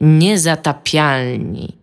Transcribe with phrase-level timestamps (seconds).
[0.00, 1.76] Niezatapialni.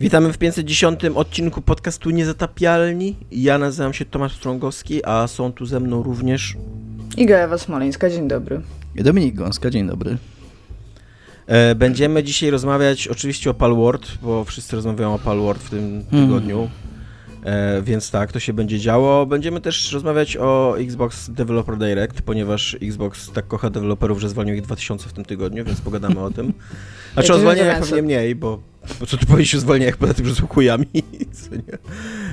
[0.00, 3.16] Witamy w 510 odcinku podcastu Niezatapialni.
[3.32, 6.56] Ja nazywam się Tomasz Strągowski, a są tu ze mną również...
[7.16, 8.60] Iga Ewa Smoleńska, dzień dobry.
[8.96, 10.16] I Dominik Gąska, dzień dobry.
[11.46, 16.68] E, będziemy dzisiaj rozmawiać oczywiście o Palworld, bo wszyscy rozmawiają o Palworld w tym tygodniu.
[17.44, 19.26] E, więc tak, to się będzie działo.
[19.26, 24.62] Będziemy też rozmawiać o Xbox Developer Direct, ponieważ Xbox tak kocha deweloperów, że zwolnił ich
[24.62, 26.52] 2000 w tym tygodniu, więc pogadamy o tym.
[27.14, 28.58] Znaczy o zwolnieniach pewnie mniej, bo,
[29.00, 30.86] bo co tu powiedzieć o zwolnieniach poza tym, że są chujami.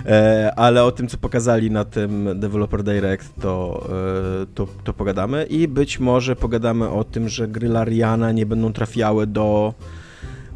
[0.05, 3.87] E, ale o tym, co pokazali na tym Developer Direct, to,
[4.43, 5.45] e, to, to pogadamy.
[5.45, 9.73] I być może pogadamy o tym, że gry Lariana nie będą trafiały do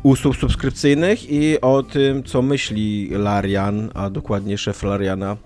[0.04, 5.38] usług subskrypcyjnych i o tym, co myśli Larian, a dokładnie szef Lariana,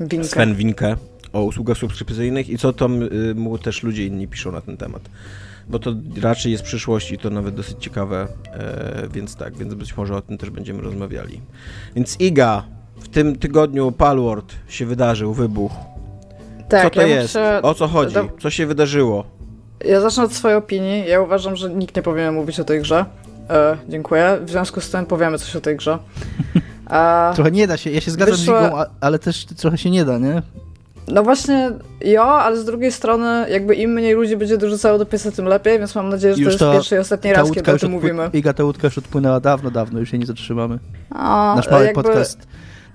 [0.00, 0.24] Winke.
[0.24, 0.96] Sven Winke,
[1.32, 5.02] o usługach subskrypcyjnych i co tam y, mu też ludzie inni piszą na ten temat.
[5.68, 9.96] Bo to raczej jest przyszłość i to nawet dosyć ciekawe, e, więc tak, więc być
[9.96, 11.40] może o tym też będziemy rozmawiali.
[11.96, 12.64] Więc Iga,
[12.96, 15.72] w tym tygodniu Palworld się wydarzył, wybuch.
[16.68, 17.34] Tak, co to ja jest?
[17.34, 17.62] Muszę...
[17.62, 18.16] O co chodzi?
[18.40, 19.24] Co się wydarzyło?
[19.84, 21.08] Ja zacznę od swojej opinii.
[21.08, 23.04] Ja uważam, że nikt nie powinien mówić o tej grze.
[23.50, 24.38] E, dziękuję.
[24.44, 25.98] W związku z tym powiemy coś o tej grze.
[26.90, 28.60] E, trochę nie da się, ja się zgadzam wyszło...
[28.60, 30.42] z Igą, ale też trochę się nie da, nie?
[31.08, 31.70] No właśnie,
[32.00, 35.78] jo, ale z drugiej strony, jakby im mniej ludzi będzie dorzucało do piesa, tym lepiej,
[35.78, 38.30] więc mam nadzieję, że już to jest pierwszy i ostatni raz, kiedy o tym mówimy.
[38.32, 40.78] Iga, ta łódka już odpłynęła dawno, dawno, już się nie zatrzymamy.
[41.14, 42.02] O, Nasz mały jakby...
[42.02, 42.46] podcast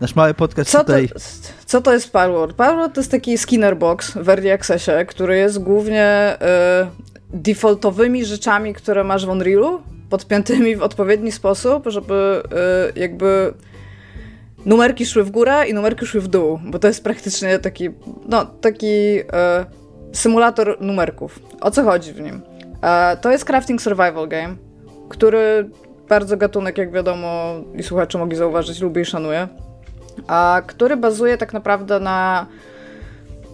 [0.02, 1.10] nasz mały podcast co tutaj.
[1.10, 1.20] To,
[1.66, 2.56] co to jest Palworld?
[2.56, 6.38] Palworld to jest taki Skinner Box w Early Accessie, który jest głównie
[7.34, 12.44] y, defaultowymi rzeczami, które masz w Unrealu, podpiętymi w odpowiedni sposób, żeby
[12.96, 13.54] y, jakby
[14.66, 17.90] numerki szły w górę i numerki szły w dół, bo to jest praktycznie taki,
[18.28, 19.26] no, taki y,
[20.12, 21.40] symulator numerków.
[21.62, 22.42] O co chodzi w nim?
[22.82, 24.56] E, to jest crafting survival game,
[25.10, 25.70] który
[26.10, 29.48] bardzo gatunek, jak wiadomo, i słuchacze mogli zauważyć, lubię i szanuję,
[30.28, 32.46] a który bazuje tak naprawdę na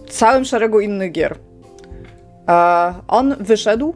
[0.08, 1.36] całym szeregu innych gier.
[2.48, 3.94] E, on wyszedł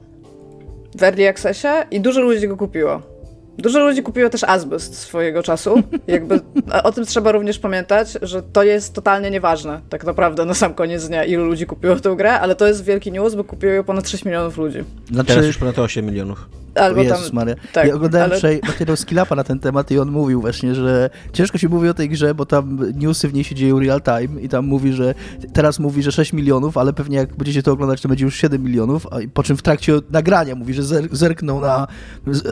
[0.94, 3.09] w Early Accessie i dużo ludzi go kupiło.
[3.58, 5.82] Dużo ludzi kupiło też Azbest swojego czasu.
[6.06, 6.40] Jakby
[6.84, 11.08] o tym trzeba również pamiętać, że to jest totalnie nieważne, tak naprawdę, na sam koniec
[11.08, 14.08] dnia, ilu ludzi kupiło tę grę, ale to jest wielki news, bo kupiło ją ponad
[14.08, 14.78] 6 milionów ludzi.
[15.10, 16.48] Znaczy, Teraz już ponad 8 milionów.
[16.74, 17.54] Albo Jezus tam, Maria.
[17.72, 18.38] Tak, ja oglądałem ale...
[18.38, 21.94] wczoraj materiał Skillapa na ten temat i on mówił właśnie, że ciężko się mówi o
[21.94, 25.14] tej grze, bo tam newsy w niej się dzieją real time i tam mówi, że
[25.52, 28.62] teraz mówi, że 6 milionów, ale pewnie jak będziecie to oglądać, to będzie już 7
[28.62, 30.82] milionów, a po czym w trakcie nagrania mówi, że
[31.12, 31.86] zerknął na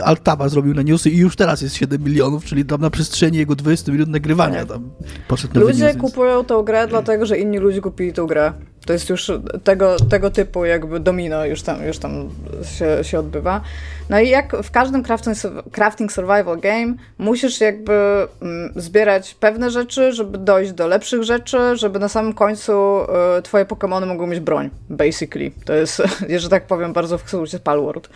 [0.04, 3.54] Altaba, zrobił na newsy i już teraz jest 7 milionów, czyli tam na przestrzeni jego
[3.54, 4.68] 20 minut nagrywania tak.
[4.68, 4.90] tam
[5.28, 8.52] poszedł Ludzie kupują tą grę dlatego, że inni ludzie kupili tą grę.
[8.86, 9.30] To jest już
[9.64, 12.28] tego, tego typu jakby domino już tam, już tam
[12.78, 13.60] się, się odbywa.
[14.10, 15.36] No i jak w każdym crafting,
[15.72, 17.92] crafting survival game musisz jakby
[18.42, 22.72] mm, zbierać pewne rzeczy, żeby dojść do lepszych rzeczy, żeby na samym końcu
[23.38, 25.50] y, twoje Pokémony mogły mieć broń, basically.
[25.64, 26.02] To jest,
[26.36, 28.08] że tak powiem, bardzo w skrócie Palworld.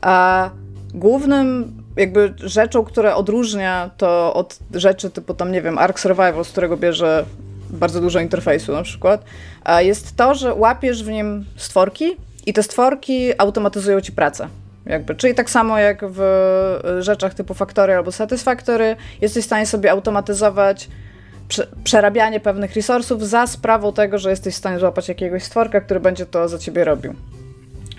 [0.00, 0.50] A
[0.94, 6.48] głównym jakby rzeczą, która odróżnia to od rzeczy typu tam, nie wiem, Ark Survival, z
[6.48, 7.24] którego bierze
[7.70, 9.24] bardzo dużo interfejsu na przykład,
[9.78, 14.48] jest to, że łapiesz w nim stworki i te stworki automatyzują ci pracę.
[14.86, 16.20] Jakby, czyli tak samo jak w
[17.00, 20.88] rzeczach typu Factory albo Satisfactory, jesteś w stanie sobie automatyzować
[21.84, 26.26] przerabianie pewnych resursów za sprawą tego, że jesteś w stanie złapać jakiegoś stworka, który będzie
[26.26, 27.14] to za ciebie robił.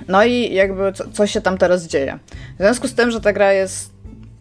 [0.07, 2.19] No i jakby co, co się tam teraz dzieje.
[2.55, 3.97] W związku z tym, że ta gra jest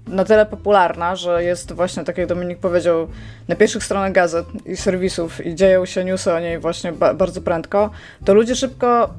[0.07, 3.09] na tyle popularna, że jest właśnie, tak jak Dominik powiedział,
[3.49, 7.41] na pierwszych stronach gazet i serwisów i dzieją się newsy o niej właśnie ba bardzo
[7.41, 7.91] prędko,
[8.25, 9.11] to ludzie szybko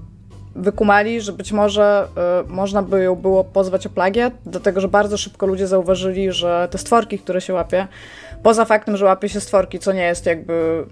[0.56, 2.08] wykumali, że być może
[2.46, 6.68] y, można by ją było pozwać o plagiat, dlatego że bardzo szybko ludzie zauważyli, że
[6.72, 7.88] te stworki, które się łapie,
[8.44, 10.86] poza faktem, że łapie się stworki, co nie jest jakby.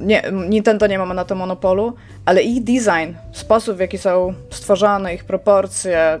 [0.00, 1.94] Nie, Nintendo nie ma na to monopolu,
[2.24, 6.20] ale ich design, sposób w jaki są stworzone, ich proporcje,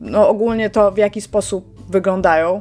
[0.00, 2.60] no ogólnie to w jaki sposób wyglądają,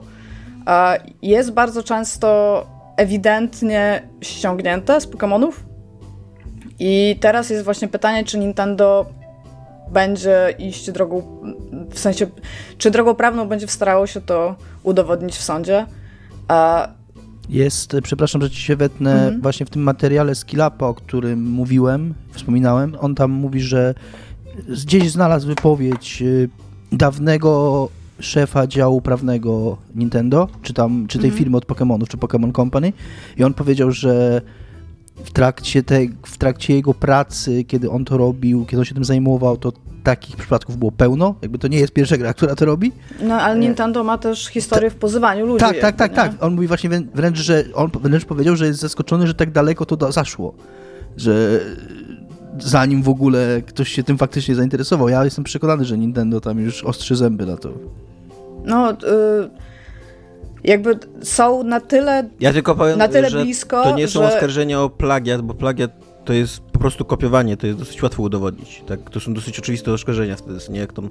[1.22, 2.66] jest bardzo często
[2.98, 5.51] ewidentnie ściągnięte z Pokémonów.
[6.80, 9.06] I teraz jest właśnie pytanie, czy Nintendo
[9.92, 11.42] będzie iść drogą,
[11.89, 12.28] w sensie,
[12.78, 15.86] czy drogą prawną będzie starało się to udowodnić w sądzie.
[17.50, 19.42] Jest, przepraszam, że ci się wetnę, mhm.
[19.42, 23.94] właśnie w tym materiale Skillapa, o którym mówiłem, wspominałem, on tam mówi, że
[24.69, 26.50] gdzieś znalazł wypowiedź y,
[26.92, 27.89] dawnego
[28.19, 31.44] szefa działu prawnego Nintendo, czy tam, czy tej mhm.
[31.44, 32.94] firmy od Pokémonów, czy Pokémon Company
[33.38, 34.41] i on powiedział, że
[35.23, 39.06] w trakcie, te, w trakcie jego pracy, kiedy on to robił, kiedy on się tym
[39.06, 39.71] zajmował, to
[40.03, 41.35] takich przypadków było pełno.
[41.41, 42.91] Jakby to nie jest pierwsza gra, która to robi.
[43.21, 45.59] No, ale Nintendo ma też historię w pozywaniu ludzi.
[45.59, 46.31] Tak, tak, tak, tak.
[46.39, 50.12] On mówi właśnie wręcz, że on wręcz powiedział, że jest zaskoczony, że tak daleko to
[50.12, 50.53] zaszło.
[51.17, 51.59] Że
[52.59, 55.09] zanim w ogóle ktoś się tym faktycznie zainteresował.
[55.09, 57.69] Ja jestem przekonany, że Nintendo tam już ostrzy zęby na to.
[58.65, 58.95] No, y
[60.67, 64.27] jakby są na tyle Ja tylko powiem, na tyle że blisko, to nie są że...
[64.27, 65.91] oskarżenia o plagiat, bo plagiat
[66.25, 68.83] to jest po prostu kopiowanie, to jest dosyć łatwo udowodnić.
[68.88, 69.09] Tak?
[69.09, 71.09] To są dosyć oczywiste oskarżenia wtedy, nie jak tam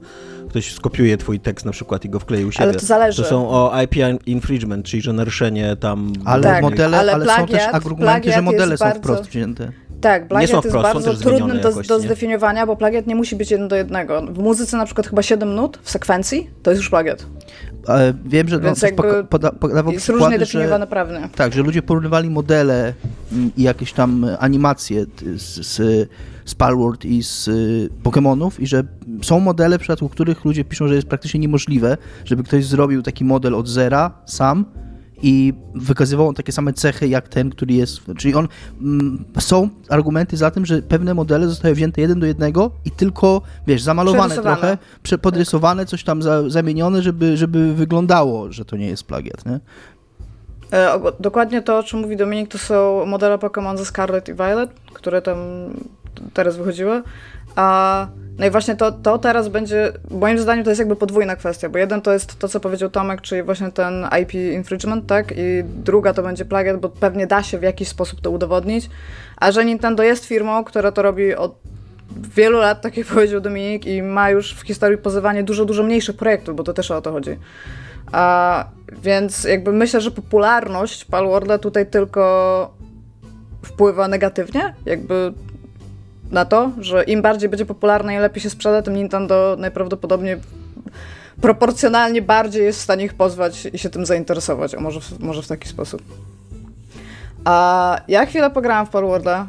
[0.49, 2.65] ktoś skopiuje twój tekst na przykład i go wklei u siebie.
[2.65, 3.23] Ale to zależy.
[3.23, 3.95] To są o IP
[4.27, 6.13] infringement, czyli że naruszenie tam...
[6.25, 9.01] Ale tak, modele, ale, ale plagiat, są też argumenty, że modele są bardzo...
[9.01, 9.73] wprost wzięte.
[10.01, 13.51] Tak, plagiat jest wprost, bardzo trudny do, jakoś, do zdefiniowania, bo plagiat nie musi być
[13.51, 14.23] jeden do jednego.
[14.23, 17.27] W muzyce na przykład chyba 7 nut w sekwencji, to jest już plagiat.
[17.87, 21.29] Ale wiem, że Więc no, poda, poda, podawał jest różnie definiowane prawnie.
[21.37, 22.95] Tak, że ludzie porównywali modele
[23.57, 26.09] i jakieś tam animacje z, z,
[26.45, 27.51] z Palworld i z
[28.05, 28.85] Pokémonów i że
[29.23, 33.25] są modele, w przypadku których ludzie piszą, że jest praktycznie niemożliwe, żeby ktoś zrobił taki
[33.25, 34.65] model od zera sam
[35.23, 38.01] i wykazywał on takie same cechy jak ten, który jest.
[38.19, 38.49] Czyli on.
[38.81, 43.43] Mm, są argumenty za tym, że pewne modele zostały wzięte jeden do jednego i tylko,
[43.67, 44.79] wiesz, zamalowane trochę,
[45.23, 49.61] podrysowane, coś tam za, zamienione, żeby, żeby wyglądało, że to nie jest plagiat, nie?
[50.73, 54.71] E, dokładnie to, o czym mówi Dominik, to są modele Pokémon ze Scarlet i Violet,
[54.93, 55.39] które tam
[56.35, 57.03] teraz wychodziły.
[57.57, 58.07] A
[58.39, 61.79] no i właśnie to, to teraz będzie, moim zdaniem to jest jakby podwójna kwestia, bo
[61.79, 65.33] jeden to jest to, co powiedział Tomek, czyli właśnie ten IP infringement, tak?
[65.37, 68.91] I druga to będzie plagiat, bo pewnie da się w jakiś sposób to udowodnić.
[69.37, 71.55] A że Nintendo jest firmą, która to robi od
[72.37, 76.17] wielu lat, tak jak powiedział Dominik, i ma już w historii pozywanie dużo, dużo mniejszych
[76.17, 77.39] projektów, bo to też o to chodzi.
[78.13, 78.65] A,
[79.03, 82.75] więc jakby myślę, że popularność Palworda tutaj tylko
[83.63, 85.33] wpływa negatywnie, jakby
[86.31, 90.37] na to, że im bardziej będzie popularne i lepiej się sprzeda, tym Nintendo najprawdopodobniej
[91.41, 94.75] proporcjonalnie bardziej jest w stanie ich pozwać i się tym zainteresować.
[94.75, 96.03] O, może w, może w taki sposób.
[97.45, 99.47] A ja chwilę pograłam w Palworda.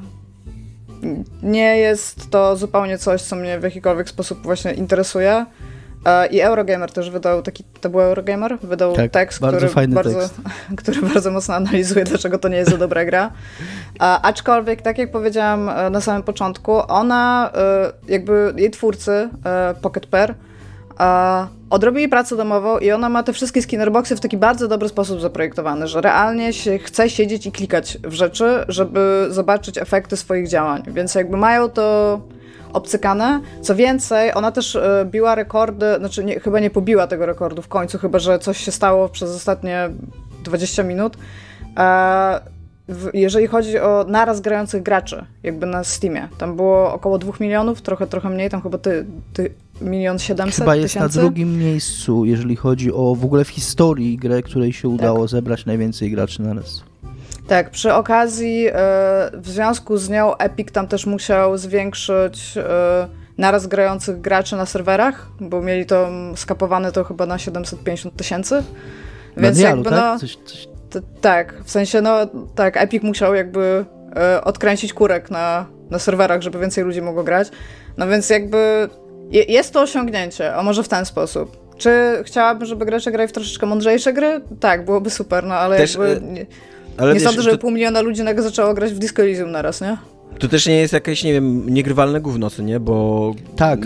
[1.43, 5.45] Nie jest to zupełnie coś, co mnie w jakikolwiek sposób właśnie interesuje.
[6.05, 8.57] E, I Eurogamer też wydał taki, to był Eurogamer?
[8.59, 10.35] Wydał tak, tekst, bardzo który, bardzo, tekst.
[10.77, 13.31] który bardzo mocno analizuje, dlaczego to nie jest za dobra gra.
[13.99, 19.29] A, aczkolwiek, tak jak powiedziałam e, na samym początku, ona, e, jakby jej twórcy,
[19.81, 20.35] Pocket Pair,
[21.69, 25.87] odrobili pracę domową i ona ma te wszystkie skinnerboxy w taki bardzo dobry sposób zaprojektowane,
[25.87, 30.83] że realnie się chce siedzieć i klikać w rzeczy, żeby zobaczyć efekty swoich działań.
[30.87, 32.19] Więc jakby mają to
[32.75, 33.41] obcykane.
[33.61, 37.67] Co więcej, ona też e, biła rekordy, znaczy nie, chyba nie pobiła tego rekordu w
[37.67, 39.89] końcu, chyba że coś się stało przez ostatnie
[40.43, 41.17] 20 minut.
[41.77, 42.55] E,
[43.13, 48.07] jeżeli chodzi o naraz grających graczy, jakby na Steamie, tam było około 2 milionów, trochę,
[48.07, 49.51] trochę mniej, tam chyba ty, ty
[49.81, 51.17] milion siedemset Chyba jest tysięcy?
[51.17, 55.29] na drugim miejscu, jeżeli chodzi o w ogóle w historii grę, której się udało tak.
[55.29, 56.83] zebrać najwięcej graczy naraz.
[57.47, 58.71] Tak, przy okazji, e,
[59.33, 63.07] w związku z nią Epic tam też musiał zwiększyć e,
[63.37, 68.63] naraz grających graczy na serwerach, bo mieli to skapowane to chyba na 750 tysięcy.
[69.37, 69.99] Więc dialu, jakby tak?
[69.99, 70.19] no.
[70.19, 70.67] Coś, coś...
[71.21, 72.17] tak, w sensie no
[72.55, 77.47] tak, Epic musiał jakby e, odkręcić kurek na, na serwerach, żeby więcej ludzi mogło grać.
[77.97, 78.89] No więc jakby
[79.31, 81.65] jest to osiągnięcie, a może w ten sposób.
[81.77, 84.41] Czy chciałabym, żeby gracze grali w troszeczkę mądrzejsze gry?
[84.59, 86.45] Tak, byłoby super, no ale Też, jakby...
[86.95, 87.61] Nie, ale nie wiesz, sądzę, żeby to...
[87.61, 89.97] pół miliona ludzi nagle zaczęło grać w Disco Elysium naraz, nie?
[90.39, 92.79] To też nie jest jakieś, nie wiem, niegrywalne gówno, co nie?
[92.79, 93.33] Bo...
[93.55, 93.79] Tak.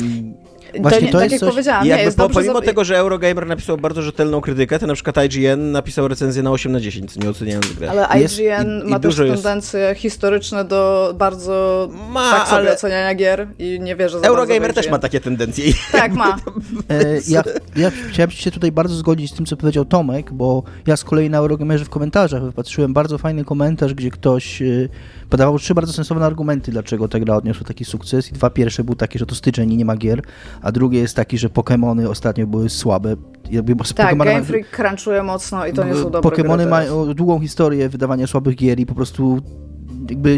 [0.80, 1.50] Właśnie to, to tak jest jak coś...
[1.50, 5.16] powiedziałam, nie, jest po, Pomimo tego, że Eurogamer napisał bardzo rzetelną krytykę, to na przykład
[5.26, 7.92] IGN napisał recenzję na 8 na 10, nie oceniając grę.
[7.92, 10.02] Ale IGN jest, i, ma i też tendencje jest...
[10.02, 12.74] historyczne do bardzo ma, tak sobie ale...
[12.74, 15.74] oceniania gier i nie wierzę za Eurogamer też ma takie tendencje.
[15.92, 16.36] Tak, ma.
[16.90, 17.44] E, ja,
[17.76, 21.30] ja chciałem się tutaj bardzo zgodzić z tym, co powiedział Tomek, bo ja z kolei
[21.30, 24.90] na Eurogamerze w komentarzach wypatrzyłem bardzo fajny komentarz, gdzie ktoś y,
[25.30, 28.30] podawał trzy bardzo sensowne argumenty, dlaczego ta gra odniosła taki sukces.
[28.30, 30.22] I dwa pierwsze był takie, że to styczeń i nie ma gier,
[30.62, 33.16] a drugie jest taki, że Pokémony ostatnio były słabe.
[33.52, 37.40] Jakby, tak, Pokemony Game Freak crunchuje mocno i to nie są dobre Pokémony mają długą
[37.40, 39.42] historię wydawania słabych gier i po prostu
[40.10, 40.38] jakby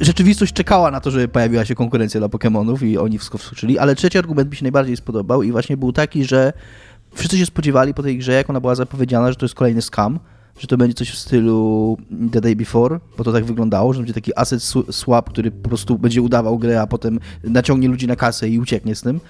[0.00, 3.94] rzeczywistość czekała na to, żeby pojawiła się konkurencja dla Pokémonów i oni wszystko wskoczyli, ale
[3.94, 6.52] trzeci argument mi się najbardziej spodobał i właśnie był taki, że
[7.14, 10.18] wszyscy się spodziewali po tej grze, jak ona była zapowiedziana, że to jest kolejny scam,
[10.58, 11.96] że to będzie coś w stylu
[12.32, 15.98] The Day Before, bo to tak wyglądało, że będzie taki asset swap, który po prostu
[15.98, 19.20] będzie udawał grę, a potem naciągnie ludzi na kasę i ucieknie z tym.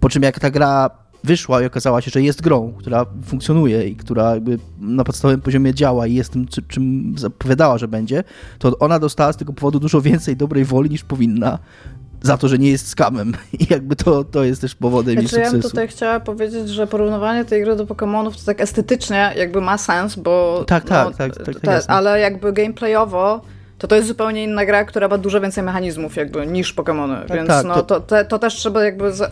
[0.00, 0.90] Po czym jak ta gra
[1.24, 5.74] wyszła i okazała się, że jest grą, która funkcjonuje i która jakby na podstawowym poziomie
[5.74, 8.24] działa i jest tym, czym zapowiadała, że będzie,
[8.58, 11.58] to ona dostała z tego powodu dużo więcej dobrej woli niż powinna
[12.22, 13.32] za to, że nie jest skamem.
[13.60, 15.56] I jakby to, to jest też powodem znaczy, jej sukcesu.
[15.56, 19.60] Ja bym tutaj chciała powiedzieć, że porównywanie tej gry do Pokémonów to tak estetycznie jakby
[19.60, 20.64] ma sens, bo...
[20.66, 23.40] Tak, tak, no, tak, tak, tak Ale jakby gameplayowo
[23.82, 27.36] to to jest zupełnie inna gra, która ma dużo więcej mechanizmów jakby niż Pokémony, tak,
[27.36, 29.30] więc tak, no, to, to, to, też trzeba jakby za,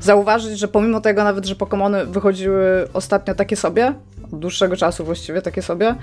[0.00, 3.94] zauważyć, że pomimo tego nawet, że Pokémony wychodziły ostatnio takie sobie,
[4.32, 5.94] od dłuższego czasu właściwie takie sobie,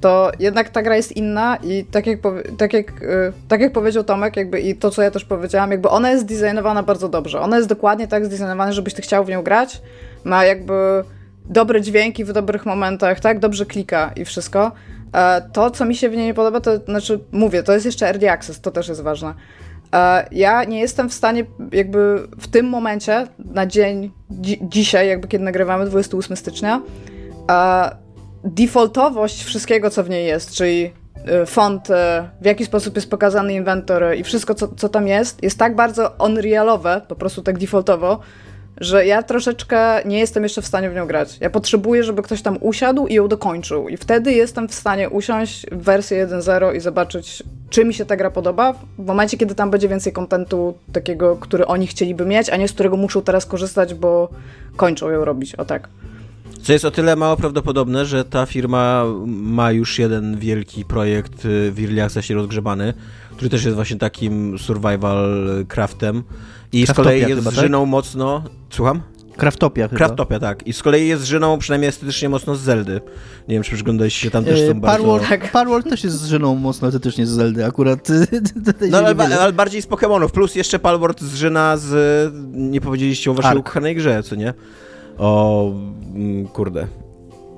[0.00, 2.18] to jednak ta gra jest inna i tak jak,
[2.58, 5.88] tak jak, y, tak jak powiedział Tomek jakby i to, co ja też powiedziałam, jakby
[5.88, 7.40] ona jest designowana bardzo dobrze.
[7.40, 9.82] Ona jest dokładnie tak zdesignowana, żebyś ty chciał w nią grać,
[10.24, 11.04] ma jakby
[11.44, 14.72] dobre dźwięki w dobrych momentach, tak, dobrze klika i wszystko.
[15.12, 18.06] E, to, co mi się w niej nie podoba, to znaczy, mówię, to jest jeszcze
[18.08, 19.34] early access, to też jest ważne.
[19.94, 25.28] E, ja nie jestem w stanie, jakby w tym momencie, na dzień dzi dzisiaj, jakby
[25.28, 26.82] kiedy nagrywamy 28 stycznia,
[27.50, 27.96] e,
[28.44, 30.92] defaultowość wszystkiego, co w niej jest, czyli
[31.46, 31.88] font,
[32.40, 36.12] w jaki sposób jest pokazany inwentor i wszystko, co, co tam jest, jest tak bardzo
[36.18, 38.20] unrealowe, po prostu tak defaultowo,
[38.80, 41.38] że ja troszeczkę nie jestem jeszcze w stanie w nią grać.
[41.40, 43.88] Ja potrzebuję, żeby ktoś tam usiadł i ją dokończył.
[43.88, 48.16] I wtedy jestem w stanie usiąść w wersję 1.0 i zobaczyć, czy mi się ta
[48.16, 48.72] gra podoba.
[48.98, 52.72] W momencie, kiedy tam będzie więcej kontentu takiego, który oni chcieliby mieć, a nie z
[52.72, 54.28] którego muszą teraz korzystać, bo
[54.76, 55.54] kończą ją robić.
[55.54, 55.88] O tak.
[56.62, 61.72] Co jest o tyle mało prawdopodobne, że ta firma ma już jeden wielki projekt y,
[61.72, 62.94] w Accessie rozgrzebany,
[63.36, 66.22] który też jest właśnie takim survival craftem
[66.72, 67.70] i z kolei jest chyba, tak?
[67.86, 68.44] mocno...
[68.70, 69.02] Słucham?
[69.36, 69.96] Kraftopia chyba.
[69.96, 70.66] Kraftopia, tak.
[70.66, 73.00] I z kolei jest żyną przynajmniej estetycznie mocno z Zeldy.
[73.48, 75.20] Nie wiem, czy przyglądaliście się tam też są bardzo...
[75.52, 78.08] Parworld też jest żyną mocno estetycznie z Zeldy, akurat.
[78.90, 82.32] no ale, ale, bardziej z Pokémonów, plus jeszcze Palworld zżyna z...
[82.52, 83.60] Nie powiedzieliście o waszej Ark.
[83.60, 84.54] ukochanej grze, co nie?
[85.18, 85.70] O...
[86.14, 86.86] Mm, kurde.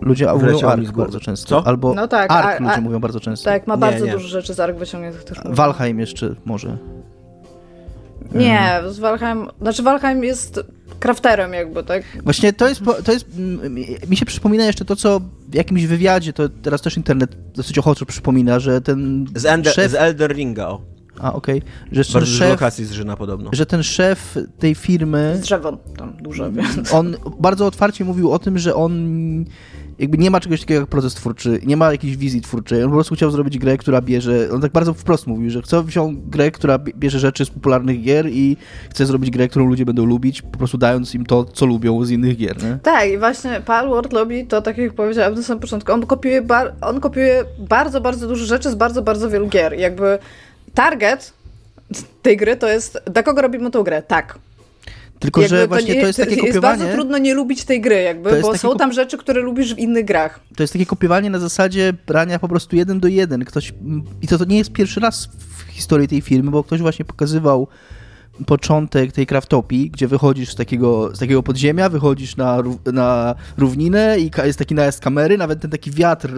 [0.00, 1.48] Ludzie mówią Ark bardzo często.
[1.48, 1.66] Co?
[1.66, 3.44] Albo no tak, Ark ludzie mówią bardzo często.
[3.44, 4.12] Tak, ma bardzo nie, nie.
[4.12, 5.38] dużo rzeczy z Ark wyciągniętych też.
[5.44, 6.76] Valheim jeszcze może.
[8.34, 10.60] Nie, z Valheim, znaczy Valheim jest
[11.00, 12.02] crafterem jakby, tak?
[12.24, 13.26] Właśnie to jest, to jest,
[14.08, 18.06] mi się przypomina jeszcze to, co w jakimś wywiadzie, to teraz też internet dosyć ochoczo
[18.06, 19.92] przypomina, że ten Z, Ender, szef...
[19.92, 20.93] z Elder Ringa, o.
[21.20, 21.58] A, okej.
[21.58, 22.04] Okay.
[22.04, 23.50] Że Bardzo szef, lokacji zżyna podobno.
[23.52, 25.36] Że ten szef tej firmy...
[25.36, 26.92] Z drzewo tam dużo, więc...
[26.92, 29.44] On bardzo otwarcie mówił o tym, że on
[29.98, 32.82] jakby nie ma czegoś takiego jak proces twórczy, nie ma jakiejś wizji twórczej.
[32.82, 35.82] On po prostu chciał zrobić grę, która bierze, on tak bardzo wprost mówił, że chce
[35.82, 38.56] wziąć grę, która bierze rzeczy z popularnych gier i
[38.90, 42.10] chce zrobić grę, którą ludzie będą lubić, po prostu dając im to, co lubią z
[42.10, 42.78] innych gier, nie?
[42.82, 46.74] Tak, i właśnie Palworld lubi to, tak jak powiedziałem na samym początku, on kopiuje, bar
[46.80, 49.72] on kopiuje bardzo, bardzo dużo rzeczy z bardzo, bardzo wielu gier.
[49.72, 50.18] Jakby
[50.74, 51.32] target
[52.22, 54.02] tej gry to jest, dla kogo robimy tą grę?
[54.02, 54.38] Tak,
[55.24, 56.72] tylko, jakby że właśnie to, nie, to jest takie kopiowanie...
[56.72, 59.78] Jest bardzo trudno nie lubić tej gry, jakby, bo są tam rzeczy, które lubisz w
[59.78, 60.40] innych grach.
[60.56, 63.44] To jest takie kopiowanie na zasadzie brania po prostu jeden do jeden.
[63.44, 63.74] Ktoś...
[64.22, 67.68] I to, to nie jest pierwszy raz w historii tej firmy, bo ktoś właśnie pokazywał
[68.46, 72.62] początek tej kraftopii, gdzie wychodzisz z takiego, z takiego podziemia, wychodzisz na,
[72.92, 76.32] na równinę i jest taki najazd kamery, nawet ten taki wiatr,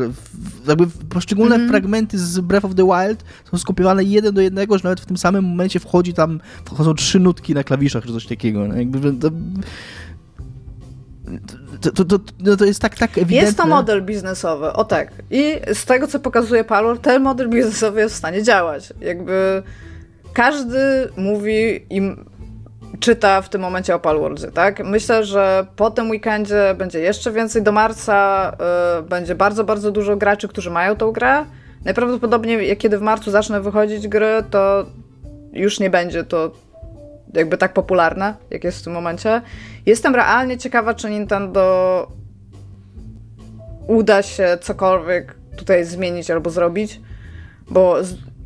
[0.69, 1.71] jakby poszczególne mm -hmm.
[1.71, 5.17] fragmenty z Breath of the Wild są skopiowane jeden do jednego, że nawet w tym
[5.17, 8.69] samym momencie wchodzi tam, wchodzą trzy nutki na klawiszach, czy coś takiego.
[8.69, 9.31] No, jakby to,
[11.81, 13.37] to, to, to, to, jest tak, tak ewidentne.
[13.37, 15.13] Jest to model biznesowy, o tak.
[15.31, 18.93] I z tego, co pokazuje Palor, ten model biznesowy jest w stanie działać.
[19.01, 19.63] Jakby
[20.37, 22.03] każdy mówi i
[23.01, 24.85] czyta w tym momencie o Palworldzie, tak?
[24.85, 27.63] Myślę, że po tym weekendzie będzie jeszcze więcej.
[27.63, 28.53] Do marca
[28.99, 31.45] y, będzie bardzo, bardzo dużo graczy, którzy mają tą grę.
[31.85, 34.87] Najprawdopodobniej, kiedy w marcu zacznę wychodzić gry, to
[35.53, 36.53] już nie będzie to
[37.35, 39.43] jakby tak popularne, jak jest w tym momencie.
[39.87, 42.07] Jestem realnie ciekawa, czy Nintendo
[43.87, 47.01] uda się cokolwiek tutaj zmienić albo zrobić,
[47.71, 47.97] bo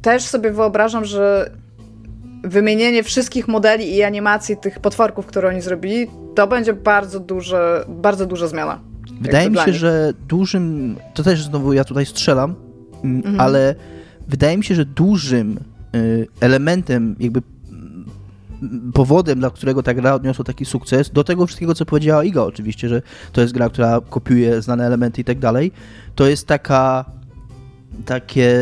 [0.02, 1.50] też sobie wyobrażam, że
[2.42, 8.26] wymienienie wszystkich modeli i animacji tych potworków, które oni zrobili, to będzie bardzo, duże, bardzo
[8.26, 8.80] duża zmiana.
[9.20, 12.54] Wydaje mi się, że dużym, to też znowu ja tutaj strzelam,
[13.04, 13.40] mm, mhm.
[13.40, 13.74] ale
[14.28, 15.58] wydaje mi się, że dużym
[15.94, 21.74] y, elementem, jakby mm, powodem, dla którego ta gra odniosła taki sukces, do tego wszystkiego,
[21.74, 25.72] co powiedziała Iga oczywiście, że to jest gra, która kopiuje znane elementy i tak dalej,
[26.14, 27.04] to jest taka
[28.04, 28.58] takie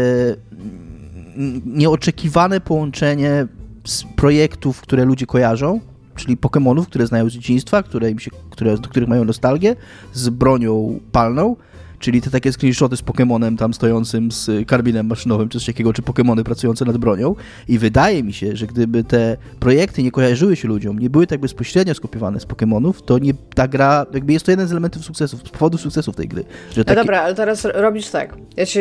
[1.37, 3.47] mm, nieoczekiwane połączenie
[3.89, 5.81] z projektów, które ludzie kojarzą,
[6.17, 9.77] czyli Pokémonów, które znają z dzieciństwa, które im się, które, do których mają nostalgię,
[10.13, 11.57] z bronią palną,
[11.99, 16.03] czyli te takie screenshoty z Pokémonem tam stojącym z karbinem maszynowym czy coś takiego, czy
[16.03, 17.35] Pokémony pracujące nad bronią
[17.69, 21.41] i wydaje mi się, że gdyby te projekty nie kojarzyły się ludziom, nie były tak
[21.41, 25.41] bezpośrednio skopiowane z Pokémonów, to nie, ta gra, jakby jest to jeden z elementów sukcesów,
[25.41, 26.45] z powodów sukcesów tej gry.
[26.75, 26.97] Że takie...
[26.97, 28.81] No dobra, ale teraz robisz tak, ja ci,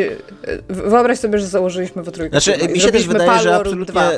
[0.68, 2.40] wyobraź sobie, że założyliśmy w trójkę.
[2.40, 4.10] Znaczy, mi się też wydaje, że absolutnie 2.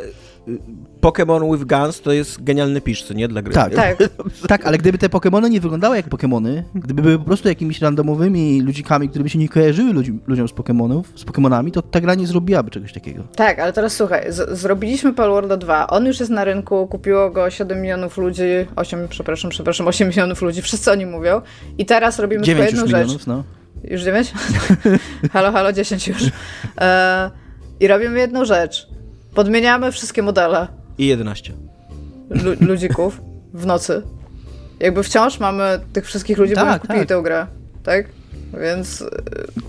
[1.00, 3.28] Pokémon with Guns to jest genialny pisz, co nie?
[3.28, 3.54] Dla gry.
[3.54, 3.96] Tak, tak.
[4.48, 8.62] tak, ale gdyby te Pokémony nie wyglądały jak Pokémony, gdyby były po prostu jakimiś randomowymi
[8.62, 12.14] ludzikami, które by się nie kojarzyły ludzi, ludziom z Pokémonów, z Pokémonami, to ta gra
[12.14, 13.22] nie zrobiłaby czegoś takiego.
[13.36, 17.82] Tak, ale teraz słuchaj, zrobiliśmy Palworlda 2, on już jest na rynku, kupiło go 7
[17.82, 18.42] milionów ludzi,
[18.76, 21.40] 8, przepraszam, przepraszam, 8 milionów ludzi, wszyscy o nim mówią
[21.78, 23.00] i teraz robimy 9 jedną już rzecz.
[23.00, 23.44] Milionów, no.
[23.84, 24.32] Już 9?
[25.32, 26.22] halo, halo, 10 już.
[26.80, 27.30] E,
[27.80, 28.88] I robimy jedną rzecz.
[29.34, 30.68] Podmieniamy wszystkie modele.
[30.98, 31.52] I 11.
[32.30, 33.20] Lu ludzików
[33.54, 34.02] w nocy.
[34.80, 37.08] Jakby wciąż mamy tych wszystkich ludzi, tak, bo kupili tak.
[37.08, 37.46] tę grę.
[37.82, 38.06] Tak?
[38.60, 39.04] Więc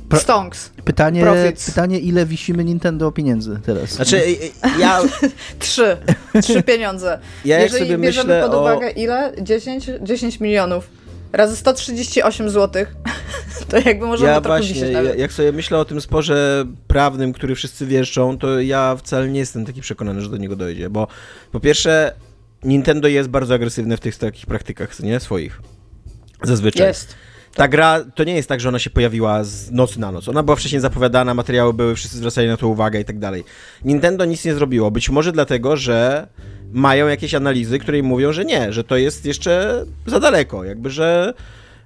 [0.09, 0.69] Pro stonks.
[0.85, 1.25] Pytanie,
[1.65, 3.89] pytanie, ile wisimy Nintendo pieniędzy teraz?
[3.89, 4.21] Znaczy,
[4.79, 5.01] ja...
[5.59, 5.97] Trzy.
[6.41, 7.19] Trzy pieniądze.
[7.45, 8.89] Ja Jeżeli sobie bierzemy pod uwagę o...
[8.89, 9.31] ile?
[9.41, 9.89] 10?
[10.01, 10.89] 10 milionów.
[11.33, 12.85] Razy 138 zł.
[13.69, 18.37] To jakby można ja właśnie, jak sobie myślę o tym sporze prawnym, który wszyscy wieszczą,
[18.37, 21.07] to ja wcale nie jestem taki przekonany, że do niego dojdzie, bo
[21.51, 22.13] po pierwsze
[22.63, 25.19] Nintendo jest bardzo agresywne w tych takich praktykach, nie?
[25.19, 25.61] Swoich.
[26.43, 26.87] Zazwyczaj.
[26.87, 27.15] Jest.
[27.55, 30.27] Ta gra to nie jest tak, że ona się pojawiła z nocy na noc.
[30.27, 33.43] Ona była wcześniej zapowiadana, materiały były, wszyscy zwracali na to uwagę i tak dalej.
[33.85, 34.91] Nintendo nic nie zrobiło.
[34.91, 36.27] Być może dlatego, że
[36.71, 40.63] mają jakieś analizy, które im mówią, że nie, że to jest jeszcze za daleko.
[40.63, 41.33] Jakby, że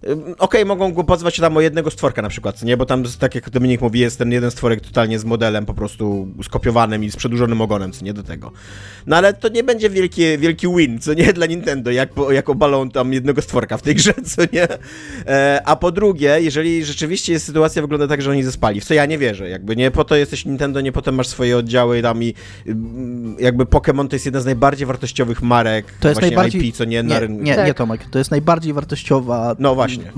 [0.03, 2.77] Okej, okay, mogą go pozwać tam o jednego stworka na przykład, nie?
[2.77, 6.27] Bo tam, tak jak Dominik mówi, jest ten jeden stworek totalnie z modelem po prostu
[6.43, 8.51] skopiowanym i z przedłużonym ogonem, co nie do tego.
[9.07, 12.89] No ale to nie będzie wielki, wielki win, co nie, dla Nintendo, jak, jak obalą
[12.89, 14.67] tam jednego stworka w tej grze, co nie?
[15.27, 18.93] E, a po drugie, jeżeli rzeczywiście jest sytuacja wygląda tak, że oni zespali, w co
[18.93, 22.23] ja nie wierzę, jakby nie po to jesteś Nintendo, nie potem masz swoje oddziały tam
[22.23, 22.33] i
[22.67, 26.67] mm, jakby Pokémon to jest jedna z najbardziej wartościowych marek to jest najbardziej...
[26.67, 27.03] IP, co nie?
[27.03, 27.67] Nie, nie, tak.
[27.67, 29.55] nie Tomek, to jest najbardziej wartościowa...
[29.59, 30.11] No właśnie.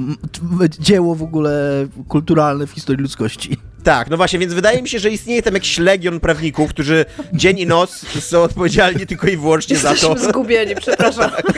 [0.80, 3.58] Dzieło w ogóle kulturalne w historii ludzkości.
[3.84, 7.60] Tak, no właśnie, więc wydaje mi się, że istnieje tam jakiś legion prawników, którzy dzień
[7.60, 10.10] i noc są odpowiedzialni tylko i wyłącznie Jesteśmy za to.
[10.10, 11.32] Jesteśmy zgubieni, przepraszam.
[11.32, 11.54] Tak.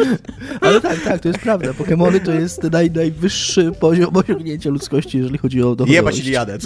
[0.60, 1.70] Ale tak, tak, to jest prawda.
[1.70, 5.92] Pokémony to jest naj, najwyższy poziom osiągnięcia ludzkości, jeżeli chodzi o dochodowość.
[5.92, 6.58] Jebać Iliadę.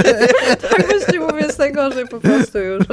[0.70, 2.86] tak właśnie mówię, jest najgorzej po prostu już.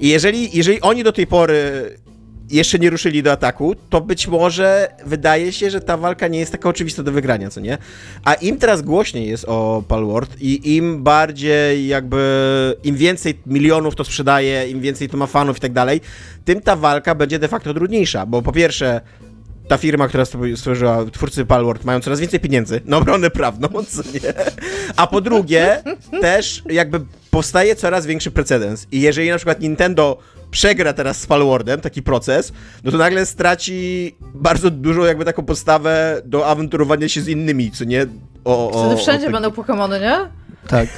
[0.00, 1.90] I jeżeli, jeżeli oni do tej pory
[2.50, 6.52] jeszcze nie ruszyli do ataku, to być może wydaje się, że ta walka nie jest
[6.52, 7.78] taka oczywista do wygrania, co nie?
[8.24, 14.04] A im teraz głośniej jest o Palworld i im bardziej jakby, im więcej milionów to
[14.04, 16.00] sprzedaje, im więcej to ma fanów i tak dalej,
[16.44, 19.00] tym ta walka będzie de facto trudniejsza, bo po pierwsze
[19.68, 20.24] ta firma, która
[20.56, 24.34] stworzyła, twórcy Palworld, mają coraz więcej pieniędzy na obronę prawną, co nie?
[24.96, 25.82] A po drugie,
[26.20, 28.86] też jakby powstaje coraz większy precedens.
[28.92, 30.18] I jeżeli na przykład Nintendo
[30.50, 32.52] przegra teraz z Palwardem taki proces,
[32.84, 37.84] no to nagle straci bardzo dużą jakby taką podstawę do awanturowania się z innymi, co
[37.84, 38.06] nie?
[38.44, 40.16] O, o, Wtedy wszędzie o, będą Pokémony, nie?
[40.68, 40.88] Tak.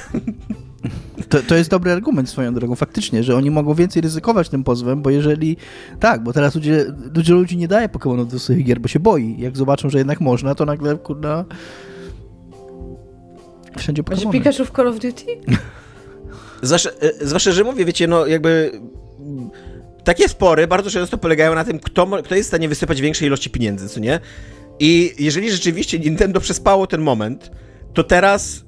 [1.29, 5.01] To, to jest dobry argument swoją drogą, faktycznie, że oni mogą więcej ryzykować tym pozwem,
[5.01, 5.57] bo jeżeli...
[5.99, 6.85] Tak, bo teraz ludzie,
[7.15, 9.35] ludzie ludzi nie daje Pokémonów do swoich gier, bo się boi.
[9.39, 11.45] Jak zobaczą, że jednak można, to nagle, kurna...
[13.77, 14.09] Wszędzie Pokémony.
[14.09, 15.25] Będzie Pikachu w Call of Duty?
[16.61, 18.71] Zwłaszcza, e, zwłaszcza, że mówię, wiecie, no jakby
[20.03, 23.49] takie spory bardzo często polegają na tym, kto, kto jest w stanie wysypać większej ilości
[23.49, 24.19] pieniędzy, co nie?
[24.79, 27.51] I jeżeli rzeczywiście Nintendo przespało ten moment,
[27.93, 28.63] to teraz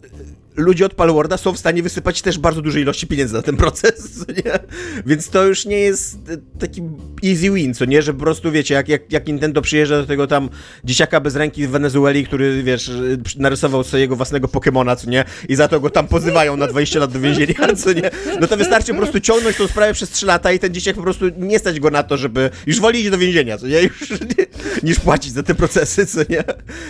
[0.56, 4.18] ludzie od Palworda są w stanie wysypać też bardzo duże ilości pieniędzy na ten proces,
[4.46, 4.60] nie?
[5.06, 6.82] Więc to już nie jest e, taki
[7.26, 8.02] easy win, co nie?
[8.02, 10.50] Że po prostu, wiecie, jak, jak, jak Nintendo przyjeżdża do tego tam
[10.84, 12.92] dzieciaka bez ręki w Wenezueli, który, wiesz,
[13.38, 15.26] narysował swojego własnego Pokemona, co nie?
[15.50, 18.12] I za to go tam pozywają na 20 lat do więzienia, co nie?
[18.42, 21.02] No to wystarczy po prostu ciągnąć tą sprawę przez 3 lata i ten dzieciak po
[21.02, 23.82] prostu nie stać go na to, żeby już woli iść do więzienia, co nie?
[23.82, 24.46] Już, nie,
[24.84, 26.44] niż płacić za te procesy, co nie?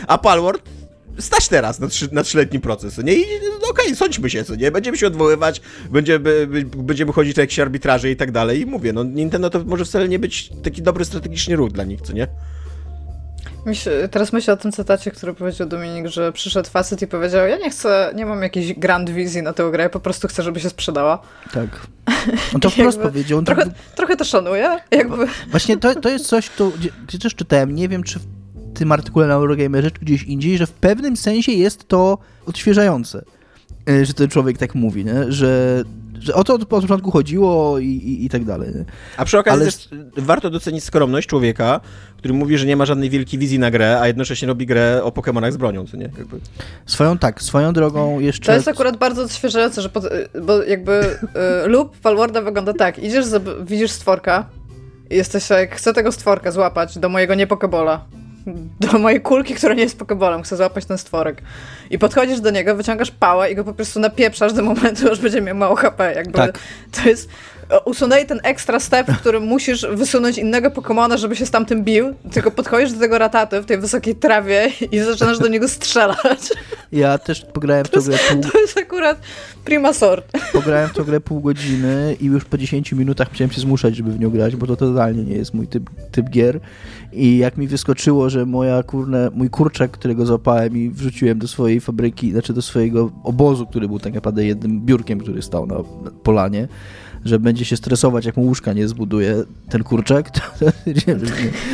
[0.07, 0.82] A Palworld
[1.19, 3.13] stać teraz na, trzy, na trzyletni proces, nie?
[3.13, 3.25] I
[3.61, 4.71] no, okej, okay, sądźmy się, co nie?
[4.71, 9.03] Będziemy się odwoływać, będziemy, będziemy chodzić na jakieś arbitraże i tak dalej i mówię, no
[9.03, 12.27] Nintendo to może wcale nie być taki dobry strategiczny ruch dla nich, co nie?
[14.11, 17.69] Teraz myślę o tym cytacie, który powiedział Dominik, że przyszedł facet i powiedział, ja nie
[17.69, 21.21] chcę, nie mam jakiejś grand wizji na tę grę, po prostu chcę, żeby się sprzedała.
[21.53, 21.87] Tak.
[22.55, 23.43] On to wprost powiedział.
[23.43, 23.73] trochę, tak...
[23.95, 24.79] trochę to szanuję.
[24.91, 25.27] Jakby.
[25.51, 26.71] Właśnie to, to jest coś, to,
[27.07, 28.19] gdzie też czytałem, nie wiem, czy
[28.73, 33.25] tym artykule na Eurogamerze czy gdzieś indziej, że w pewnym sensie jest to odświeżające,
[33.89, 35.31] e, że ten człowiek tak mówi, nie?
[35.31, 35.83] Że,
[36.19, 38.69] że o to od początku chodziło i, i, i tak dalej.
[38.75, 38.85] Nie?
[39.17, 39.71] A przy okazji Ale...
[39.71, 41.79] też warto docenić skromność człowieka,
[42.17, 45.09] który mówi, że nie ma żadnej wielkiej wizji na grę, a jednocześnie robi grę o
[45.09, 46.09] Pokémonach z bronią, co nie?
[46.17, 46.39] Jakby.
[46.85, 48.45] Swoją tak, swoją drogą jeszcze...
[48.45, 50.03] To jest akurat bardzo odświeżające, że pod,
[50.41, 51.17] bo jakby
[51.65, 53.25] y, lub Palwarda wygląda tak, idziesz,
[53.65, 54.49] widzisz stworka
[55.09, 58.05] i jesteś jak chcę tego stworka złapać do mojego niepokebola
[58.79, 61.41] do mojej kulki, która nie jest pokebolem, chcę złapać ten stworek.
[61.89, 65.41] I podchodzisz do niego, wyciągasz pałę i go po prostu napieprzasz do momentu, aż będzie
[65.41, 66.13] miał mało HP.
[66.15, 66.59] Jakby tak.
[66.91, 67.29] To jest
[67.85, 72.13] usunęli ten ekstra step, w którym musisz wysunąć innego Pokemona, żeby się z tamtym bił,
[72.31, 76.49] tylko podchodzisz do tego rataty w tej wysokiej trawie i zaczynasz do niego strzelać.
[76.91, 78.41] Ja też pograłem w tą grę pół...
[78.51, 79.19] To jest akurat
[79.65, 80.31] prima sort.
[80.53, 84.11] Pograłem w tą grę pół godziny i już po 10 minutach chciałem się zmuszać, żeby
[84.11, 86.59] w nią grać, bo to totalnie nie jest mój typ, typ gier.
[87.13, 91.79] I jak mi wyskoczyło, że moja kurne, mój kurczak, którego złapałem i wrzuciłem do swojej
[91.79, 95.75] fabryki, znaczy do swojego obozu, który był tak naprawdę jednym biurkiem, który stał na
[96.23, 96.67] polanie,
[97.25, 101.15] że będzie się stresować, jak mu łóżka nie zbuduje ten kurczak, to, to, nie,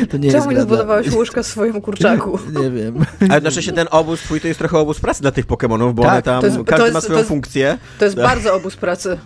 [0.06, 2.38] to nie Czemu nie zbudowałeś łóżka swojemu kurczaku?
[2.62, 3.04] nie wiem.
[3.20, 6.12] Ale jednocześnie ten obóz twój to jest trochę obóz pracy dla tych Pokémonów, bo tak,
[6.12, 7.78] one tam, jest, każdy jest, ma swoją jest, funkcję.
[7.98, 8.24] To jest tak.
[8.24, 9.18] bardzo obóz pracy.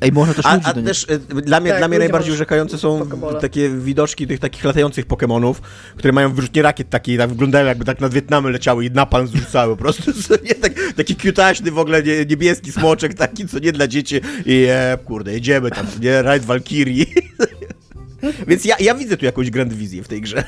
[0.00, 3.08] Ej, można też a, a też y, dla mnie, tak, dla mnie najbardziej urzekające są
[3.40, 5.54] takie widoczki tych takich latających Pokémonów,
[5.96, 9.76] które mają wyrzutnie rakiet takie, tak wyglądają jakby tak nad Wietnamy leciały i napalm zrzucały
[9.76, 10.12] po prostu.
[10.48, 14.98] Nie, tak, taki kiutaśny w ogóle niebieski smoczek taki, co nie dla dzieci i e,
[15.04, 16.22] kurde, jedziemy tam, nie?
[16.22, 17.04] Raid Valkyrie.
[18.48, 20.44] Więc ja, ja widzę tu jakąś grand wizję w tej grze.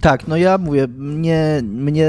[0.00, 2.08] Tak, no ja mówię, mnie, mnie...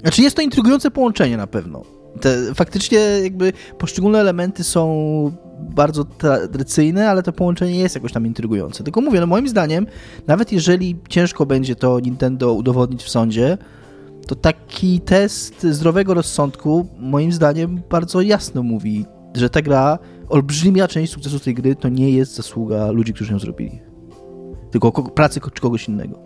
[0.00, 1.82] Znaczy jest to intrygujące połączenie na pewno.
[2.20, 8.84] Te, faktycznie jakby poszczególne elementy są bardzo tradycyjne, ale to połączenie jest jakoś tam intrygujące.
[8.84, 9.86] Tylko mówię, no moim zdaniem,
[10.26, 13.58] nawet jeżeli ciężko będzie to Nintendo udowodnić w sądzie,
[14.26, 21.12] to taki test zdrowego rozsądku moim zdaniem bardzo jasno mówi że ta gra, olbrzymia część
[21.12, 23.80] sukcesu tej gry to nie jest zasługa ludzi, którzy ją zrobili.
[24.70, 26.18] Tylko pracy czy kogoś innego.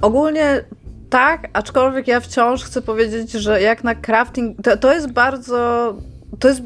[0.00, 0.64] Ogólnie
[1.10, 5.94] tak, aczkolwiek ja wciąż chcę powiedzieć, że jak na crafting, to, to jest bardzo,
[6.38, 6.62] to jest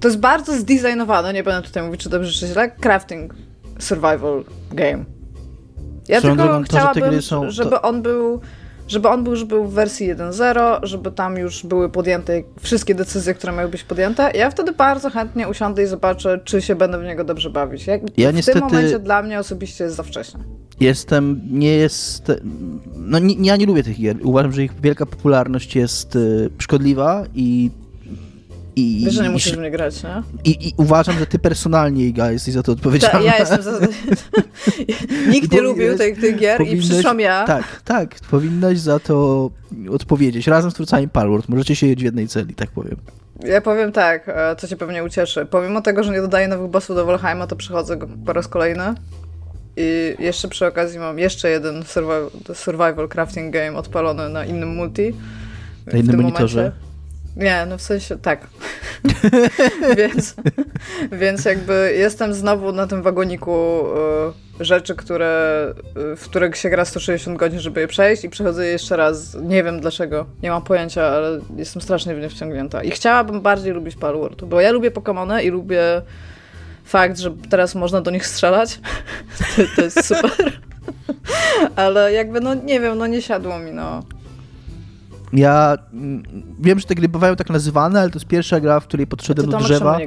[0.00, 3.34] to jest bardzo zdesignowane, nie będę tutaj mówić, czy dobrze, czy źle, crafting
[3.78, 5.04] survival game.
[6.08, 7.82] Ja Swoją tylko drogą, chciałabym, to, są, żeby to...
[7.82, 8.40] on był
[8.88, 13.34] żeby on był już był w wersji 1.0, żeby tam już były podjęte wszystkie decyzje,
[13.34, 14.30] które miały być podjęte.
[14.34, 17.86] Ja wtedy bardzo chętnie usiądę i zobaczę, czy się będę w niego dobrze bawić.
[17.86, 18.58] Jak ja w niestety...
[18.58, 20.40] tym momencie dla mnie osobiście jest za wcześnie.
[20.80, 22.32] Jestem, nie jest,
[22.96, 24.16] no nie, ja nie lubię tych gier.
[24.22, 27.70] Uważam, że ich wielka popularność jest y, szkodliwa i
[28.76, 30.22] i, Wiesz, że nie musisz i, mnie grać, nie?
[30.44, 33.18] I, I, uważam, że ty personalnie, Iga, jesteś za to odpowiedzialna.
[33.18, 33.70] Ta, ja jestem za...
[35.32, 37.44] Nikt nie lubił tych, tych gier i przyszłam ja.
[37.44, 38.14] Tak, tak.
[38.30, 39.50] Powinnaś za to
[39.90, 40.46] odpowiedzieć.
[40.46, 41.48] Razem z twórcami Palworld.
[41.48, 42.96] Możecie siedzieć w jednej celi, tak powiem.
[43.44, 45.46] Ja powiem tak, e, co cię pewnie ucieszy.
[45.46, 48.94] Pomimo tego, że nie dodaję nowych bossów do Valheima, to przychodzę go po raz kolejny.
[49.76, 55.14] I jeszcze przy okazji mam jeszcze jeden survival, survival crafting game odpalony na innym multi.
[55.86, 56.58] Na innym monitorze.
[56.58, 56.85] Momencie.
[57.36, 58.46] Nie, no w sensie tak.
[59.98, 60.34] więc,
[61.12, 63.84] więc jakby jestem znowu na tym wagoniku
[64.60, 65.74] y, rzeczy, które,
[66.12, 69.36] y, w których się gra 160 godzin, żeby je przejść i przechodzę jeszcze raz.
[69.42, 72.82] Nie wiem dlaczego, nie mam pojęcia, ale jestem strasznie w nie wciągnięta.
[72.82, 76.02] I chciałabym bardziej lubić Palworld, bo ja lubię Pokémony i lubię
[76.84, 78.80] fakt, że teraz można do nich strzelać.
[79.56, 80.60] to, to jest super.
[81.76, 84.02] ale jakby, no nie wiem, no nie siadło mi, no.
[85.36, 86.22] Ja mm,
[86.60, 89.50] wiem, że te gry bywają tak nazywane, ale to jest pierwsza gra, w której podszedłem
[89.50, 89.98] do drzewa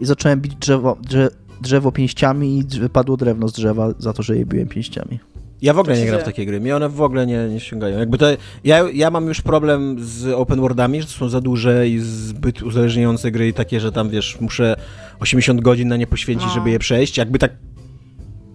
[0.00, 1.28] i zacząłem bić drzewo, drze,
[1.60, 5.18] drzewo pięściami i wypadło drewno z drzewa za to, że je biłem pięściami.
[5.62, 6.60] Ja w ogóle nie gram w takie gry.
[6.60, 7.98] Mnie one w ogóle nie, nie ściągają.
[7.98, 8.26] Jakby to,
[8.64, 12.62] ja, ja mam już problem z open worldami, że to są za duże i zbyt
[12.62, 14.76] uzależniające gry i takie, że tam wiesz, muszę
[15.20, 16.54] 80 godzin na nie poświęcić, no.
[16.54, 17.18] żeby je przejść.
[17.18, 17.52] Jakby tak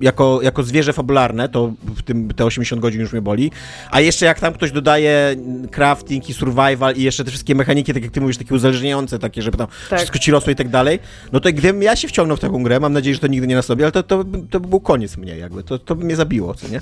[0.01, 3.51] jako, jako zwierzę fabularne, to w tym te 80 godzin już mnie boli.
[3.91, 5.35] A jeszcze jak tam ktoś dodaje
[5.71, 9.41] crafting i survival i jeszcze te wszystkie mechaniki, tak jak ty mówisz, takie uzależniające, takie,
[9.41, 9.99] żeby tam tak.
[9.99, 10.99] wszystko ci rosło i tak dalej,
[11.31, 13.55] no to gdybym ja się wciągnął w taką grę, mam nadzieję, że to nigdy nie
[13.55, 16.53] nastąpi, ale to, to, to by był koniec mnie jakby, to, to by mnie zabiło,
[16.53, 16.81] co nie?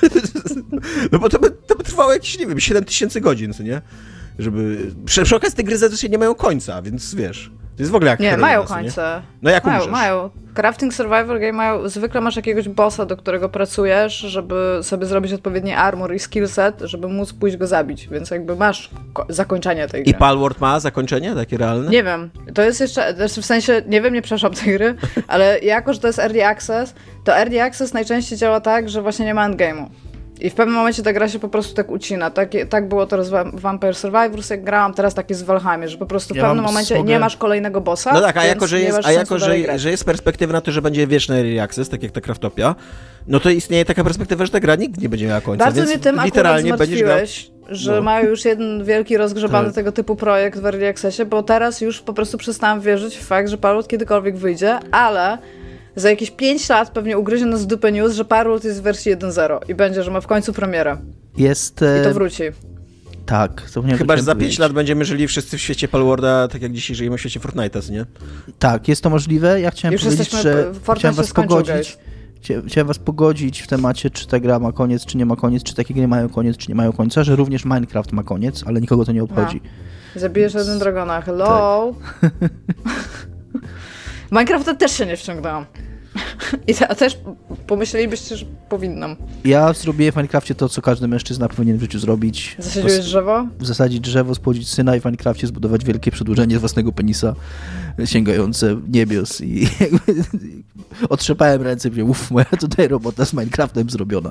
[1.12, 3.82] no bo to by, to by trwało jakieś, nie wiem, 7 tysięcy godzin, co nie?
[4.38, 4.90] Żeby...
[5.04, 7.50] Przy, przy okazji te gry zazwyczaj nie mają końca, więc wiesz...
[7.76, 9.22] To jest w ogóle jak Nie, mają końce.
[9.42, 9.92] No jak mają, umrzesz?
[9.92, 10.30] mają.
[10.54, 15.72] Crafting Survivor Game mają, zwykle masz jakiegoś bossa, do którego pracujesz, żeby sobie zrobić odpowiedni
[15.72, 18.90] armor i skillset, żeby móc pójść go zabić, więc jakby masz
[19.28, 20.10] zakończenie tej gry.
[20.12, 21.90] I Palworld ma zakończenie takie realne?
[21.90, 22.30] Nie wiem.
[22.54, 24.94] To jest jeszcze, znaczy w sensie, nie wiem, nie przeszłam tej gry,
[25.28, 26.94] ale jako, że to jest Early Access,
[27.24, 29.86] to Early Access najczęściej działa tak, że właśnie nie ma endgame'u.
[30.40, 32.30] I w pewnym momencie ta gra się po prostu tak ucina.
[32.30, 35.98] Tak, tak było teraz w Vampire Survivors, jak grałam, teraz tak jest w Valheimie, że
[35.98, 38.12] po prostu w ja pewnym momencie nie masz kolejnego bossa.
[38.12, 40.82] No tak, a jako, że jest, a jako, że, że jest perspektywa na to, że
[40.82, 42.74] będzie wieczny early access, tak jak ta Craftopia,
[43.28, 45.64] no to istnieje taka perspektywa, że ta gra nigdy nie będzie miała końca.
[45.64, 47.18] Bardzo mnie tym literalnie będziesz grał...
[47.68, 48.02] że no.
[48.02, 49.74] mają już jeden wielki, rozgrzebany tak.
[49.74, 53.48] tego typu projekt w early accessie, bo teraz już po prostu przestałam wierzyć w fakt,
[53.48, 55.38] że Palut kiedykolwiek wyjdzie, ale
[55.96, 59.58] za jakieś 5 lat pewnie ugryzie nas dupę news, że Parrot jest w wersji 1.0
[59.68, 60.96] i będzie, że ma w końcu premierę.
[61.36, 61.74] Jest...
[61.76, 62.42] I to e, wróci.
[63.26, 63.62] Tak.
[63.98, 67.16] Chyba, że za 5 lat będziemy żyli wszyscy w świecie Palworda, tak jak dzisiaj żyjemy
[67.16, 68.04] w świecie Fortnite'a, nie?
[68.58, 69.60] Tak, jest to możliwe.
[69.60, 71.98] Ja chciałem Już powiedzieć, że chciałem was pogodzić.
[72.66, 75.74] Chciałem was pogodzić w temacie, czy ta gra ma koniec, czy nie ma koniec, czy
[75.74, 79.04] takie gry mają koniec, czy nie mają końca, że również Minecraft ma koniec, ale nikogo
[79.04, 79.60] to nie obchodzi.
[80.16, 80.18] A.
[80.18, 81.94] Zabijesz jeden dragona, hello!
[82.20, 82.32] Tak.
[84.34, 85.66] Minecrafta też się nie wciągnęłam.
[86.68, 87.18] I te, też
[87.66, 89.16] pomyślelibyście, że powinnam.
[89.44, 92.56] Ja zrobię w Minecrafcie to, co każdy mężczyzna powinien w życiu zrobić.
[92.58, 93.46] Zasadziłeś drzewo?
[93.60, 97.34] Zasadzić drzewo, spłodzić syna i w Minecrafcie zbudować wielkie przedłużenie z własnego penisa
[98.04, 99.68] sięgające niebios i
[101.08, 104.30] otrzepałem ręce i uff, moja tutaj robota z Minecraftem zrobiona.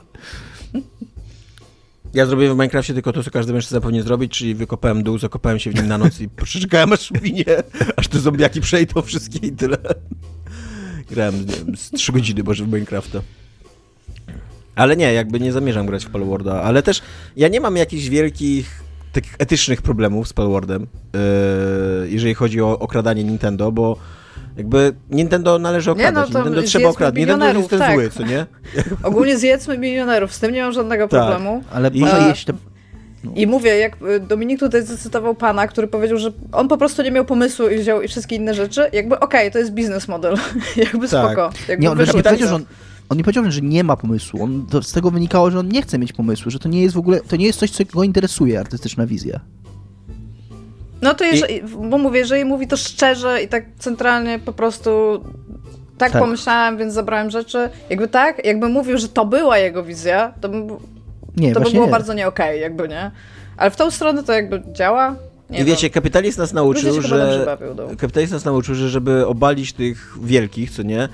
[2.13, 5.59] Ja zrobiłem w Minecrafcie tylko to, co każdy mężczyzna powinien zrobić, czyli wykopałem dół, zakopałem
[5.59, 7.45] się w nim na noc i przeczekałem aż winie,
[7.95, 9.77] aż te zombiaki przejdą wszystkie i tyle.
[11.09, 13.21] Grałem, nie wiem, z 3 godziny może w Minecrafta.
[14.75, 17.01] Ale nie, jakby nie zamierzam grać w Palworda, ale też
[17.35, 23.23] ja nie mam jakichś wielkich takich etycznych problemów z Palwardem, yy, jeżeli chodzi o okradanie
[23.23, 23.97] Nintendo, bo
[24.57, 27.93] jakby Nintendo należy okradać, nie, no Nintendo trzeba okradać, Nintendo jest ten tak.
[27.93, 28.45] zły, co nie?
[29.03, 31.19] Ogólnie zjedzmy milionerów, z tym nie mam żadnego tak.
[31.21, 31.63] problemu.
[31.71, 32.53] Ale I, może jeść te...
[33.23, 33.31] No.
[33.35, 37.11] I mówię, jak y, Dominik tutaj zacytował pana, który powiedział, że on po prostu nie
[37.11, 40.35] miał pomysłu i wziął i wszystkie inne rzeczy, jakby okej, okay, to jest biznes model,
[40.75, 41.25] jakby tak.
[41.25, 41.49] spoko.
[41.67, 42.65] Jakby nie, on nie powiedział, że on,
[43.09, 44.43] on nie powiedział, że nie ma pomysłu.
[44.43, 46.97] On, z tego wynikało, że on nie chce mieć pomysłu, że to nie jest w
[46.97, 49.39] ogóle, to nie jest coś, co go interesuje, artystyczna wizja.
[51.03, 51.61] No to jeżeli, I...
[51.63, 55.21] bo mówię, jeżeli mówi to szczerze i tak centralnie po prostu
[55.97, 57.69] tak, tak, pomyślałem, więc zabrałem rzeczy.
[57.89, 60.57] Jakby tak, jakby mówił, że to była jego wizja, to, by,
[61.37, 61.91] nie, to by było nie.
[61.91, 63.11] bardzo nie okej, okay, jakby nie.
[63.57, 65.15] Ale w tą stronę to jakby działa.
[65.49, 67.45] Nie I wiecie, kapitalizm nas nauczył, że
[67.99, 71.09] kapitalizm nas nauczył, że żeby obalić tych wielkich, co nie,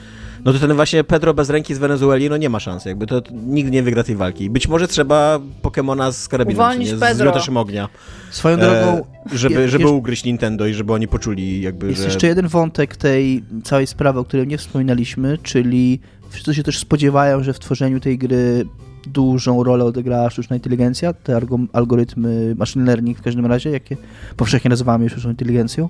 [0.46, 3.22] no to ten właśnie Pedro bez ręki z Wenezueli, no nie ma szans, jakby to,
[3.32, 4.50] nikt nie wygra tej walki.
[4.50, 7.34] Być może trzeba Pokemona z karabinem, Uwolnić nie, z Pedro.
[7.56, 7.90] ognia.
[8.32, 8.78] Swoją drogą...
[8.78, 12.06] E, żeby, żeby ugryźć Nintendo i żeby oni poczuli jakby, Jest że...
[12.06, 16.00] jeszcze jeden wątek tej całej sprawy, o której nie wspominaliśmy, czyli
[16.30, 18.66] wszyscy się też spodziewają, że w tworzeniu tej gry
[19.08, 21.42] dużą rolę odegrała sztuczna inteligencja, te
[21.74, 23.98] algorytmy machine learning w każdym razie, jakie
[24.38, 25.90] powszechnie nazywamy sztuczną inteligencją.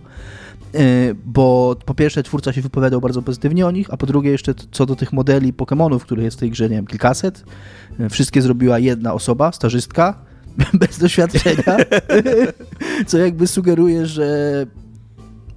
[0.76, 4.54] Y, bo po pierwsze twórca się wypowiadał bardzo pozytywnie o nich, a po drugie jeszcze
[4.72, 7.44] co do tych modeli Pokémonów, których jest w tej grze, nie wiem, kilkaset,
[8.00, 10.22] y, wszystkie zrobiła jedna osoba, stażystka,
[10.80, 11.78] bez doświadczenia,
[13.08, 14.66] co jakby sugeruje, że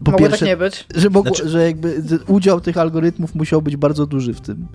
[0.04, 0.86] po Mogło tak pierwsze, tak nie być.
[0.94, 1.48] Że, mogło, znaczy...
[1.48, 4.66] że jakby udział tych algorytmów musiał być bardzo duży w tym.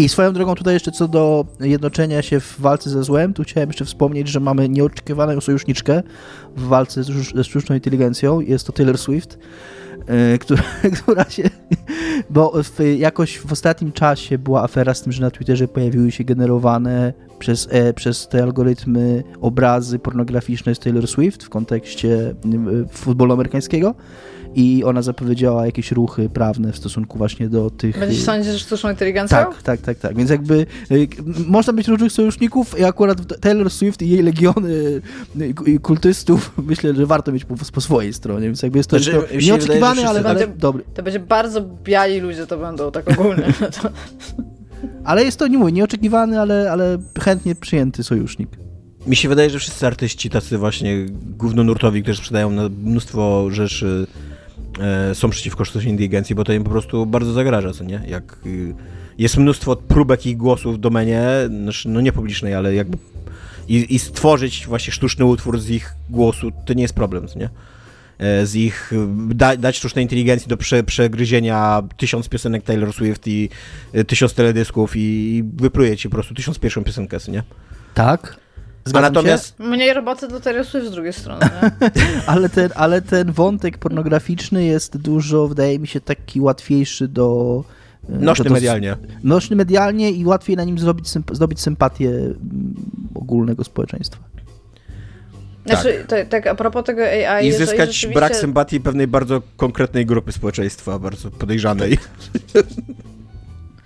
[0.00, 3.68] I swoją drogą tutaj jeszcze co do jednoczenia się w walce ze złem, tu chciałem
[3.68, 6.02] jeszcze wspomnieć, że mamy nieoczekiwaną sojuszniczkę
[6.56, 7.02] w walce
[7.34, 8.40] ze sztuczną inteligencją.
[8.40, 9.38] Jest to Taylor Swift,
[10.40, 10.62] która,
[11.02, 11.42] która się...
[12.30, 16.24] Bo w, jakoś w ostatnim czasie była afera z tym, że na Twitterze pojawiły się
[16.24, 22.34] generowane przez, e, przez te algorytmy obrazy pornograficzne z Taylor Swift w kontekście
[22.84, 23.94] e, futbolu amerykańskiego
[24.54, 27.98] i ona zapowiedziała jakieś ruchy prawne w stosunku właśnie do tych...
[27.98, 29.38] Będziesz sądzić, że sztuczną inteligencją?
[29.38, 30.16] Tak, tak, tak, tak.
[30.16, 31.08] Więc jakby y,
[31.46, 35.02] można być różnych sojuszników i akurat Taylor Swift i jej legiony
[35.68, 39.18] y, kultystów myślę, że warto mieć po, po swojej stronie, więc jakby jest to, znaczy,
[39.18, 40.84] to nieoczekiwane, ale, ale dobry.
[40.94, 43.52] To będzie bardzo biali ludzie to będą, tak ogólnie.
[45.04, 48.50] ale jest to, nie mówię, nieoczekiwany, ale, ale chętnie przyjęty sojusznik.
[49.06, 51.06] Mi się wydaje, że wszyscy artyści tacy właśnie
[51.38, 54.06] głównonurtowi, którzy sprzedają mnóstwo rzeczy
[54.80, 58.02] E, są przeciwko sztucznej inteligencji, bo to im po prostu bardzo zagraża, co nie?
[58.08, 58.74] Jak y,
[59.18, 61.24] jest mnóstwo próbek ich głosów w domenie,
[61.62, 62.98] znaczy, no nie publicznej, ale jakby
[63.68, 67.50] i, i stworzyć właśnie sztuczny utwór z ich głosu, to nie jest problem, co nie?
[68.20, 68.92] E, z ich,
[69.28, 73.48] da, dać sztucznej inteligencji do prze, przegryzienia tysiąc piosenek Taylor Swift i
[73.94, 75.00] y, tysiąc teledysków i,
[75.36, 77.42] i wypluje ci po prostu tysiąc pierwszą piosenkę, nie?
[77.94, 78.36] Tak,
[78.84, 79.58] Zgadzam A natomiast...
[79.58, 79.64] Się?
[79.64, 81.46] Mniej roboty do Taylor Swift z drugiej strony,
[82.26, 87.64] ale, ten, ale ten wątek pornograficzny jest dużo, wydaje mi się, taki łatwiejszy do...
[88.08, 88.96] E, nośny do, medialnie.
[89.24, 92.74] Nośny medialnie i łatwiej na nim zrobić, zdobyć sympatię mm,
[93.14, 94.29] ogólnego społeczeństwa.
[95.66, 96.28] Znaczy, tak.
[96.28, 97.46] tak a propos tego AI...
[97.46, 98.08] I zyskać rzeczywiście...
[98.08, 101.98] brak sympatii pewnej bardzo konkretnej grupy społeczeństwa, bardzo podejrzanej.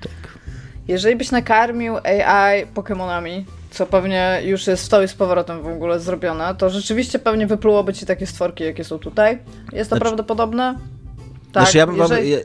[0.01, 0.39] Tak.
[0.89, 6.55] jeżeli byś nakarmił AI Pokémonami, co pewnie już jest stoi z powrotem w ogóle zrobione,
[6.55, 9.39] to rzeczywiście pewnie wyplułoby ci takie stworki, jakie są tutaj.
[9.73, 10.75] Jest to znaczy, prawdopodobne?
[11.53, 12.31] Tak, znaczy ja bym jeżeli...
[12.31, 12.39] ja,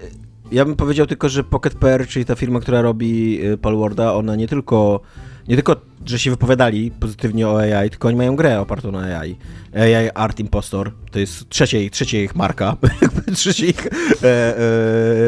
[0.52, 4.36] ja, bym powiedział tylko, że Pocket PR, czyli ta firma, która robi y, Palwarda, ona
[4.36, 5.02] nie tylko
[5.50, 9.38] nie tylko, że się wypowiadali pozytywnie o AI, tylko oni mają grę opartą na AI.
[9.76, 12.78] AI Art Impostor, to jest trzeciej, trzeciej ich marka,
[13.36, 14.58] trzeciej ich, e,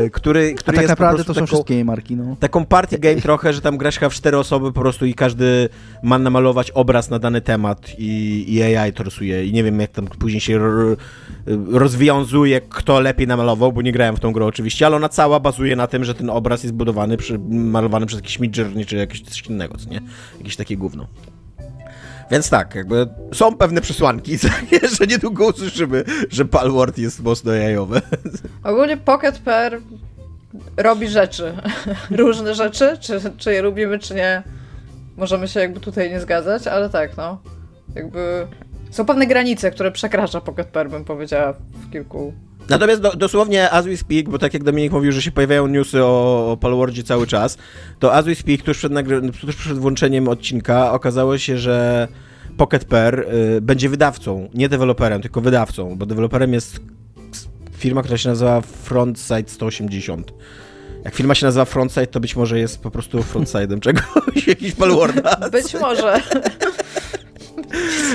[0.06, 2.36] e, który, który A tak jest naprawdę to są taką, wszystkie marki, no.
[2.40, 5.70] Taką party game trochę, że tam grasz w cztery osoby po prostu i każdy
[6.04, 9.92] ma namalować obraz na dany temat i, i AI to rysuje i nie wiem jak
[9.92, 10.60] tam później się
[11.72, 15.76] rozwiązuje, kto lepiej namalował, bo nie grałem w tą grę oczywiście, ale ona cała bazuje
[15.76, 19.42] na tym, że ten obraz jest budowany, przy, malowany przez jakiś Midjourney czy jakieś coś
[19.42, 20.02] innego, co nie?
[20.38, 21.08] Jakieś takie gówno.
[22.32, 24.38] Więc tak, jakby są pewne przesłanki,
[25.00, 28.02] że niedługo usłyszymy, że Palward jest mocno jajowe.
[28.64, 29.82] Ogólnie Pocket Pair
[30.78, 31.54] robi rzeczy.
[32.12, 34.44] Różne rzeczy, czy, czy je lubimy, czy nie.
[35.18, 37.42] Możemy się jakby tutaj nie zgadzać, ale tak, no.
[37.96, 38.48] Jakby
[38.92, 42.34] są pewne granice, które przekracza Pocket Pair, bym powiedziała w kilku
[42.70, 46.04] Natomiast do, dosłownie as we speak, bo tak jak Dominik mówił, że się pojawiają newsy
[46.04, 47.58] o, o Palwardzie cały czas,
[48.00, 48.92] to as we speak, tuż przed,
[49.42, 52.08] tuż przed włączeniem odcinka okazało się, że
[52.58, 56.80] Pocket Pair y, będzie wydawcą, nie deweloperem, tylko wydawcą, bo deweloperem jest
[57.78, 60.34] firma, która się nazywa Frontside 180.
[61.06, 65.50] Jak firma się nazywa Frontside, to być może jest po prostu frontside'em czegoś, jakiś Palwarda.
[65.52, 66.22] Być może.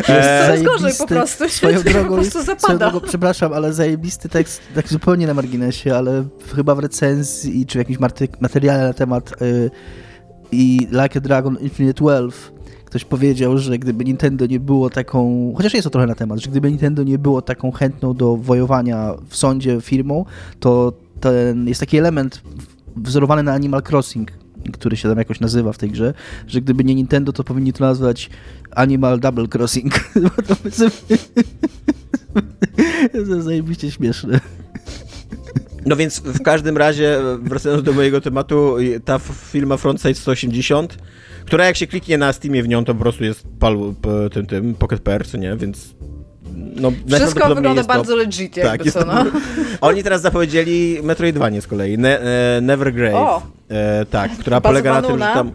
[0.09, 1.49] Jest gorzej po prostu.
[1.49, 2.61] Swoją drogą, po prostu zapada.
[2.61, 6.25] Swoją drogą, przepraszam, ale zajebisty tekst, tak zupełnie na marginesie, ale
[6.57, 7.99] chyba w recenzji czy w jakimś
[8.41, 9.71] materiale na temat y,
[10.53, 15.75] i Like a Dragon Infinite Wealth ktoś powiedział, że gdyby Nintendo nie było taką, chociaż
[15.75, 19.37] jest to trochę na temat, że gdyby Nintendo nie było taką chętną do wojowania w
[19.37, 20.25] sądzie firmą,
[20.61, 22.43] to ten, jest taki element
[22.97, 24.33] wzorowany na Animal Crossing,
[24.73, 26.15] który się tam jakoś nazywa w tej grze,
[26.47, 28.31] że gdyby nie Nintendo, to powinni to nazwać
[28.71, 29.95] Animal Double Crossing.
[33.13, 34.41] to jest zajebiście śmieszne.
[35.87, 40.99] No więc w każdym razie, wracając do mojego tematu, ta firma Frontside 180,
[41.45, 43.95] która jak się kliknie na Steamie w nią, to po prostu jest pal,
[44.33, 45.95] tym, tym Pocket PR, co nie, więc
[46.55, 49.25] no, Wszystko wygląda bardzo to, legit, jakby tak, co, no.
[49.81, 55.19] Oni teraz zapowiedzieli Metroidvanie z kolei, ne, e, Nevergrave, e, tak, która polega na tym,
[55.19, 55.53] że tam...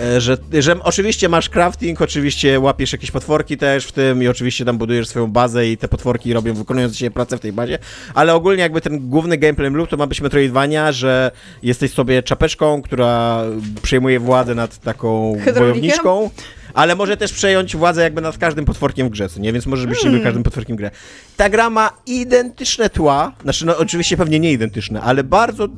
[0.00, 4.64] E, że, że oczywiście masz crafting, oczywiście łapiesz jakieś potworki też w tym i oczywiście
[4.64, 7.78] tam budujesz swoją bazę i te potworki robią, wykonują dzisiaj pracę w tej bazie,
[8.14, 11.30] ale ogólnie jakby ten główny gameplay loop to ma być Metroidvania, że
[11.62, 13.42] jesteś sobie czapeczką, która
[13.82, 16.30] przejmuje władzę nad taką wojowniczką
[16.74, 19.52] ale może też przejąć władzę jakby nad każdym potworkiem w grze, nie?
[19.52, 20.22] Więc możesz być hmm.
[20.22, 20.90] każdym potworkiem w grze.
[21.36, 25.68] Ta gra ma identyczne tła, znaczy no oczywiście pewnie nie identyczne, ale bardzo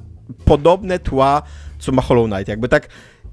[0.45, 1.43] podobne tła,
[1.79, 2.49] co ma Hollow Knight.
[2.49, 2.89] Jakby tak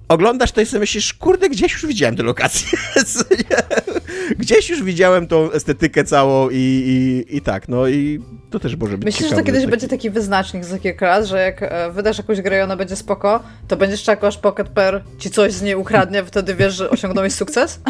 [0.08, 2.80] oglądasz to i sobie myślisz, kurde, gdzieś już widziałem tę lokację.
[4.40, 8.98] gdzieś już widziałem tą estetykę całą i, i, i tak, no i to też może
[8.98, 9.72] być Myślisz, że to kiedyś taki...
[9.72, 12.96] będzie taki wyznacznik za kilka lat, że jak e, wydasz jakąś grę i ona będzie
[12.96, 16.90] spoko, to będziesz czekał aż Pocket Pair ci coś z niej ukradnie, wtedy wiesz, że
[16.90, 17.80] osiągnąłeś sukces?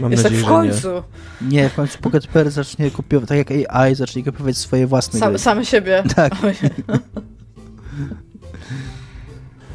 [0.00, 1.02] Mam Jest nadzieję, tak w końcu.
[1.40, 1.62] Nie.
[1.62, 5.28] nie, w końcu Pocket Pair zacznie kopiować, tak jak AI zacznie kopiować swoje własne Sam,
[5.28, 5.38] gry.
[5.38, 6.02] Same siebie.
[6.16, 6.32] Tak.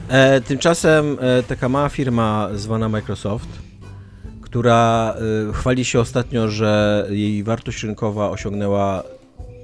[0.10, 3.50] E, tymczasem e, taka mała firma zwana Microsoft,
[4.41, 5.13] która
[5.50, 9.04] e, chwali się ostatnio, że jej wartość rynkowa osiągnęła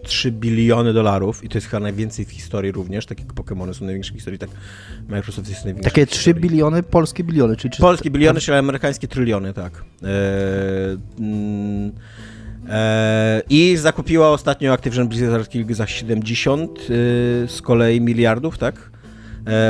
[0.04, 4.12] 3 biliony dolarów i to jest chyba najwięcej w historii również, takie Pokémony są największe
[4.12, 4.50] w historii, tak
[5.10, 7.74] Microsoft jest największy Takie 3 biliony, polskie biliony, czyli...
[7.80, 9.84] Polskie biliony, czyli amerykańskie tryliony, tak.
[10.04, 10.08] E,
[11.20, 11.92] mm,
[12.70, 16.84] e, I zakupiła ostatnio Activision Blizzard King za 70 e,
[17.48, 18.95] z kolei miliardów, tak?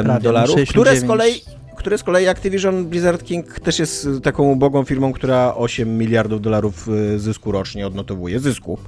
[0.04, 1.42] Prawie, dolarów, które z kolei
[1.78, 6.88] które z kolei Activision Blizzard King też jest taką ubogą firmą, która 8 miliardów dolarów
[7.16, 8.40] e, zysku rocznie odnotowuje.
[8.40, 8.80] Zysku.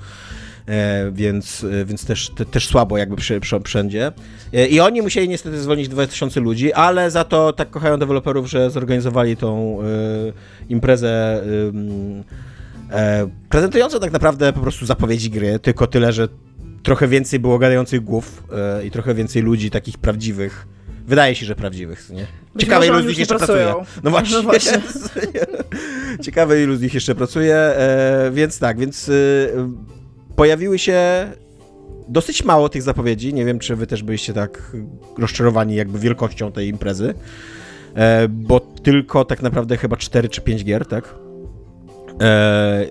[0.67, 4.12] E, więc, e, więc też, te, też słabo jakby przy, przy, wszędzie.
[4.54, 8.71] E, I oni musieli niestety zwolnić 2000 ludzi, ale za to tak kochają deweloperów, że
[8.71, 9.86] zorganizowali tą e,
[10.69, 11.43] imprezę
[12.91, 16.28] e, prezentującą tak naprawdę po prostu zapowiedzi gry, tylko tyle, że
[16.84, 18.43] trochę więcej było gadających głów
[18.86, 20.67] i trochę więcej ludzi takich prawdziwych
[21.07, 22.27] Wydaje się, że prawdziwych, nie?
[22.57, 23.73] Ciekawe, ilu z nich jeszcze pracuje.
[24.03, 24.35] No właśnie.
[24.37, 24.81] No właśnie.
[26.25, 29.13] Ciekawe, ilu z nich jeszcze pracuje, e, więc tak, więc e,
[30.35, 31.27] pojawiły się
[32.07, 33.33] dosyć mało tych zapowiedzi.
[33.33, 34.71] Nie wiem, czy wy też byliście tak
[35.17, 37.13] rozczarowani jakby wielkością tej imprezy,
[37.95, 41.15] e, bo tylko tak naprawdę chyba 4 czy 5 gier, tak?
[42.21, 42.88] E, e,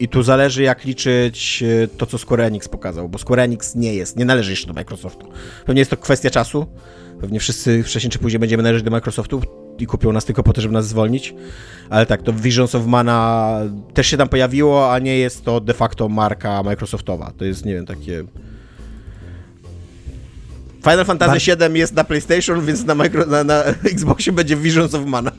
[0.00, 3.94] I tu zależy, jak liczyć e, to, co Square Enix pokazał, bo Square Enix nie
[3.94, 5.26] jest, nie należy jeszcze do Microsoftu.
[5.66, 6.66] Pewnie jest to kwestia czasu.
[7.20, 9.42] Pewnie wszyscy wcześniej czy później będziemy należeć do Microsoftu
[9.78, 11.34] i kupią nas tylko po to, żeby nas zwolnić.
[11.90, 13.58] Ale tak, to Visions of Mana
[13.94, 17.32] też się tam pojawiło, a nie jest to de facto marka Microsoftowa.
[17.36, 18.24] To jest, nie wiem, takie
[20.82, 25.06] Final Fantasy VII jest na PlayStation, więc na, micro, na, na Xboxie będzie Visions of
[25.06, 25.32] Mana.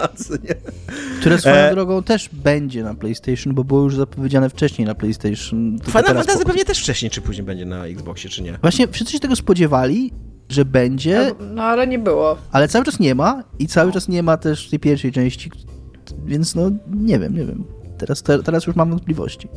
[1.20, 1.72] Które swoją e...
[1.72, 5.80] drogą też będzie na PlayStation, bo było już zapowiedziane wcześniej na PlayStation.
[5.86, 6.46] Final Fantasy po...
[6.46, 8.58] pewnie też wcześniej czy później będzie na Xboxie, czy nie?
[8.62, 10.14] Właśnie wszyscy się tego spodziewali,
[10.50, 11.34] że będzie.
[11.40, 12.38] No, no ale nie było.
[12.52, 13.94] Ale cały czas nie ma i cały no.
[13.94, 15.52] czas nie ma też tej pierwszej części,
[16.26, 17.64] więc no nie wiem, nie wiem.
[17.98, 19.48] Teraz, te, teraz już mam wątpliwości.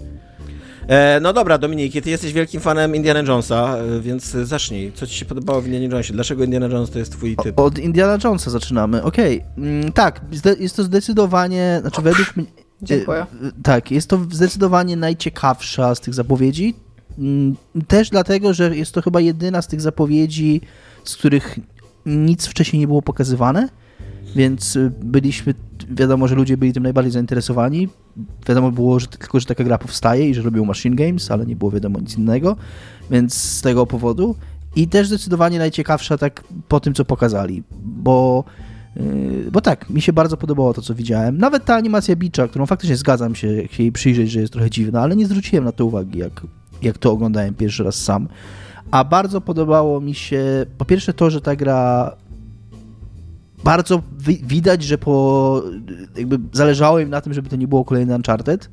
[0.88, 4.92] E, no dobra, Dominik, ty jesteś wielkim fanem Indiana Jonesa, e, więc zacznij.
[4.92, 6.12] Co ci się podobało w Indiana Jonesie?
[6.12, 7.58] Dlaczego Indiana Jones to jest twój typ?
[7.58, 9.36] Od Indiana Jonesa zaczynamy, okej.
[9.36, 9.64] Okay.
[9.64, 10.20] Mm, tak,
[10.60, 12.46] jest to zdecydowanie, znaczy według mnie...
[12.82, 13.20] Dziękuję.
[13.20, 13.26] E,
[13.62, 16.74] tak, jest to zdecydowanie najciekawsza z tych zapowiedzi.
[17.18, 17.56] Mm,
[17.88, 20.60] też dlatego, że jest to chyba jedyna z tych zapowiedzi,
[21.04, 21.58] z których
[22.06, 23.68] nic wcześniej nie było pokazywane,
[24.34, 25.54] więc byliśmy
[25.90, 27.88] wiadomo, że ludzie byli tym najbardziej zainteresowani.
[28.48, 31.56] Wiadomo było, że tylko, że taka gra powstaje i że robią Machine Games, ale nie
[31.56, 32.56] było wiadomo nic innego,
[33.10, 34.36] więc z tego powodu.
[34.76, 38.44] I też zdecydowanie najciekawsza tak po tym, co pokazali, bo
[38.96, 41.38] yy, bo tak, mi się bardzo podobało to, co widziałem.
[41.38, 44.70] Nawet ta animacja Bicza, którą faktycznie zgadzam się, jak się jej przyjrzeć, że jest trochę
[44.70, 46.42] dziwna, ale nie zwróciłem na to uwagi, jak,
[46.82, 48.28] jak to oglądałem pierwszy raz sam.
[48.90, 52.16] A bardzo podobało mi się, po pierwsze to, że ta gra
[53.64, 54.02] bardzo
[54.42, 55.62] widać, że po,
[56.16, 58.70] jakby zależało im na tym, żeby to nie było kolejny Uncharted.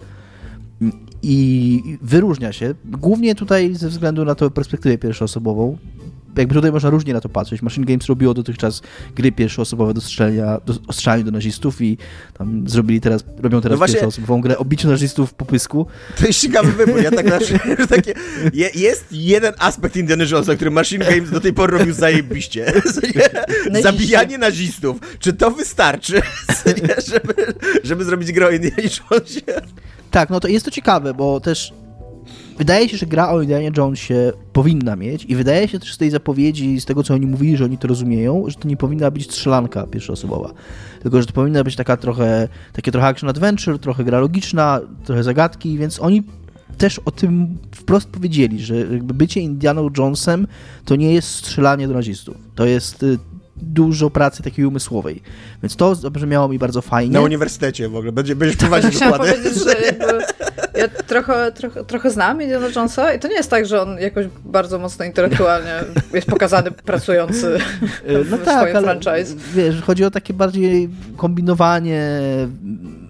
[1.23, 5.77] I wyróżnia się, głównie tutaj ze względu na tą perspektywę pierwszoosobową,
[6.37, 7.61] jakby tutaj można różnie na to patrzeć.
[7.61, 8.81] Machine Games robiło dotychczas
[9.15, 11.97] gry pierwszoosobowe do strzelania, do strzelania do nazistów i
[12.33, 15.87] tam zrobili teraz, robią teraz no właśnie, pierwszoosobową grę o biciu nazistów po pysku.
[16.17, 17.01] To jest ciekawy wybór.
[17.01, 17.59] Ja tak znaczy,
[17.95, 18.13] takie,
[18.53, 22.73] je, jest jeden aspekt Indiana Jonesa, który Machine Games do tej pory robił zajebiście.
[23.83, 24.97] Zabijanie nazistów.
[25.19, 26.21] Czy to wystarczy,
[27.11, 27.53] żeby,
[27.83, 29.41] żeby zrobić grę o Indiana Jonesie?
[30.11, 31.73] Tak, no to jest to ciekawe, bo też
[32.57, 36.09] wydaje się, że gra o Indiana Jonesie powinna mieć i wydaje się też z tej
[36.09, 39.23] zapowiedzi, z tego co oni mówili, że oni to rozumieją, że to nie powinna być
[39.23, 40.53] strzelanka pierwszoosobowa,
[41.01, 45.23] tylko że to powinna być taka trochę, takie trochę action adventure, trochę gra logiczna, trochę
[45.23, 46.23] zagadki, więc oni
[46.77, 50.47] też o tym wprost powiedzieli, że bycie Indianą Jonesem
[50.85, 52.37] to nie jest strzelanie do nazistów.
[52.55, 53.17] To jest y,
[53.61, 55.21] dużo pracy takiej umysłowej.
[55.63, 57.13] Więc to zabrzmiało mi bardzo fajnie.
[57.13, 58.11] Na uniwersytecie w ogóle.
[58.11, 59.75] Będzie, będziesz prowadzić Chciałam powiedzieć, że
[60.75, 64.25] ja trochę, trochę, trochę znam Indiana Jonesa i to nie jest tak, że on jakoś
[64.45, 65.73] bardzo mocno intelektualnie
[66.13, 67.57] jest pokazany pracujący
[68.31, 69.35] no w tak, swoim ale, franchise.
[69.53, 72.09] Wiesz, chodzi o takie bardziej kombinowanie,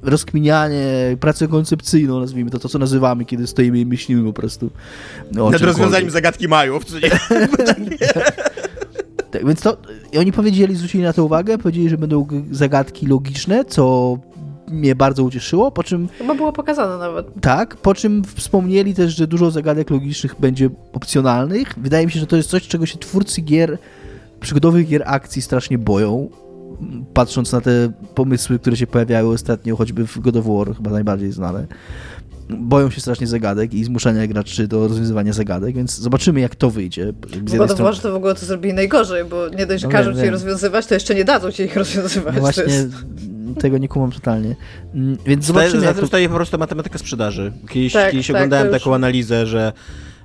[0.01, 4.69] rozkminianie, pracę koncepcyjną, nazwijmy to, to co nazywamy, kiedy stoimy i myślimy po prostu.
[5.31, 7.09] Nad rozwiązaniem zagadki Majów, czy nie?
[9.31, 9.77] Tak, więc to,
[10.11, 14.17] i oni powiedzieli, zwrócili na to uwagę, powiedzieli, że będą zagadki logiczne, co
[14.67, 16.07] mnie bardzo ucieszyło, po czym...
[16.17, 17.27] Chyba było pokazane nawet.
[17.41, 21.73] Tak, po czym wspomnieli też, że dużo zagadek logicznych będzie opcjonalnych.
[21.77, 23.77] Wydaje mi się, że to jest coś, czego się twórcy gier,
[24.39, 26.29] przygodowych gier akcji strasznie boją,
[27.13, 31.31] patrząc na te pomysły, które się pojawiały ostatnio, choćby w God of War, chyba najbardziej
[31.31, 31.67] znane
[32.57, 37.13] boją się strasznie zagadek i zmuszania graczy do rozwiązywania zagadek, więc zobaczymy, jak to wyjdzie.
[37.45, 37.97] Z bo to strony...
[37.97, 40.93] to w ogóle to zrobili najgorzej, bo nie dość, że no, każą ci rozwiązywać, to
[40.93, 42.35] jeszcze nie dadzą ci ich rozwiązywać.
[42.35, 42.89] No właśnie jest...
[43.59, 44.55] tego nie kumam totalnie.
[44.95, 45.81] Mm, więc zobaczymy.
[45.81, 47.51] Za tym stoi po prostu matematyka sprzedaży.
[47.69, 49.73] Kiedyś, tak, kiedyś tak, oglądałem taką analizę, że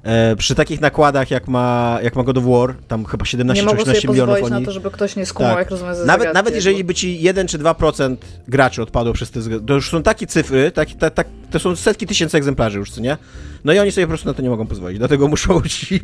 [0.06, 3.70] E, przy takich nakładach, jak ma, jak ma God of War, tam chyba 17 czy
[3.70, 4.42] 18 milionów.
[4.42, 5.58] Nie na to, żeby ktoś nie skumał, tak.
[5.58, 8.16] jak rozwiązać nawet, nawet jeżeli by ci 1 czy 2%
[8.48, 12.06] graczy odpadło przez te to już są takie cyfry, tak, tak, tak, to są setki
[12.06, 13.16] tysięcy egzemplarzy już, co nie?
[13.64, 16.00] No i oni sobie po prostu na to nie mogą pozwolić, dlatego muszą ci,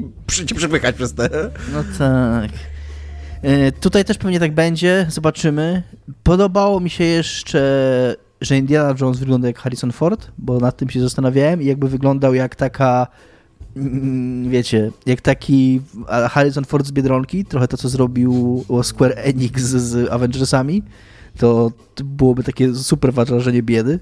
[0.47, 1.29] ci przepychać przez te...
[1.73, 2.51] No tak.
[3.43, 5.83] E, tutaj też pewnie tak będzie, zobaczymy.
[6.23, 11.01] Podobało mi się jeszcze, że Indiana Jones wygląda jak Harrison Ford, bo nad tym się
[11.01, 13.07] zastanawiałem i jakby wyglądał jak taka
[14.49, 15.81] wiecie, jak taki
[16.31, 20.83] Harrison Ford z Biedronki, trochę to, co zrobił Square Enix z Avengersami,
[21.39, 21.73] to
[22.05, 23.99] byłoby takie super wrażenie biedy.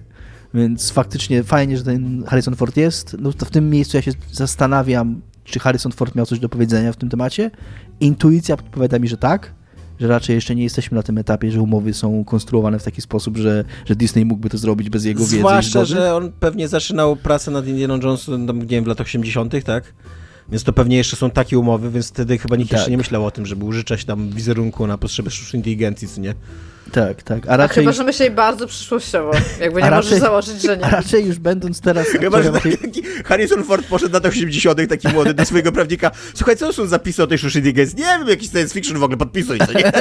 [0.54, 3.16] Więc faktycznie fajnie, że ten Harrison Ford jest.
[3.20, 6.92] No to w tym miejscu ja się zastanawiam, czy Harrison Ford miał coś do powiedzenia
[6.92, 7.50] w tym temacie.
[8.00, 9.54] Intuicja podpowiada mi, że tak,
[10.00, 13.36] że raczej jeszcze nie jesteśmy na tym etapie, że umowy są konstruowane w taki sposób,
[13.36, 15.38] że, że Disney mógłby to zrobić bez jego wiedzy.
[15.38, 17.66] Zwłaszcza, że on pewnie zaczynał pracę nad
[18.58, 19.94] nie wiem, w latach 80., tak?
[20.50, 22.78] Więc to pewnie jeszcze są takie umowy, więc wtedy chyba nikt tak.
[22.78, 26.34] jeszcze nie myślał o tym, żeby użyczać tam wizerunku na potrzeby sztucznej inteligencji, co nie?
[26.92, 27.48] Tak, tak.
[27.48, 27.74] A, raczej...
[27.74, 29.32] a chyba, że myśleli bardzo przyszłościowo.
[29.60, 30.84] Jakby nie raczej, możesz założyć, że nie.
[30.84, 32.06] A raczej już będąc teraz...
[32.20, 36.10] Chyba, że taki Harrison Ford poszedł na latach 80 taki młody do swojego prawnika.
[36.34, 37.98] Słuchaj, co są zapisy o tej sztucznej inteligencji?
[37.98, 39.92] Nie wiem, jakiś science fiction w ogóle, podpisuj, co nie?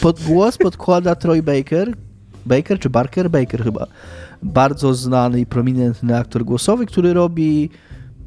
[0.00, 1.92] Pod głos podkłada Troy Baker.
[2.46, 3.30] Baker czy Barker?
[3.30, 3.86] Baker chyba.
[4.42, 7.70] Bardzo znany i prominentny aktor głosowy, który robi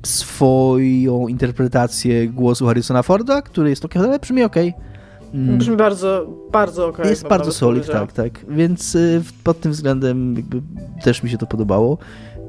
[0.06, 4.70] swoją interpretację głosu Harrisona Forda, który jest trochę lepszy mi okej.
[4.70, 5.58] Okay.
[5.58, 7.02] Brzmi bardzo, bardzo okej.
[7.02, 8.46] Okay, jest bardzo solid, tak, tak.
[8.50, 10.62] Więc y, pod tym względem jakby
[11.04, 11.98] też mi się to podobało.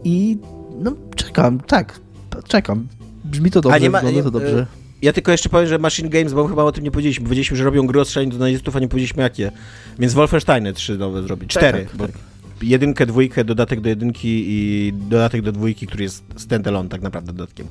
[0.05, 0.39] I
[0.79, 2.01] no czekam, tak,
[2.49, 2.87] czekam.
[3.25, 4.67] Brzmi to dobrze, ma, wygląda to dobrze.
[5.03, 7.25] Ja tylko jeszcze powiem, że Machine Games, bo chyba o tym nie powiedzieliśmy.
[7.25, 9.53] Powiedzieliśmy, że robią gry o do nazistów, a nie powiedzieliśmy jakie.
[9.99, 11.55] Więc Wolfensteiny trzy nowe zrobić.
[11.55, 11.87] Tak, Cztery.
[11.87, 12.21] Tak, tak, tak.
[12.63, 17.67] Jedynkę, dwójkę, dodatek do jedynki i dodatek do dwójki, który jest standalone tak naprawdę dodatkiem.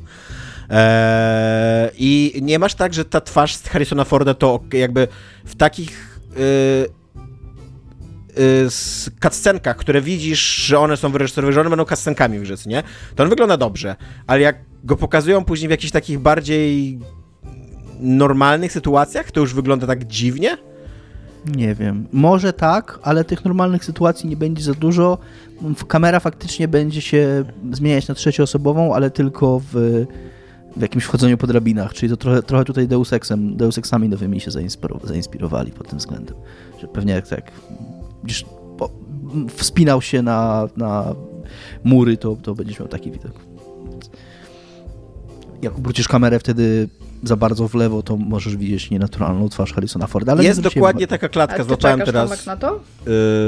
[0.69, 5.07] Eee, I nie masz tak, że ta twarz z Harrisona Forda to jakby
[5.45, 6.89] w takich yy,
[9.21, 12.83] cutscenkach, które widzisz, że one są wyreżyserowane, że one będą cutscenkami w nie?
[13.15, 13.95] To on wygląda dobrze,
[14.27, 16.99] ale jak go pokazują później w jakichś takich bardziej
[17.99, 20.57] normalnych sytuacjach, to już wygląda tak dziwnie.
[21.55, 22.07] Nie wiem.
[22.11, 25.17] Może tak, ale tych normalnych sytuacji nie będzie za dużo.
[25.87, 30.05] Kamera faktycznie będzie się zmieniać na trzecioosobową, ale tylko w,
[30.77, 34.39] w jakimś wchodzeniu po drabinach, czyli to trochę, trochę tutaj Deus Exem, Deus Exami nowymi
[34.39, 34.51] się
[35.03, 36.35] zainspirowali pod tym względem.
[36.81, 37.51] Że pewnie jak tak
[38.23, 38.45] gdzieś
[39.49, 41.15] wspinał się na, na
[41.83, 43.33] mury, to, to będziesz miał taki widok.
[45.61, 46.89] Jak obrócisz kamerę wtedy
[47.23, 50.31] za bardzo w lewo, to możesz widzieć nienaturalną twarz Harrisona Forda.
[50.31, 52.75] Ale jest dokładnie taka klatka, złapałem teraz na to?
[52.75, 52.79] Y,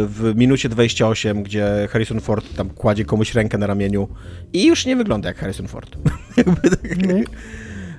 [0.07, 4.07] w minucie 28, gdzie Harrison Ford tam kładzie komuś rękę na ramieniu
[4.53, 5.97] i już nie wygląda jak Harrison Ford.
[6.35, 7.25] tak.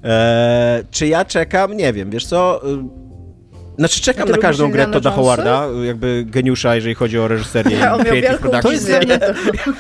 [0.05, 1.77] e, czy ja czekam?
[1.77, 2.11] Nie wiem.
[2.11, 2.63] Wiesz co?
[3.79, 8.05] Znaczy czekam na każdą grę Toda Howarda, jakby geniusza, jeżeli chodzi o reżyserię ja, i
[8.05, 8.63] creative production.
[8.63, 8.87] To jest,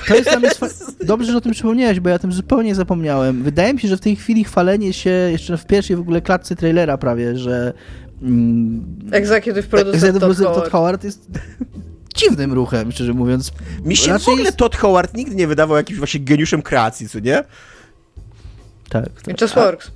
[0.09, 0.51] to jest dla mnie
[1.05, 3.43] Dobrze, że o tym przypomniałeś, bo ja o tym zupełnie zapomniałem.
[3.43, 6.57] Wydaje mi się, że w tej chwili chwalenie się jeszcze w pierwszej w ogóle klatce
[6.57, 7.73] trailera prawie, że
[8.23, 11.29] mm, Executive Producer Todd, Todd Howard jest
[12.15, 13.53] dziwnym ruchem, szczerze mówiąc.
[13.85, 14.57] Mi się Raczej w ogóle jest...
[14.57, 17.45] Todd Howard nigdy nie wydawał jakimś właśnie geniuszem kreacji, co nie?
[18.89, 19.05] Tak.
[19.23, 19.35] tak.
[19.35, 19.91] It just works.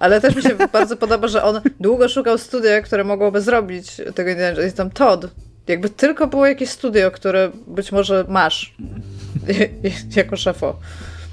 [0.00, 4.30] Ale też mi się bardzo podoba, że on długo szukał studia, które mogłoby zrobić tego
[4.30, 5.28] Indiana Jest tam Todd.
[5.68, 8.74] Jakby tylko było jakieś studio, które być może masz
[10.16, 10.76] jako szefo.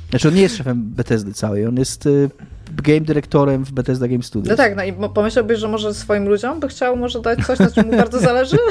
[0.09, 2.29] Znaczy on nie jest szefem Bethesdy całej, on jest y,
[2.75, 4.49] game dyrektorem w Bethesda Game Studios.
[4.49, 7.71] No tak, no i pomyślałbyś, że może swoim ludziom by chciał może dać coś, na
[7.71, 8.57] czym mu bardzo zależy?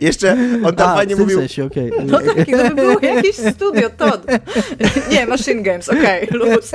[0.00, 1.38] Jeszcze on tam A, fajnie mówił...
[1.38, 1.90] Sensie, okay.
[2.06, 4.12] No tak, gdyby było jakieś studio, to...
[5.12, 6.70] Nie, Machine Games, okej, okay, luz.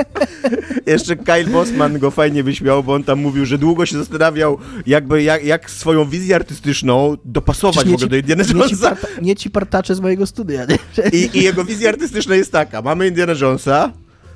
[0.85, 5.23] Jeszcze Kyle Bossman go fajnie wyśmiał, bo on tam mówił, że długo się zastanawiał, jakby
[5.23, 8.65] jak, jak swoją wizję artystyczną dopasować w ogóle ci, do Indiana Jonesa.
[8.65, 10.65] Nie ci, parta, nie ci partacze z mojego studia.
[11.13, 13.91] I, I jego wizja artystyczna jest taka, mamy Indiana Jonesa,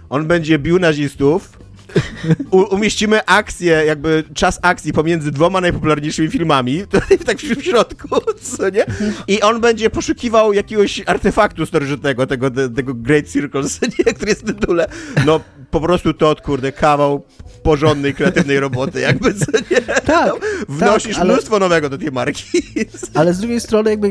[0.09, 1.62] on będzie bił nazistów,
[2.51, 6.83] U, umieścimy akcję, jakby czas akcji pomiędzy dwoma najpopularniejszymi filmami,
[7.25, 8.07] tak w środku,
[8.41, 8.85] co nie?
[9.27, 13.61] I on będzie poszukiwał jakiegoś artefaktu starożytnego, tego, tego Great Circle,
[13.99, 14.13] nie?
[14.13, 14.87] który jest w tytule.
[15.25, 15.39] No,
[15.71, 17.23] po prostu to, kurde, kawał
[17.63, 19.81] porządnej, kreatywnej roboty, jakby, co nie?
[19.81, 21.33] Tak, no, Wnosisz tak, ale...
[21.33, 22.61] mnóstwo nowego do tej marki.
[23.13, 24.09] Ale z drugiej strony, jakby,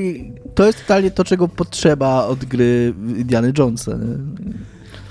[0.54, 4.52] to jest totalnie to, czego potrzeba od gry Indiana Jonesa, nie?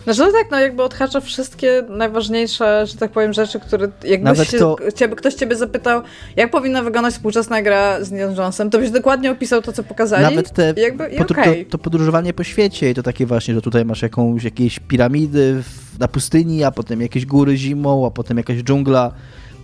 [0.04, 4.58] Znaczy no tak, no jakby odhacza wszystkie najważniejsze, że tak powiem, rzeczy, które jakby się,
[4.58, 4.78] to...
[4.96, 6.02] ciebie, ktoś ciebie zapytał,
[6.36, 10.24] jak powinna wyglądać współczesna gra z Neon Jonesem, to byś dokładnie opisał to, co pokazali.
[10.24, 11.66] Nawet te, jakby, podru okay.
[11.66, 15.64] to, to, podróżowanie po świecie i to takie właśnie, że tutaj masz jakąś, jakieś piramidy
[15.64, 19.12] w, na pustyni, a potem jakieś góry zimą, a potem jakaś dżungla.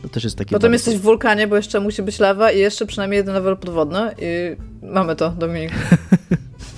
[0.02, 0.50] To też jest takie.
[0.50, 0.74] Potem bardzo...
[0.74, 4.56] jesteś w wulkanie, bo jeszcze musi być lawa i jeszcze przynajmniej jeden level podwodny i
[4.86, 5.72] mamy to, Dominik.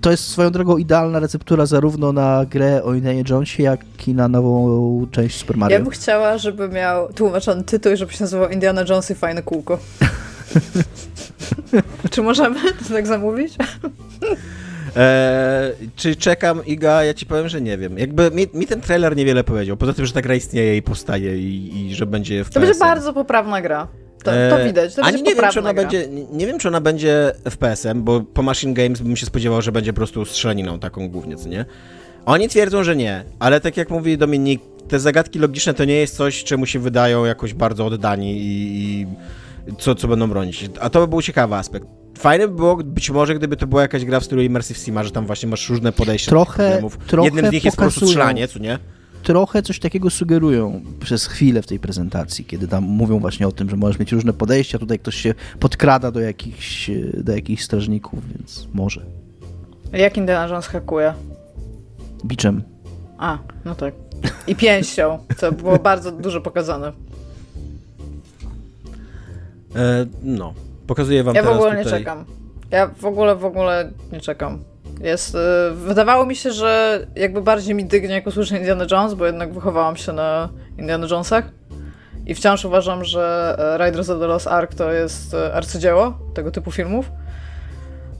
[0.00, 4.28] to jest swoją drogą idealna receptura zarówno na grę o Indiana Jonesie, jak i na
[4.28, 5.78] nową część Super Mario.
[5.78, 9.42] Ja bym chciała, żeby miał tłumaczony tytuł i żeby się nazywał Indiana Jones i fajne
[9.42, 9.78] kółko.
[12.10, 13.56] Czy możemy to tak zamówić?
[14.96, 17.04] Eee, czy czekam, Iga?
[17.04, 17.98] Ja ci powiem, że nie wiem.
[17.98, 19.76] Jakby mi, mi, ten trailer niewiele powiedział.
[19.76, 22.78] Poza tym, że ta gra istnieje i powstaje i, i że będzie w To będzie
[22.78, 23.88] bardzo poprawna gra.
[24.24, 26.80] To, to, e, widać, to Ani nie wiem, czy ona będzie, nie wiem, czy ona
[26.80, 31.08] będzie FPS-em, bo po Machine Games bym się spodziewał, że będzie po prostu strzelaniną taką
[31.08, 31.64] głównie, co nie?
[32.26, 36.16] Oni twierdzą, że nie, ale tak jak mówi Dominik, te zagadki logiczne to nie jest
[36.16, 39.06] coś, czemu się wydają jakoś bardzo oddani i, i
[39.78, 40.70] co, co będą bronić.
[40.80, 41.86] A to by był ciekawy aspekt.
[42.18, 45.10] Fajne by było być może, gdyby to była jakaś gra w stylu Immersive Sima, że
[45.10, 46.98] tam właśnie masz różne podejścia trochę, do problemów.
[47.06, 48.78] trochę Jednym z nich jest po prostu strzelanie, co nie?
[49.30, 53.70] Trochę coś takiego sugerują przez chwilę w tej prezentacji, kiedy tam mówią właśnie o tym,
[53.70, 58.68] że możesz mieć różne podejścia, tutaj ktoś się podkrada do jakichś, do jakichś strażników, więc
[58.74, 59.02] może.
[59.92, 61.14] Jak Indiana Jones hakuje?
[62.24, 62.62] Biczem.
[63.18, 63.94] A, no tak.
[64.46, 66.92] I pięścią, co było bardzo dużo pokazane.
[69.76, 70.54] E, no,
[70.86, 71.92] pokazuję wam ja teraz w ogóle tutaj...
[71.92, 72.24] nie czekam.
[72.70, 74.58] Ja w ogóle, w ogóle nie czekam.
[75.00, 75.38] Jest, y,
[75.74, 79.96] wydawało mi się, że jakby bardziej mi dygnie, jak usłyszę Indiana Jones, bo jednak wychowałam
[79.96, 80.48] się na
[80.78, 81.44] Indiana Jonesach.
[82.26, 86.50] I wciąż uważam, że e, Riders of the Lost Ark to jest e, arcydzieło tego
[86.50, 87.10] typu filmów.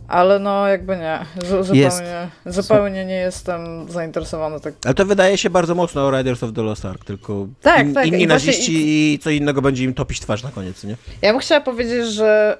[0.09, 1.19] Ale no jakby nie.
[1.61, 4.75] Zupełnie, zupełnie nie jestem zainteresowany tak.
[4.85, 7.95] Ale to wydaje się bardzo mocno o Riders of the Lost Ark, tylko tak, in,
[7.95, 8.07] tak.
[8.07, 9.15] inni I naziści i...
[9.15, 9.19] i...
[9.19, 10.97] co innego będzie im topić twarz na koniec, nie?
[11.23, 12.57] Ja bym chciała powiedzieć, że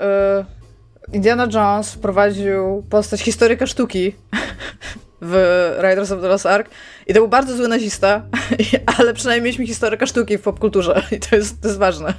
[0.47, 0.60] y,
[1.13, 4.15] Indiana Jones wprowadził postać historyka sztuki
[5.23, 5.35] w
[5.83, 6.71] Riders of the Lost Ark
[7.07, 8.23] i to był bardzo zły nazista,
[8.99, 12.15] ale przynajmniej mieliśmy historyka sztuki w popkulturze i to jest, to jest ważne.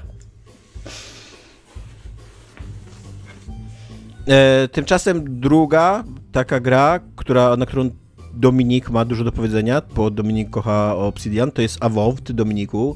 [4.27, 7.89] E, tymczasem druga taka gra, która, na którą
[8.34, 12.95] Dominik ma dużo do powiedzenia, bo Dominik kocha Obsidian, to jest Avowed, Dominiku.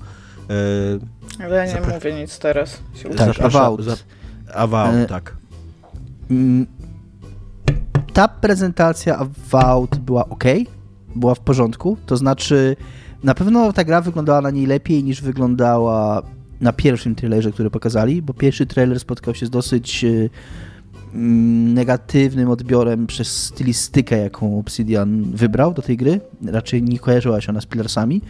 [1.40, 2.80] E, Ale ja nie Zapra- mówię nic teraz.
[3.18, 3.86] Tak, Avowed.
[3.86, 3.96] Za-
[4.54, 5.36] Avowed, e, tak.
[6.32, 6.68] Mm,
[8.14, 10.44] ta prezentacja Avowed była ok,
[11.16, 12.76] była w porządku, to znaczy
[13.24, 16.22] na pewno ta gra wyglądała na niej lepiej niż wyglądała
[16.62, 20.30] na pierwszym trailerze, który pokazali, bo pierwszy trailer spotkał się z dosyć e,
[21.16, 26.20] Mm, negatywnym odbiorem przez stylistykę, jaką Obsidian wybrał do tej gry.
[26.46, 28.22] Raczej nie kojarzyła się ona z Pillarsami,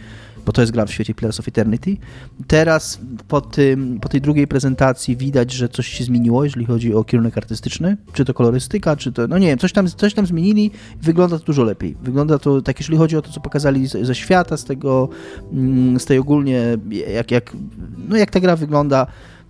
[0.46, 1.96] bo to jest gra w świecie Pillars of Eternity.
[2.46, 7.04] Teraz po, tym, po tej drugiej prezentacji widać, że coś się zmieniło, jeżeli chodzi o
[7.04, 10.70] kierunek artystyczny, czy to kolorystyka, czy to, no nie wiem, coś tam, coś tam zmienili
[11.02, 11.96] wygląda to dużo lepiej.
[12.02, 15.08] Wygląda to tak, jeżeli chodzi o to, co pokazali ze świata, z tego,
[15.52, 16.78] mm, z tej ogólnie,
[17.14, 17.52] jak, jak,
[18.08, 19.06] no jak ta gra wygląda,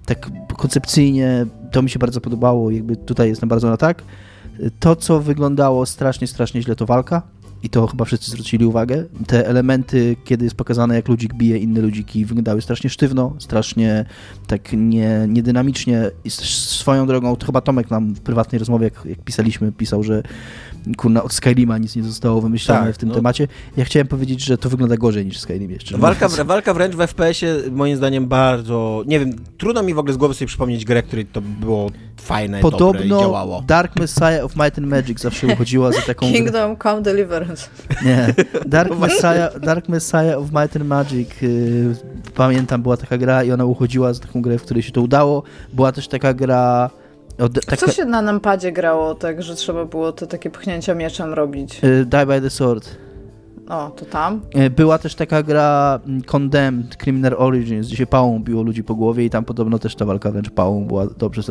[0.06, 4.02] tak koncepcyjnie to mi się bardzo podobało, jakby tutaj jestem bardzo na tak.
[4.80, 7.22] To, co wyglądało strasznie, strasznie źle, to walka.
[7.62, 9.04] I to chyba wszyscy zwrócili uwagę.
[9.26, 14.04] Te elementy, kiedy jest pokazane, jak ludzik bije inne ludziki, wyglądały strasznie sztywno, strasznie
[14.46, 16.10] tak nie, niedynamicznie.
[16.24, 20.22] I swoją drogą, to chyba Tomek nam w prywatnej rozmowie, jak, jak pisaliśmy, pisał, że
[20.96, 23.14] kurna, od Skylima nic nie zostało wymyślone tak, w tym no.
[23.14, 23.48] temacie.
[23.76, 25.98] Ja chciałem powiedzieć, że to wygląda gorzej niż Skyrim jeszcze.
[25.98, 30.16] Walka, walka wręcz w FPS-ie moim zdaniem bardzo, nie wiem, trudno mi w ogóle z
[30.16, 31.90] głowy sobie przypomnieć grę, której to było
[32.20, 33.62] fajne, Podobno dobre i działało.
[33.66, 36.32] Dark Messiah of Might and Magic zawsze uchodziła za taką...
[36.32, 37.68] Kingdom Come Deliverance.
[38.04, 38.34] Nie.
[38.66, 41.42] Dark Messiah, Dark Messiah of Might and Magic.
[41.42, 41.96] Yy,
[42.34, 45.42] pamiętam, była taka gra i ona uchodziła za taką grę, w której się to udało.
[45.72, 46.90] Była też taka gra...
[47.66, 47.86] taka...
[47.86, 51.82] Co się na nampadzie grało, tak, że trzeba było te takie pchnięcia mieczem robić?
[51.82, 53.05] Yy, Die by the Sword.
[53.68, 54.40] O, to tam?
[54.54, 58.94] Yy, była też taka gra mm, Condemned, Criminal Origins, gdzie się pałą biło ludzi po
[58.94, 61.42] głowie i tam podobno też ta walka wręcz pałą była dobrze...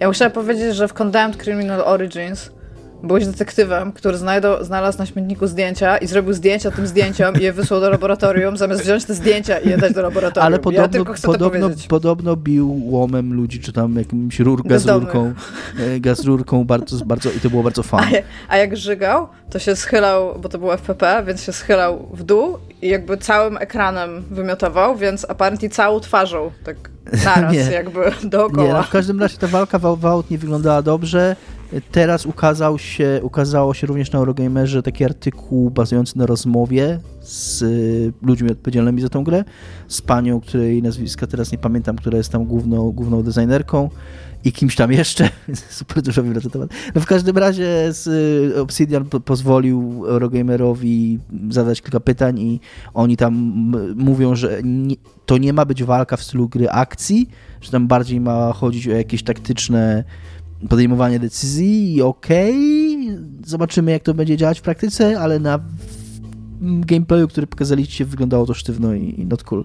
[0.00, 2.50] Ja musiałam powiedzieć, że w Condemned Criminal Origins
[3.02, 7.52] Byłeś detektywem, który znajdą, znalazł na śmietniku zdjęcia i zrobił zdjęcia tym zdjęciom i je
[7.52, 10.46] wysłał do laboratorium, zamiast wziąć te zdjęcia i je dać do laboratorium.
[10.46, 15.34] Ale podobno, ja podobno, podobno bił łomem ludzi, czy tam jakimś rur, gazrurką,
[15.78, 18.22] e, gazrurką bardzo, bardzo, i to było bardzo fajne.
[18.48, 22.58] A, jak żygał, to się schylał, bo to było FPP, więc się schylał w dół
[22.82, 26.76] i jakby całym ekranem wymiotował, więc apparently całą twarzą, tak
[27.24, 28.66] naraz nie, jakby dookoła.
[28.66, 31.36] Nie, no w każdym razie ta walka w Out nie wyglądała dobrze.
[31.92, 38.12] Teraz ukazał się, ukazało się również na Eurogamerze taki artykuł bazujący na rozmowie z y,
[38.22, 39.44] ludźmi odpowiedzialnymi za tą grę,
[39.88, 43.90] z panią, której nazwiska teraz nie pamiętam, która jest tam główną, główną designerką
[44.44, 45.30] i kimś tam jeszcze,
[45.70, 46.70] super dużo wiem na ten temat.
[46.94, 51.18] No w każdym razie y, Obsidian po pozwolił Eurogamerowi
[51.50, 52.60] zadać kilka pytań i
[52.94, 53.34] oni tam
[53.96, 54.96] mówią, że nie,
[55.26, 57.28] to nie ma być walka w stylu gry akcji,
[57.60, 60.04] że tam bardziej ma chodzić o jakieś taktyczne
[60.68, 62.54] podejmowanie decyzji okej,
[63.12, 65.60] okay, zobaczymy jak to będzie działać w praktyce, ale na
[66.60, 69.64] gameplayu, który pokazaliście, wyglądało to sztywno i, i not cool.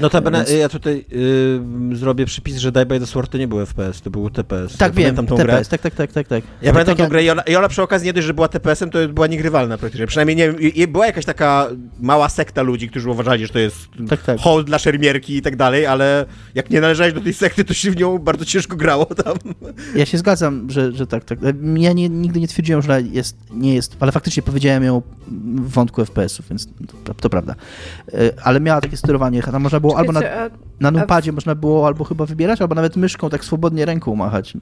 [0.00, 0.50] Notabene, Więc...
[0.50, 1.04] ja tutaj
[1.92, 4.76] y, zrobię przypis, że Die by the Sword to nie był FPS, to był TPS.
[4.76, 5.78] Tak, ja wiem, tą TPS, grę.
[5.78, 6.44] tak, tak, tak, tak, tak.
[6.62, 8.90] Ja pamiętam tą grę i ona, i ona, przy okazji nie dość, że była TPS-em,
[8.90, 10.06] to była niegrywalna praktycznie.
[10.06, 11.68] Przynajmniej nie była jakaś taka
[12.00, 13.76] mała sekta ludzi, którzy uważali, że to jest
[14.08, 14.40] tak, tak.
[14.40, 17.90] hold dla szermierki i tak dalej, ale jak nie należałeś do tej sekty, to się
[17.90, 19.36] w nią bardzo ciężko grało tam.
[19.94, 21.38] Ja się zgadzam, że, że tak, tak.
[21.76, 25.02] Ja nie, nigdy nie twierdziłem, że jest, nie jest, ale faktycznie powiedziałem ją
[25.56, 26.68] w wątku FPS FPS-ów, więc
[27.04, 27.54] to, to, prawda.
[28.12, 30.20] E, ale miała takie sterowanie, tam można było albo na,
[30.80, 34.56] na numpadzie można było albo chyba wybierać, albo nawet myszką tak swobodnie ręką machać.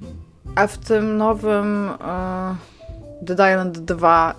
[0.55, 2.57] A w tym nowym uh,
[3.23, 4.35] Dead Island 2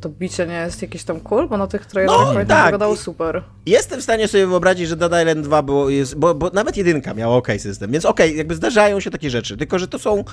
[0.00, 2.64] to bicie nie jest jakieś tam cool, bo na tych trailerach no, tak.
[2.64, 3.42] wyglądało super.
[3.66, 7.14] Jestem w stanie sobie wyobrazić, że Dead Island 2 było, jest, bo, bo nawet jedynka
[7.14, 10.24] miała ok system, więc okay, jakby zdarzają się takie rzeczy, tylko że to są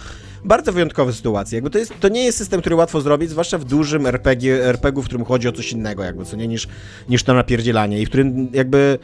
[0.43, 1.55] bardzo wyjątkowe sytuacje.
[1.57, 5.03] Jakby to, jest, to nie jest system, który łatwo zrobić, zwłaszcza w dużym RPG, RPG
[5.03, 6.67] w którym chodzi o coś innego, jakby, co nie, niż,
[7.09, 8.99] niż to napierdzielanie i w którym jakby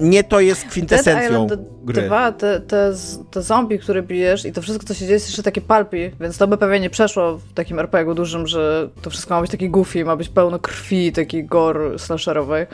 [0.00, 2.02] nie to jest kwintesencją Dead gry.
[2.02, 2.92] Dwa, te, te,
[3.30, 6.38] te zombie, które bijesz i to wszystko, co się dzieje, jest jeszcze takie palpi, więc
[6.38, 9.70] to by pewnie nie przeszło w takim RPG dużym, że to wszystko ma być taki
[9.70, 12.66] goofy, ma być pełno krwi, taki gore slasherowej.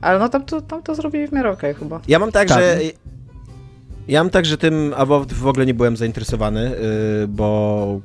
[0.00, 2.00] Ale no tam to, tam to zrobili w miarę okej okay, chyba.
[2.08, 2.78] Ja mam tak, tak, że...
[4.08, 6.70] Ja mam tak, że tym Avowed w ogóle nie byłem zainteresowany,
[7.20, 8.00] yy, bo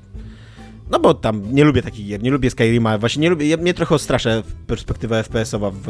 [0.92, 3.74] no bo tam nie lubię takich gier, nie lubię Skyrima, właśnie nie lubię, ja, mnie
[3.74, 5.84] trochę straszę perspektywa FPS-owa w,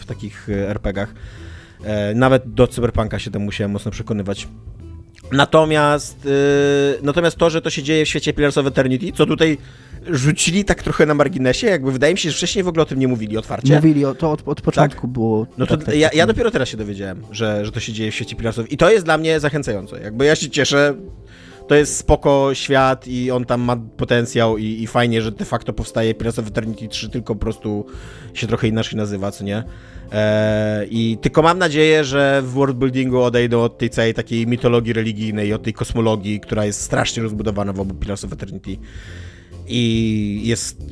[0.00, 1.08] w takich RPGach.
[1.08, 1.49] E,
[2.14, 4.48] nawet do Cyberpunka się tam musiałem mocno przekonywać.
[5.32, 6.30] Natomiast, yy,
[7.02, 9.58] natomiast to, że to się dzieje w świecie Pillars of Eternity, co tutaj
[10.06, 12.98] rzucili tak trochę na marginesie, jakby wydaje mi się, że wcześniej w ogóle o tym
[12.98, 13.74] nie mówili otwarcie.
[13.74, 15.10] Mówili, o, to od, od początku tak?
[15.10, 15.46] było.
[15.58, 16.16] No to tak, tak, ja, tak.
[16.16, 18.76] ja dopiero teraz się dowiedziałem, że, że to się dzieje w świecie Pillars of I
[18.76, 20.00] to jest dla mnie zachęcające.
[20.00, 20.94] Jakby ja się cieszę,
[21.70, 25.72] to jest spoko świat i on tam ma potencjał i, i fajnie, że de facto
[25.72, 27.86] powstaje Pillars of Eternity 3, tylko po prostu
[28.34, 29.64] się trochę inaczej nazywa, co nie?
[30.12, 35.54] E, I tylko mam nadzieję, że w worldbuildingu odejdą od tej całej takiej mitologii religijnej,
[35.54, 38.76] od tej kosmologii, która jest strasznie rozbudowana w obu Pillars of Eternity.
[39.66, 40.82] I jest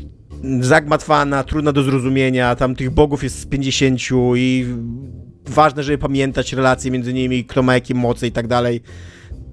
[0.61, 4.01] zagmatwana, trudna do zrozumienia, tam tych bogów jest z 50
[4.37, 4.67] i
[5.47, 8.83] ważne, żeby pamiętać relacje między nimi, kto ma jakie moce i tak dalej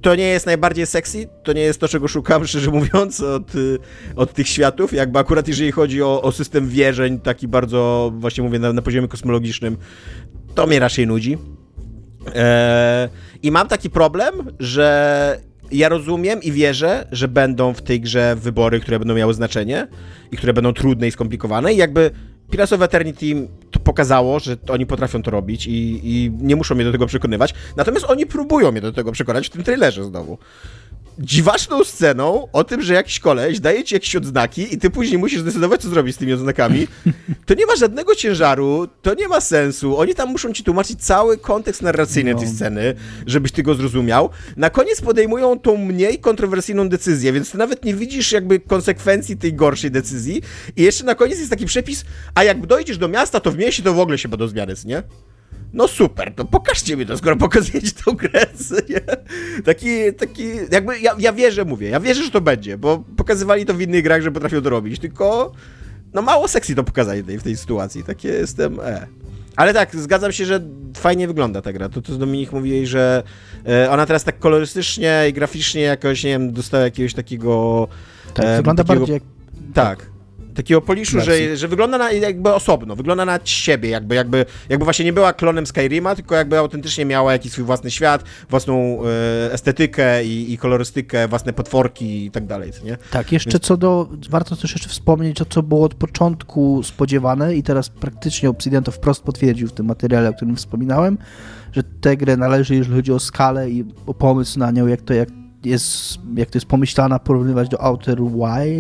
[0.06, 3.80] to nie jest najbardziej sexy, to nie jest to, czego szukam, szczerze mówiąc, od, y,
[4.16, 4.94] od tych światów.
[4.94, 9.08] Jakby akurat jeżeli chodzi o, o system wierzeń, taki bardzo, właśnie mówię, na, na poziomie
[9.08, 9.78] kosmologicznym,
[10.56, 11.38] to mnie raczej nudzi.
[12.36, 13.10] Eee,
[13.44, 15.40] I mam taki problem, że
[15.72, 19.88] ja rozumiem i wierzę, że będą w tej grze wybory, które będą miały znaczenie
[20.32, 22.12] i które będą trudne i skomplikowane i jakby
[22.52, 23.48] Pillars of Eternity
[23.84, 27.54] pokazało, że oni potrafią to robić i, i, nie muszą mnie do tego przekonywać.
[27.76, 30.38] Natomiast oni próbują mnie do tego przekonać w tym trailerze znowu
[31.20, 35.40] dziwaczną sceną o tym, że jakiś koleś daje ci jakieś odznaki i ty później musisz
[35.40, 36.88] zdecydować, co zrobić z tymi odznakami,
[37.46, 39.98] to nie ma żadnego ciężaru, to nie ma sensu.
[39.98, 42.40] Oni tam muszą ci tłumaczyć cały kontekst narracyjny no.
[42.40, 42.96] tej sceny,
[43.28, 44.30] żebyś ty go zrozumiał.
[44.58, 49.54] Na koniec podejmują tą mniej kontrowersyjną decyzję, więc ty nawet nie widzisz jakby konsekwencji tej
[49.54, 50.42] gorszej decyzji.
[50.76, 52.06] I jeszcze na koniec jest taki przepis,
[52.36, 55.04] a jak dojdziesz do miasta, to w mieście to w ogóle się będą zmiany, nie?
[55.76, 58.46] No super, to pokażcie mi to, skoro pokazujecie tą grę,
[58.90, 59.02] nie?
[59.64, 63.74] Taki, taki, jakby, ja, ja wierzę, mówię, ja wierzę, że to będzie, bo pokazywali to
[63.74, 65.52] w innych grach, że potrafią to robić, tylko,
[66.14, 69.08] no mało sexy to pokazali tej, w tej sytuacji, takie jestem, e.
[69.56, 70.60] Ale tak, zgadzam się, że
[70.98, 71.90] fajnie wygląda ta gra.
[71.90, 73.24] To, to Dominik mówi, że
[73.68, 77.88] e, ona teraz tak kolorystycznie i graficznie jakoś, nie wiem, dostała jakiegoś takiego...
[78.34, 79.24] Tak, e, wygląda takiego, bardziej jak...
[79.74, 80.10] Tak,
[80.56, 85.06] takiego poliszu, że, że wygląda na jakby osobno, wygląda na siebie, jakby, jakby, jakby właśnie
[85.06, 90.26] nie była klonem Skyrima, tylko jakby autentycznie miała jakiś swój własny świat, własną e, estetykę
[90.26, 92.98] i, i, kolorystykę, własne potworki i tak dalej, nie?
[93.12, 93.64] Tak, jeszcze Więc...
[93.64, 98.50] co do, warto też jeszcze wspomnieć, o co było od początku spodziewane i teraz praktycznie
[98.50, 101.18] Obsidian to wprost potwierdził w tym materiale, o którym wspominałem,
[101.72, 105.14] że tę grę należy, jeżeli chodzi o skalę i o pomysł na nią, jak to,
[105.14, 105.30] jak
[105.66, 108.18] jest, jak to jest pomyślana, porównywać do Outer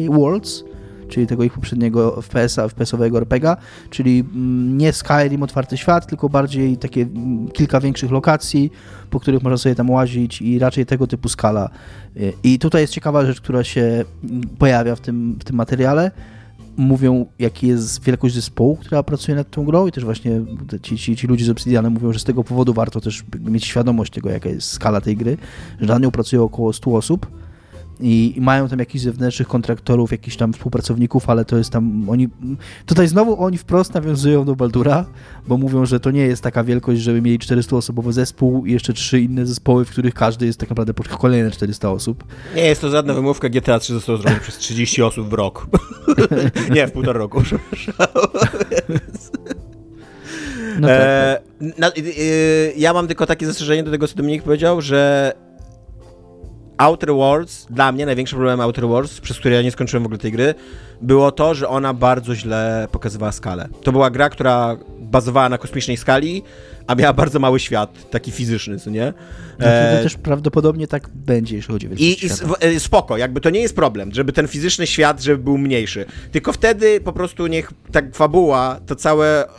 [0.09, 0.63] Worlds,
[1.07, 3.57] czyli tego ich poprzedniego FPS-a, FPS-owego RPGa,
[3.89, 8.71] czyli mm, nie Skyrim otwarty świat, tylko bardziej takie mm, kilka większych lokacji,
[9.09, 11.69] po których można sobie tam łazić i raczej tego typu skala.
[12.43, 16.11] I tutaj jest ciekawa rzecz, która się mm, pojawia w tym, w tym materiale.
[16.77, 20.41] Mówią, jaki jest wielkość zespołu, która pracuje nad tą grą i też właśnie
[20.81, 24.13] ci, ci, ci ludzie z Obsidianem mówią, że z tego powodu warto też mieć świadomość
[24.13, 25.37] tego, jaka jest skala tej gry,
[25.79, 27.27] że na nią pracuje około 100 osób
[27.99, 32.29] i, i, mają tam jakichś zewnętrznych kontraktorów, jakichś tam współpracowników, ale to jest tam, oni,
[32.85, 35.05] tutaj znowu oni wprost nawiązują do Baldura,
[35.47, 39.21] bo mówią, że to nie jest taka wielkość, żeby mieli 400-osobowy zespół i jeszcze trzy
[39.21, 42.23] inne zespoły, w których każdy jest tak naprawdę kolejne 400 osób.
[42.55, 45.67] Nie jest to żadna wymówka, GTA 3 zostało zrobione przez 30 osób w rok.
[46.75, 47.41] nie, w półtora roku,
[50.79, 51.41] No tak, e,
[51.77, 55.33] na, y, y, ja mam tylko takie zastrzeżenie do tego, co Dominik powiedział, że
[56.77, 60.17] Outer Worlds, dla mnie największym problemem Outer Worlds, przez który ja nie skończyłem w ogóle
[60.17, 60.53] tej gry,
[61.01, 63.67] było to, że ona bardzo źle pokazywała skalę.
[63.83, 66.43] To była gra, która bazowała na kosmicznej skali,
[66.87, 69.13] a miała bardzo mały świat, taki fizyczny, co nie?
[69.59, 69.97] E...
[69.97, 73.49] To też prawdopodobnie tak będzie, jeśli chodzi o wielkość I, I e, spoko, jakby to
[73.49, 76.05] nie jest problem, żeby ten fizyczny świat, żeby był mniejszy.
[76.31, 79.49] Tylko wtedy po prostu niech tak fabuła, to całe, e,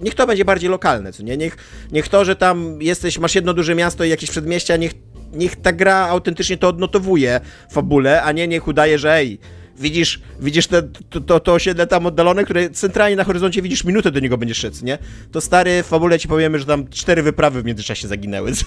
[0.00, 1.36] niech to będzie bardziej lokalne, co nie?
[1.36, 1.56] Niech,
[1.92, 4.94] niech to, że tam jesteś, masz jedno duże miasto i jakieś przedmieścia, niech
[5.34, 9.38] niech ta gra autentycznie to odnotowuje fabule, a nie niech udaje, że ej,
[9.78, 14.10] widzisz, widzisz te, to, to, to osiedle tam oddalone, które centralnie na horyzoncie widzisz minutę
[14.10, 14.98] do niego będziesz szedł, nie?
[15.32, 18.52] To stary, w fabule ci powiemy, że tam cztery wyprawy w międzyczasie zaginęły,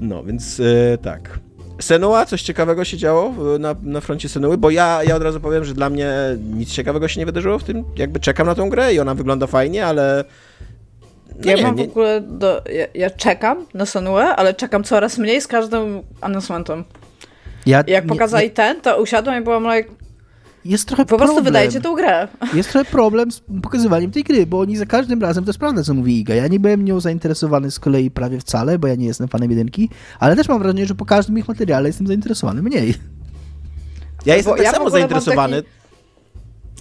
[0.00, 1.38] No, więc e, tak.
[1.80, 5.64] Senua, coś ciekawego się działo na, na froncie Senuły, bo ja, ja od razu powiem,
[5.64, 6.12] że dla mnie
[6.54, 9.46] nic ciekawego się nie wydarzyło w tym, jakby czekam na tą grę i ona wygląda
[9.46, 10.24] fajnie, ale...
[11.38, 11.86] No ja nie, mam nie...
[11.86, 16.84] w ogóle, do, ja, ja, czekam na Senuę, ale czekam coraz mniej z każdym announcementem.
[17.66, 19.90] Ja, jak pokazali nie, ten, to usiadłam i byłam like,
[20.64, 21.28] jest trochę Po problem.
[21.28, 22.28] prostu wydajcie tą grę.
[22.54, 25.82] Jest trochę problem z pokazywaniem tej gry, bo oni za każdym razem, to jest prawda,
[25.82, 26.34] co mówi Iga.
[26.34, 29.90] Ja nie byłem nią zainteresowany z kolei prawie wcale, bo ja nie jestem fanem jedynki,
[30.18, 32.94] ale też mam wrażenie, że po każdym ich materiale jestem zainteresowany mniej.
[34.26, 35.62] Ja jestem tak ja samo zainteresowany.
[35.62, 35.78] Taki...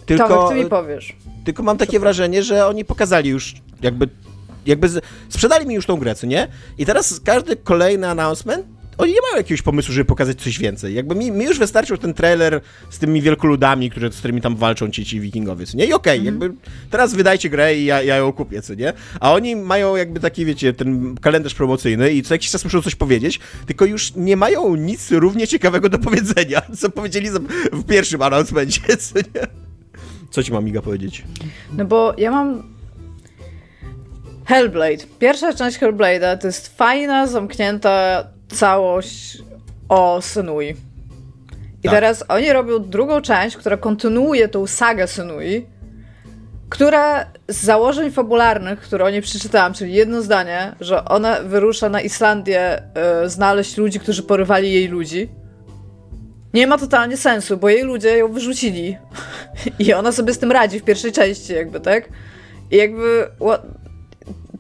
[0.06, 1.16] Tylko, Tomek, ty mi powiesz.
[1.44, 4.10] Tylko mam takie wrażenie, że oni pokazali już jakby
[4.68, 4.90] jakby
[5.30, 6.48] sprzedali mi już tą grę, co nie?
[6.78, 10.96] I teraz każdy kolejny announcement oni nie mają jakiegoś pomysłu, żeby pokazać coś więcej.
[10.96, 14.90] Jakby mi, mi już wystarczył ten trailer z tymi wielkoludami, które, z którymi tam walczą
[14.92, 15.86] ci, ci wikingowie, co nie?
[15.86, 16.54] I okej, okay, jakby
[16.90, 18.94] teraz wydajcie grę i ja, ja ją kupię, co nie?
[19.20, 22.96] A oni mają jakby taki, wiecie, ten kalendarz promocyjny i co jakiś czas muszą coś
[22.96, 27.30] powiedzieć, tylko już nie mają nic równie ciekawego do powiedzenia, co powiedzieli
[27.72, 29.48] w pierwszym announcementie, co nie?
[30.30, 31.24] Co ci mam, Miga, powiedzieć?
[31.78, 32.77] No bo ja mam
[34.48, 35.06] Hellblade.
[35.20, 39.38] Pierwsza część Hellblade'a to jest fajna, zamknięta całość
[39.90, 40.70] o Senui.
[40.70, 41.92] I tak.
[41.92, 45.66] teraz oni robią drugą część, która kontynuuje tą sagę Senui,
[46.70, 52.82] która z założeń fabularnych, które oni przeczytałam, czyli jedno zdanie, że ona wyrusza na Islandię
[53.26, 55.30] y, znaleźć ludzi, którzy porywali jej ludzi.
[56.54, 58.98] Nie ma totalnie sensu, bo jej ludzie ją wyrzucili.
[59.80, 62.10] I ona sobie z tym radzi w pierwszej części, jakby, tak?
[62.72, 63.28] I jakby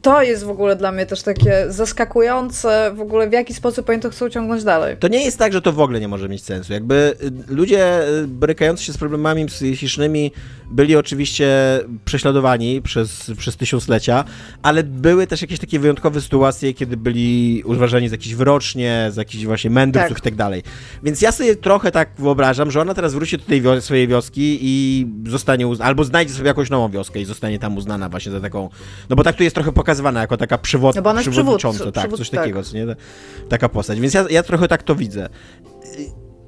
[0.08, 4.00] to jest w ogóle dla mnie też takie zaskakujące w ogóle w jaki sposób oni
[4.00, 4.98] to chcą ciągnąć dalej.
[4.98, 6.74] To nie jest tak, że to w ogóle nie może mieć sensu.
[6.74, 7.16] Jakby
[7.50, 10.32] y, ludzie y, borykający się z problemami psychicznymi
[10.72, 11.48] byli oczywiście
[12.06, 14.24] prześladowani przez, przez tysiąclecia,
[14.64, 19.46] ale były też jakieś takie wyjątkowe sytuacje, kiedy byli uważani za jakieś wyrocznie, za jakichś
[19.46, 20.20] właśnie mędrców tak.
[20.20, 20.64] i tak dalej.
[21.04, 24.60] Więc ja sobie trochę tak wyobrażam, że ona teraz wróci do tej wios swojej wioski
[24.62, 28.70] i zostanie, albo znajdzie sobie jakąś nową wioskę i zostanie tam uznana właśnie za taką,
[29.10, 32.40] no bo tak tu jest trochę pokazywana jako taka przywod, no przewodnicząca, tak, coś tak.
[32.40, 32.86] takiego, nie?
[33.50, 34.00] Taka postać.
[34.00, 35.30] Więc ja, ja trochę tak to widzę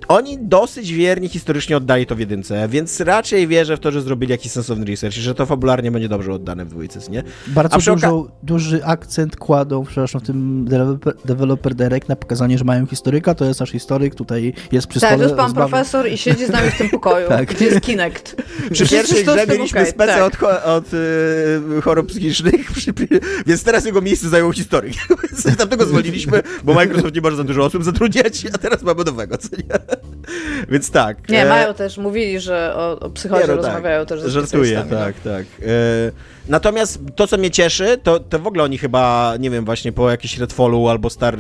[0.10, 4.32] oni dosyć wiernie historycznie oddali to w jedynce, więc raczej wierzę w to, że zrobili
[4.32, 7.24] jakiś sensowny research i że to fabularnie będzie dobrze oddane w dwójce, nie?
[7.48, 12.86] Bardzo dużo, duży akcent kładą, przepraszam, w tym developer, developer Direct na pokazanie, że mają
[12.86, 15.30] historyka, to jest nasz historyk, tutaj jest przy tak, stole.
[15.30, 17.54] Tak, to jest pan profesor i siedzi z nami w tym pokoju, tak.
[17.54, 18.36] gdzie jest Kinect.
[18.72, 20.44] Przy pierwszej grze mieliśmy okay, specę tak.
[20.44, 22.72] od, od y, chorób psychicznych,
[23.48, 24.94] więc teraz jego miejsce zajął historyk.
[25.58, 29.50] Tamtego zwolniliśmy, bo Microsoft nie może za dużo osób zatrudniać, a teraz mamy nowego, co
[29.56, 29.99] nie?
[30.72, 31.30] Więc tak.
[31.30, 31.50] Nie, e...
[31.50, 33.66] mają też, mówili, że o, o psychozie nie, no tak.
[33.66, 35.32] rozmawiają też ze Żartuję, tak, no.
[35.32, 35.46] tak.
[35.62, 36.30] E...
[36.50, 40.10] Natomiast to, co mnie cieszy, to, to w ogóle oni chyba, nie wiem, właśnie po
[40.10, 41.38] jakimś Redfallu albo Star,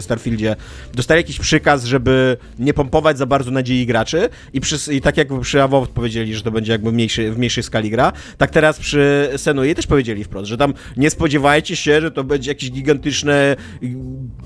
[0.00, 0.56] Starfieldzie
[0.94, 5.28] dostali jakiś przykaz, żeby nie pompować za bardzo nadziei graczy i, przy, i tak jak
[5.40, 9.30] przy Avowed powiedzieli, że to będzie jakby mniejszy, w mniejszej skali gra, tak teraz przy
[9.36, 13.56] Senue też powiedzieli wprost, że tam nie spodziewajcie się, że to będzie jakieś gigantyczne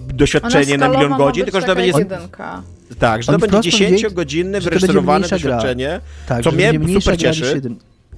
[0.08, 1.98] doświadczenie na milion godzin, tylko że to będzie...
[1.98, 2.62] Jedynka.
[2.98, 7.60] Tak, że to będzie 10-godzinne, wyreżyserowane doświadczenie, tak, co mnie super cieszy.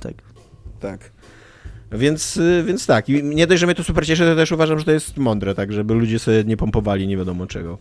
[0.00, 0.14] Tak.
[0.80, 1.10] Tak.
[1.92, 4.78] Więc, y, więc tak, I nie dość, że mnie to super cieszy, to też uważam,
[4.78, 7.78] że to jest mądre, tak, żeby ludzie sobie nie pompowali nie wiadomo czego.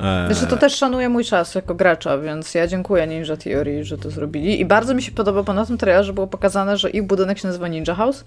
[0.00, 0.34] Eee.
[0.34, 4.10] Znaczy to też szanuję mój czas jako gracza, więc ja dziękuję Ninja Theory, że to
[4.10, 4.60] zrobili.
[4.60, 7.48] I bardzo mi się podoba, bo na tym trailerze było pokazane, że ich budynek się
[7.48, 8.24] nazywa Ninja House.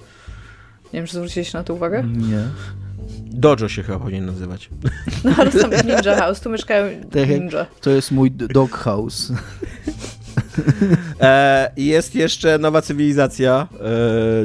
[0.94, 2.04] Nie wiem, czy zwróciliście na to uwagę?
[2.04, 2.44] Nie.
[3.34, 4.70] Dojo się chyba powinien nazywać.
[5.24, 7.66] No ale tam Ninja House, tu mieszkają tak ninja.
[7.82, 9.32] To jest mój dog house.
[11.22, 13.68] E, jest jeszcze nowa cywilizacja,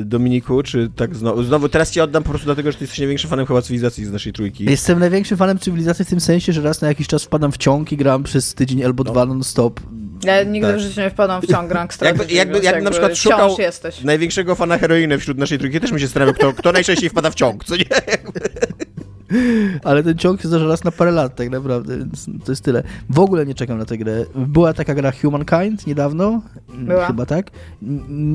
[0.01, 2.99] e, Dominiku, czy tak znowu, znowu, teraz ci oddam po prostu dlatego, że ty jesteś
[2.99, 4.65] największym fanem chyba cywilizacji z naszej trójki.
[4.65, 7.93] Jestem największym fanem cywilizacji w tym sensie, że raz na jakiś czas wpadam w ciąg
[7.93, 9.13] i gram przez tydzień albo no.
[9.13, 9.81] dwa non-stop.
[10.25, 10.77] Ja nigdy tak.
[10.77, 14.05] w życiu nie wpadam w ciąg rank jakby, jakby, jakby, jakby na przykład szukał jesteś.
[14.05, 17.35] największego fana heroiny wśród naszej trójki, też mi się zastanawiał, kto, kto najczęściej wpada w
[17.35, 17.85] ciąg, co nie?
[19.85, 22.83] Ale ten ciąg się zdarza raz na parę lat, tak naprawdę, więc to jest tyle.
[23.11, 24.25] W ogóle nie czekam na tę grę.
[24.35, 26.43] Była taka gra Humankind niedawno,
[26.75, 27.07] Była.
[27.07, 27.51] chyba tak.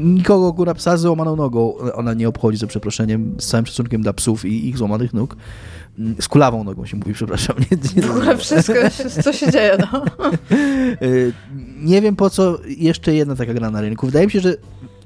[0.04, 4.14] Nikogo góra psa z złamaną nogą ona nie obchodzi, za przeproszeniem, z całym szacunkiem dla
[4.14, 5.36] psów i ich złamanych nóg.
[6.20, 7.56] Z kulawą nogą się mówi, przepraszam.
[7.72, 8.74] Nie, nie w ogóle wszystko,
[9.24, 10.06] co się dzieje, no.
[11.02, 11.34] Y,
[11.82, 14.06] nie wiem po co jeszcze jedna taka gra na rynku.
[14.06, 14.56] Wydaje mi się, że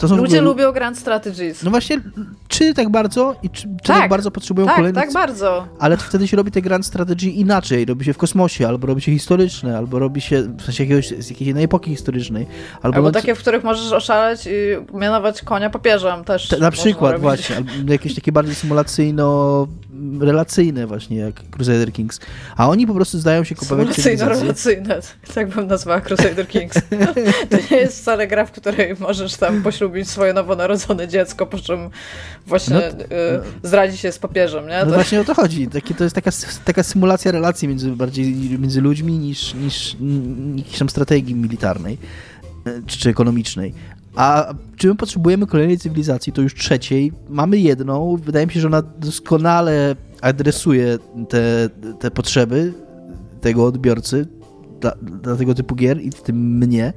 [0.02, 0.42] Ludzie ogóle...
[0.42, 1.64] lubią Grand Strategies.
[1.64, 2.02] No właśnie,
[2.48, 5.04] czy tak bardzo i czy, czy tak, tak bardzo potrzebują tak, kolejnych...
[5.04, 5.68] Tak, bardzo.
[5.80, 7.86] Ale wtedy się robi te Grand Strategy inaczej.
[7.86, 11.30] Robi się w kosmosie, albo robi się historyczne, albo robi się w sensie jakiegoś, z
[11.30, 12.48] jakiejś innej epoki historycznej.
[12.82, 16.48] Albo, albo takie, w których możesz oszaleć i mianować konia papieżem też.
[16.48, 19.68] Te, na przykład właśnie, albo jakieś takie bardziej symulacyjno
[20.20, 22.20] relacyjne właśnie, jak Crusader Kings.
[22.58, 25.02] A oni po prostu zdają się kupować Relacyjno-relacyjne,
[25.36, 26.76] tak bym nazwała Crusader Kings.
[27.50, 31.90] to nie jest wcale gra, w której możesz tam poślubić swoje nowonarodzone dziecko, po czym
[32.48, 34.80] właśnie no, y, zdradzi się z papieżem, nie?
[34.80, 34.94] No to...
[34.94, 35.68] właśnie o to chodzi.
[35.68, 36.32] Taki, to jest taka,
[36.66, 39.96] taka symulacja relacji między, bardziej między ludźmi niż, niż,
[40.56, 41.98] niż tam strategii militarnej
[42.66, 43.74] e, czy, czy ekonomicznej.
[44.16, 47.12] A czy my potrzebujemy kolejnej cywilizacji, to już trzeciej.
[47.30, 48.18] Mamy jedną.
[48.18, 50.98] Wydaje mi się, że ona doskonale adresuje
[51.30, 51.70] te,
[52.00, 52.74] te potrzeby
[53.42, 54.28] tego odbiorcy
[54.82, 56.94] dla, dla tego typu gier i w tym mnie.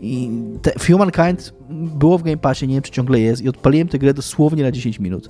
[0.00, 0.30] I
[0.62, 4.14] te, Humankind było w Game Passie, nie wiem czy ciągle jest, i odpaliłem tę grę
[4.14, 5.28] dosłownie na 10 minut.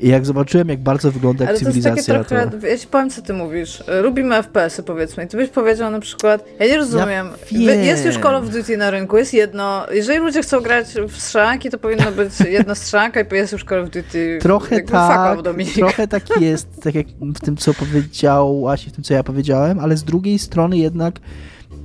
[0.00, 2.24] I jak zobaczyłem, jak bardzo wygląda jak cywilizacja, to...
[2.24, 2.66] Trochę, to...
[2.66, 3.84] Ja ci powiem, co ty mówisz.
[4.02, 5.24] Lubimy FPS-y, powiedzmy.
[5.24, 8.76] I ty byś powiedział na przykład, ja nie rozumiem, ja jest już Call of Duty
[8.76, 13.20] na rynku, jest jedno, jeżeli ludzie chcą grać w strzelanki, to powinno być jedna strzelanka
[13.20, 14.38] i jest już Call of Duty.
[14.42, 15.38] Trochę tak,
[15.74, 19.78] trochę tak jest, tak jak w tym, co powiedziałaś i w tym, co ja powiedziałem,
[19.78, 21.20] ale z drugiej strony jednak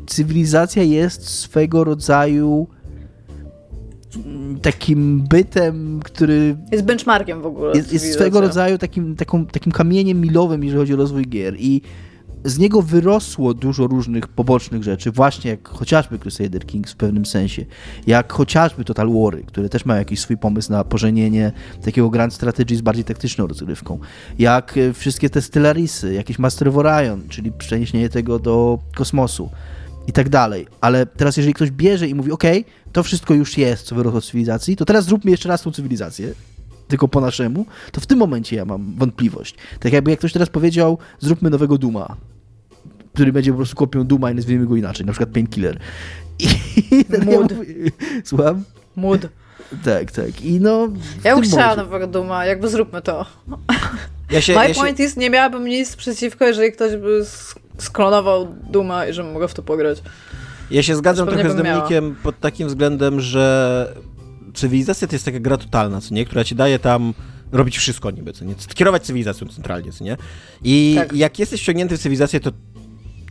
[0.06, 2.68] cywilizacja jest swego rodzaju
[4.62, 6.58] takim bytem, który...
[6.72, 7.76] Jest benchmarkiem w ogóle.
[7.76, 11.82] Jest, jest swego rodzaju takim, taką, takim kamieniem milowym, jeżeli chodzi o rozwój gier i
[12.45, 17.66] z niego wyrosło dużo różnych pobocznych rzeczy, właśnie jak chociażby Crusader Kings w pewnym sensie,
[18.08, 21.51] jak chociażby Total War, które też mają jakiś swój pomysł na pożenienie
[21.82, 23.99] takiego Grand Strategy z bardziej taktyczną rozgrywką,
[24.39, 29.49] jak e, wszystkie te Stellarisy, jakieś Master of Orion, czyli przeniesienie tego do kosmosu
[30.08, 30.68] i tak dalej.
[30.82, 32.43] Ale teraz jeżeli ktoś bierze i mówi, ok,
[32.91, 36.34] to wszystko już jest, co wyrosło z cywilizacji, to teraz zróbmy jeszcze raz tą cywilizację,
[36.88, 39.56] tylko po naszemu, to w tym momencie ja mam wątpliwość.
[39.80, 42.16] Tak jakby jak ktoś teraz powiedział, zróbmy nowego Duma,
[43.14, 45.80] który będzie po prostu kopią Duma i nazwijmy go inaczej, na przykład Painkiller.
[46.39, 47.51] I Mood.
[47.51, 47.58] Ja
[48.24, 48.64] Słucham?
[48.95, 49.28] Mood.
[49.84, 50.41] Tak, tak.
[50.41, 50.88] I no.
[51.24, 53.26] Ja bym chciała nowego Duma, jakby zróbmy to.
[54.32, 55.03] Ja się, My ja point się...
[55.03, 57.26] is, nie miałabym nic przeciwko, jeżeli ktoś by
[57.78, 60.01] sklonował Duma i żebym mogła w to pograć.
[60.71, 63.93] Ja się zgadzam trochę z Dominikiem pod takim względem, że
[64.53, 66.26] cywilizacja to jest taka gra totalna, co nie?
[66.26, 67.13] Która ci daje tam
[67.51, 68.55] robić wszystko niby, co nie?
[68.76, 70.17] Kierować cywilizacją centralnie, co nie?
[70.63, 71.13] I tak.
[71.13, 72.51] jak jesteś wciągnięty w cywilizację, to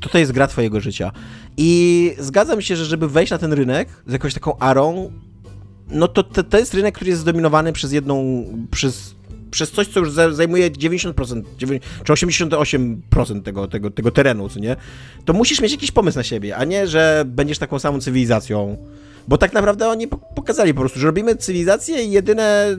[0.01, 1.13] to, to jest gra twojego życia.
[1.57, 5.13] I zgadzam się, że żeby wejść na ten rynek z jakąś taką arą,
[5.89, 9.15] no to, to, to jest rynek, który jest zdominowany przez jedną, przez
[9.55, 11.43] przez coś, co już zajmuje 90%
[12.05, 14.77] czy 88% tego, tego, tego terenu, co nie?
[15.25, 18.77] To musisz mieć jakiś pomysł na siebie, a nie, że będziesz taką samą cywilizacją.
[19.29, 22.77] Bo tak naprawdę oni pokazali po prostu, że robimy cywilizację i jedyne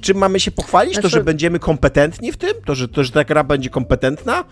[0.00, 3.12] czym mamy się pochwalić, to, że znaczy- będziemy kompetentni w tym, to, że, to, że
[3.12, 4.44] ta gra będzie kompetentna,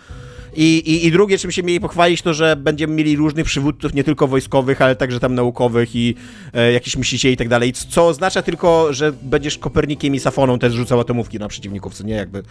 [0.58, 4.04] i, i, I drugie, czym się mieli pochwalić, to że będziemy mieli różnych przywódców, nie
[4.04, 6.14] tylko wojskowych, ale także tam naukowych i
[6.54, 10.72] e, jakichś myślicieli i tak dalej, co oznacza tylko, że będziesz Kopernikiem i Safoną też
[10.72, 12.14] rzucał atomówki na przeciwników, co nie?
[12.14, 12.42] Jakby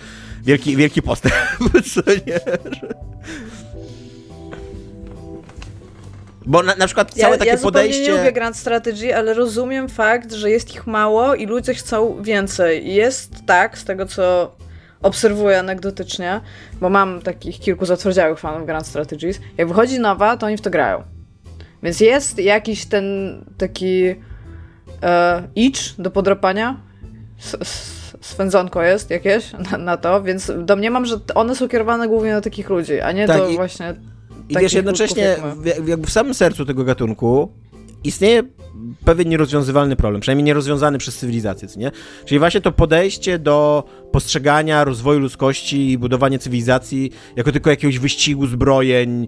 [0.44, 1.34] wielki, wielki postęp,
[1.94, 2.40] co nie?
[6.46, 8.04] Bo na, na przykład całe ja, takie ja podejście...
[8.04, 12.24] Ja nie lubię Grand Strategy, ale rozumiem fakt, że jest ich mało i ludzie chcą
[12.24, 12.94] więcej.
[12.94, 14.56] Jest tak, z tego co
[15.02, 16.42] obserwuję anegdotycznie,
[16.82, 19.40] bo mam takich kilku zatwardziałych fanów Grand Strategies.
[19.58, 21.04] Jak wychodzi nowa, to oni w to grają.
[21.84, 23.06] Więc jest jakiś ten
[23.58, 24.16] taki
[25.04, 26.78] e, itch do podropania.
[28.22, 32.70] Swędzonko jest jakieś na, na, to, więc domniemam, że one są kierowane głównie do takich
[32.70, 33.96] ludzi, a nie tak, do i, właśnie.
[34.50, 37.52] I wiesz, jednocześnie w, jakby w samym sercu tego gatunku
[38.04, 38.44] istnieje
[39.06, 41.92] pewien nierozwiązywalny problem, przynajmniej nierozwiązany przez cywilizację, nie?
[42.26, 48.48] Czyli właśnie to podejście do postrzegania rozwoju ludzkości i budowania cywilizacji jako tylko jakiegoś wyścigu
[48.48, 49.28] zbrojeń,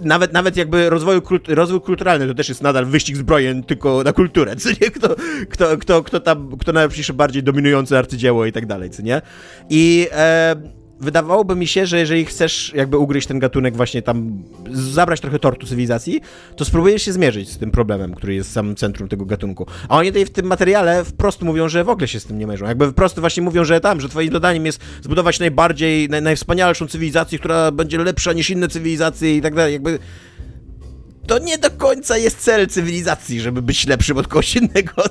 [0.00, 4.56] nawet, nawet jakby rozwoju, rozwój kulturalny to też jest nadal wyścig zbrojeń tylko na kulturę,
[4.56, 4.90] co nie?
[4.90, 5.16] Kto,
[5.50, 9.22] kto, kto, kto tam, kto najlepszy bardziej dominujące arcydzieło i tak dalej, co nie?
[9.70, 10.56] I e,
[11.00, 15.66] wydawałoby mi się, że jeżeli chcesz jakby ugryźć ten gatunek, właśnie tam zabrać trochę tortu
[15.66, 16.20] cywilizacji,
[16.56, 19.66] to spróbujesz się zmierzyć z tym problemem, który jest w samym centrum tego gatunku.
[19.88, 22.46] A oni tutaj w tym materiale wprost mówią, że w ogóle się z tym nie
[22.46, 22.66] mierzą.
[22.66, 27.38] Jakby wprost właśnie mówią, że tam, że twoim zadaniem jest zbudować najbardziej, naj, najwspanialszą cywilizację,
[27.38, 29.72] która będzie lepsza niż inne cywilizacje i tak dalej.
[29.72, 29.98] Jakby
[31.26, 34.92] to nie do końca jest cel cywilizacji, żeby być lepszym od kogoś innego.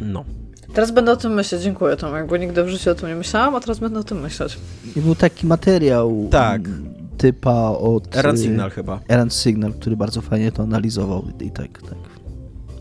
[0.00, 0.39] No.
[0.74, 3.54] Teraz będę o tym myśleć, dziękuję Tomek, bo nigdy w życiu o tym nie myślałam,
[3.54, 4.58] a teraz będę o tym myśleć.
[4.96, 6.28] I był taki materiał.
[6.30, 6.62] Tak.
[7.18, 8.16] typa od...
[8.16, 9.00] Errand Signal chyba.
[9.08, 11.98] Errand Signal, który bardzo fajnie to analizował i tak, tak.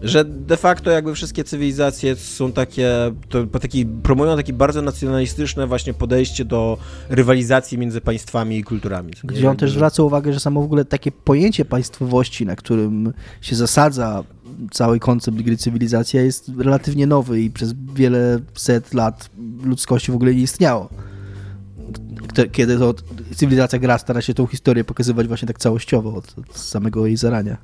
[0.02, 2.92] Że de facto jakby wszystkie cywilizacje są takie,
[3.30, 6.78] to, taki, promują takie bardzo nacjonalistyczne właśnie podejście do
[7.10, 9.14] rywalizacji między państwami i kulturami.
[9.24, 13.56] Gdzie on też zwraca uwagę, że samo w ogóle takie pojęcie państwowości, na którym się
[13.56, 14.24] zasadza
[14.72, 19.30] cały koncept gry cywilizacja jest relatywnie nowy i przez wiele set lat
[19.64, 20.90] ludzkości w ogóle nie istniało.
[22.52, 22.94] Kiedy to
[23.36, 27.58] cywilizacja gra stara się tą historię pokazywać właśnie tak całościowo od, od samego jej zarania.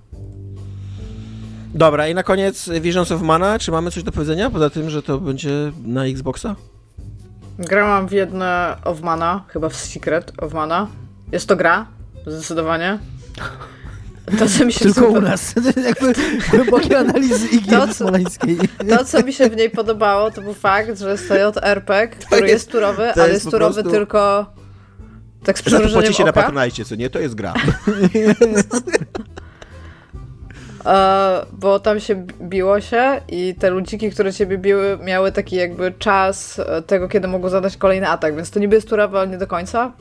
[1.74, 3.60] Dobra, i na koniec Visions of Mana.
[3.60, 6.56] Czy mamy coś do powiedzenia poza tym, że to będzie na Xboxa?
[7.60, 10.88] Grałam w jedne of Mana, chyba w Secret of Mana.
[11.32, 11.86] Jest to gra,
[12.28, 13.00] zdecydowanie.
[14.40, 15.54] To, co mi się Tylko u nas.
[15.54, 16.14] To jest jakby
[16.52, 17.88] głębokie analizy Igi to.
[18.90, 22.42] To, co mi się w niej podobało, to był fakt, że jest to JRPG, który
[22.42, 23.92] jest, jest turowy, ale jest, turowy prostu...
[23.92, 24.46] tylko
[25.44, 27.10] tak z przymrużeniem się na Patronite, co nie?
[27.10, 27.54] To jest gra.
[30.86, 35.92] E, bo tam się biło się i te ludziki, które ciebie biły, miały taki jakby
[35.92, 39.38] czas e, tego, kiedy mogą zadać kolejny atak, więc to niby jest turowe, ale nie
[39.38, 39.92] do końca.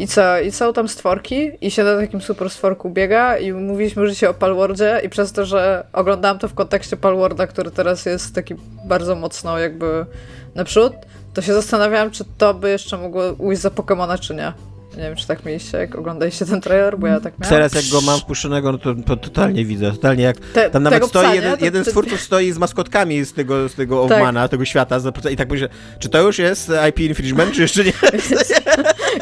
[0.00, 0.40] I co?
[0.40, 4.28] I są tam stworki i się na takim super stworku biega i mówiliśmy że się
[4.28, 8.54] o Palwordzie i przez to, że oglądałam to w kontekście Palworda, który teraz jest taki
[8.84, 10.06] bardzo mocno jakby
[10.54, 10.92] naprzód,
[11.34, 14.52] to się zastanawiałam, czy to by jeszcze mogło ujść za Pokemona, czy nie.
[15.00, 17.34] Nie wiem, czy tak mieliście, jak oglądaliście ten trailer, bo ja tak.
[17.48, 21.06] Teraz jak go mam wpuszczonego, no to, to totalnie widzę, totalnie jak Te, tam nawet
[21.06, 24.18] stoi, psa, jeden, to, jeden z twórców stoi z maskotkami z tego, z tego tak.
[24.18, 24.98] Owmana, tego świata
[25.30, 27.92] i tak myślę, czy to już jest IP infringement, czy jeszcze nie?
[28.12, 28.52] więc,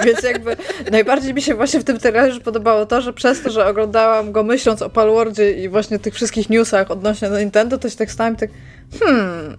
[0.04, 0.56] więc jakby
[0.90, 4.42] najbardziej mi się właśnie w tym trailerze podobało to, że przez to, że oglądałam go
[4.42, 8.36] myśląc o Palwordzie i właśnie tych wszystkich newsach odnośnie do Nintendo, to się tak stałem
[8.36, 8.50] tak
[9.00, 9.56] hmm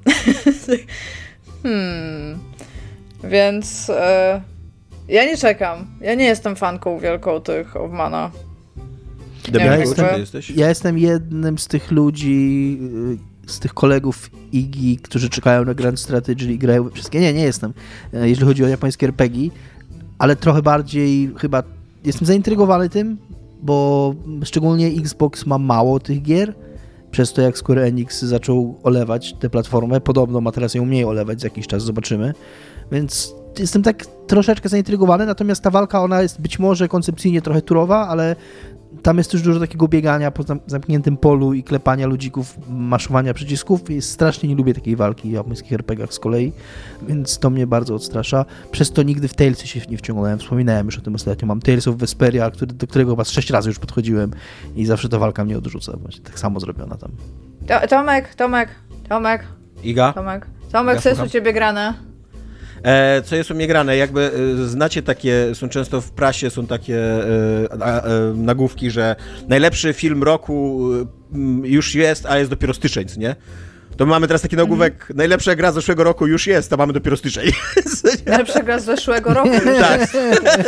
[1.64, 2.40] hmm
[3.24, 3.90] więc...
[3.90, 4.59] E
[5.10, 5.88] ja nie czekam.
[6.02, 8.32] Ja nie jestem fanką wielką tych Owmana.
[9.54, 10.06] Ja jestem,
[10.56, 12.78] ja jestem jednym z tych ludzi,
[13.46, 17.20] y, z tych kolegów IGI, którzy czekają na Grand Strategy i grają wszystkie.
[17.20, 17.74] Nie, nie jestem,
[18.14, 19.50] e, jeśli chodzi o japońskie RPG,
[20.18, 21.64] ale trochę bardziej chyba
[22.04, 23.18] jestem zaintrygowany tym,
[23.62, 26.54] bo szczególnie Xbox ma mało tych gier,
[27.12, 31.42] przez to jak Square Enix zaczął olewać tę platformę, podobno ma teraz ją mniej olewać,
[31.42, 32.34] za jakiś czas zobaczymy,
[32.92, 38.08] więc jestem tak troszeczkę zaintrygowany, natomiast ta walka, ona jest być może koncepcyjnie trochę turowa,
[38.08, 38.36] ale
[39.02, 43.90] tam jest też dużo takiego biegania po zamkniętym polu i klepania ludzików, maszowania przycisków.
[43.90, 46.52] I strasznie nie lubię takiej walki w japońskich RPGach z kolei,
[47.08, 48.46] więc to mnie bardzo odstrasza.
[48.72, 50.40] Przez to nigdy w Talesy się nie wciągnąłem.
[50.40, 51.48] Wspominałem już o tym ostatnio.
[51.48, 54.32] Mam Tales of Vesperia, który, do którego was sześć razy już podchodziłem
[54.76, 55.98] i zawsze ta walka mnie odrzuca.
[55.98, 57.12] Właśnie tak samo zrobiona tam.
[57.90, 58.70] Tomek, Tomek,
[59.10, 59.44] Tomek.
[59.84, 60.14] Iga?
[60.14, 60.48] Tomek.
[60.72, 62.09] Tomek, co jest u ciebie grane?
[62.84, 63.98] E, co jest u mnie grane?
[63.98, 64.32] Jakby
[64.64, 69.16] e, znacie takie, są często w prasie, są takie e, nagłówki, że
[69.48, 70.90] najlepszy film roku
[71.64, 73.36] już jest, a jest dopiero styczeń, nie?
[74.00, 75.18] To mamy teraz taki nagłówek, mm.
[75.18, 77.52] najlepsza gra z zeszłego roku już jest, a mamy dopiero styczeń.
[78.26, 80.00] Najlepsza gra z zeszłego roku już tak.
[80.02, 80.18] jest.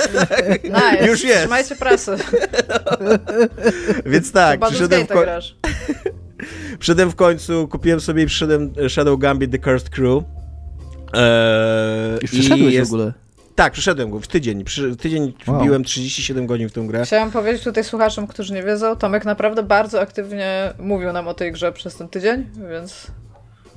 [0.64, 1.08] nice.
[1.08, 1.40] Już jest.
[1.40, 2.18] Trzymajcie prasę.
[4.06, 5.26] Więc tak, przyszedłem w, ko-
[6.80, 10.24] przyszedłem w końcu, kupiłem sobie i przyszedłem Shadow Gambit The Cursed Crew.
[11.14, 12.92] Eee, Już przeszedłeś jest...
[12.92, 13.14] w ogóle?
[13.56, 14.64] Tak, przeszedłem go w tydzień.
[14.64, 15.60] Przy, tydzień wow.
[15.60, 17.06] wbiłem 37 godzin w tę grę.
[17.06, 21.52] Chciałam powiedzieć tutaj słuchaczom, którzy nie wiedzą, Tomek naprawdę bardzo aktywnie mówił nam o tej
[21.52, 23.08] grze przez ten tydzień, więc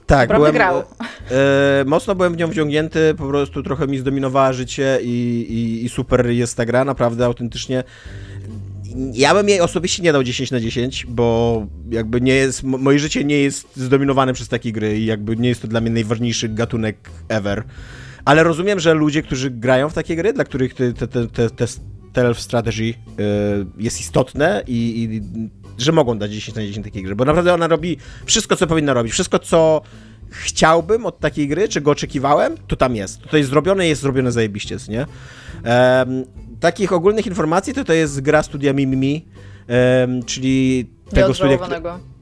[0.06, 0.82] tak, byłem, grał.
[1.30, 5.88] E, mocno byłem w nią wciągnięty, po prostu trochę mi zdominowała życie i, i, i
[5.88, 7.84] super jest ta gra, naprawdę autentycznie
[9.12, 13.24] ja bym jej osobiście nie dał 10 na 10, bo jakby nie jest, moje życie
[13.24, 17.10] nie jest zdominowane przez takie gry i jakby nie jest to dla mnie najważniejszy gatunek
[17.28, 17.64] ever.
[18.24, 21.66] Ale rozumiem, że ludzie, którzy grają w takie gry, dla których te, te, te, te
[21.66, 22.94] stealth strategy y,
[23.78, 25.22] jest istotne i, i
[25.78, 28.94] że mogą dać 10 na 10 takiej gry, bo naprawdę ona robi wszystko, co powinna
[28.94, 29.82] robić, wszystko, co
[30.30, 33.22] chciałbym od takiej gry, czego oczekiwałem, to tam jest.
[33.22, 34.98] To jest zrobione jest zrobione zajebiście, nie?
[34.98, 36.24] Um,
[36.64, 39.26] takich ogólnych informacji to to jest gra studia Mimimi,
[39.68, 41.58] um, czyli tego studia,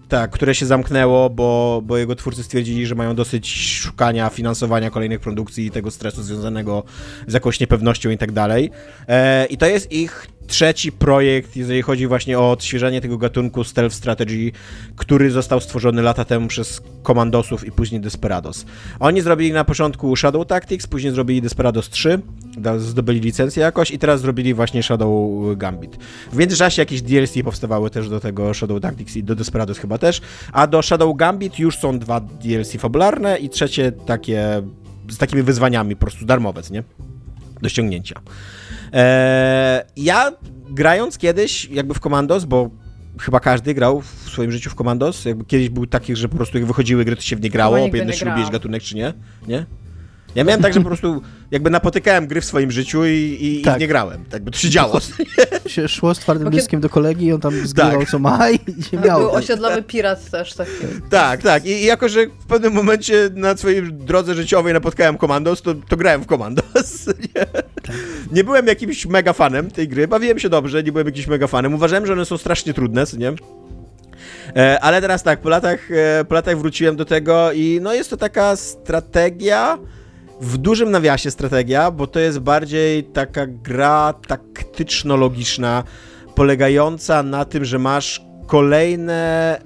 [0.08, 5.20] tak, które się zamknęło, bo, bo jego twórcy stwierdzili, że mają dosyć szukania finansowania kolejnych
[5.20, 6.82] produkcji i tego stresu związanego
[7.26, 8.70] z jakąś niepewnością i tak dalej.
[9.08, 13.94] E, I to jest ich trzeci projekt, jeżeli chodzi właśnie o odświeżanie tego gatunku stealth
[13.94, 14.52] strategy,
[14.96, 18.66] który został stworzony lata temu przez Komandosów i później Desperados.
[19.00, 22.20] Oni zrobili na początku Shadow Tactics, później zrobili Desperados 3,
[22.78, 25.96] zdobyli licencję jakoś i teraz zrobili właśnie Shadow Gambit.
[26.32, 30.20] W międzyczasie jakieś DLC powstawały też do tego Shadow Tactics i do Desperados chyba też,
[30.52, 34.62] a do Shadow Gambit już są dwa DLC fabularne i trzecie takie
[35.10, 36.82] z takimi wyzwaniami po prostu darmowe, nie?
[37.62, 38.20] Do ściągnięcia.
[38.92, 40.32] E, ja
[40.70, 42.70] grając kiedyś jakby w Commandos, bo
[43.20, 46.58] chyba każdy grał w swoim życiu w Commandos, jakby kiedyś był takich, że po prostu
[46.58, 49.12] jak wychodziły gry, to się w nie grało, obojętnie czy lubiłeś gatunek, czy nie,
[49.48, 49.66] nie?
[50.34, 53.76] Ja miałem tak, że po prostu jakby napotykałem gry w swoim życiu i, i, tak.
[53.76, 54.24] i nie grałem.
[54.30, 55.00] Tak by to się działo.
[55.66, 58.10] się szło z twardym dyskiem do kolegi i on tam zgrywał tak.
[58.10, 59.20] co ma i się miało.
[59.20, 60.70] Był osiedlowy pirat też taki.
[61.10, 61.66] Tak, tak.
[61.66, 65.96] I, I, jako, że w pewnym momencie na swojej drodze życiowej napotkałem Commandos, to, to
[65.96, 67.06] grałem w Commandos.
[67.34, 67.46] Nie?
[67.82, 67.96] Tak.
[68.32, 71.74] nie byłem jakimś mega fanem tej gry, bawiłem się dobrze, nie byłem jakimś mega fanem.
[71.74, 73.32] Uważałem, że one są strasznie trudne, nie?
[74.56, 78.10] E, ale teraz tak, po latach, e, po latach wróciłem do tego i no jest
[78.10, 79.78] to taka strategia,
[80.42, 85.84] w dużym nawiasie strategia, bo to jest bardziej taka gra taktyczno-logiczna,
[86.34, 89.60] polegająca na tym, że masz kolejne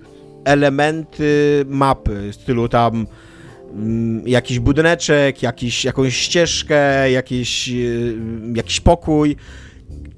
[0.44, 3.06] elementy mapy, w stylu tam
[3.72, 8.16] mm, jakiś budyneczek, jakiś, jakąś ścieżkę, jakiś, y,
[8.54, 9.36] jakiś pokój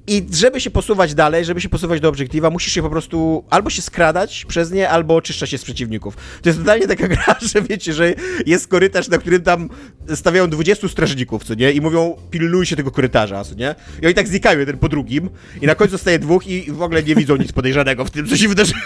[0.09, 3.69] i żeby się posuwać dalej, żeby się posuwać do obiektywa, musisz się po prostu albo
[3.69, 6.15] się skradać przez nie, albo oczyszczać się z przeciwników.
[6.41, 8.13] To jest totalnie taka gra, że wiecie, że
[8.45, 9.69] jest korytarz, na którym tam
[10.15, 11.71] stawiają 20 strażników, co nie?
[11.71, 13.75] I mówią, pilnuj się tego korytarza, co nie?
[14.01, 15.29] I oni tak znikają jeden po drugim
[15.61, 18.37] i na końcu zostaje dwóch i w ogóle nie widzą nic podejrzanego w tym, co
[18.37, 18.79] się wydarzyło.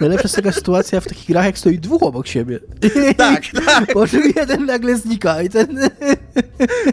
[0.00, 2.60] Najlepsza jest taka sytuacja w takich grach, jak stoi dwóch obok siebie.
[3.16, 3.92] Tak, tak.
[3.92, 5.90] Po czym jeden nagle znika i ten...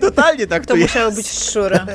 [0.02, 1.86] Totalnie tak to, to musiało być szczura.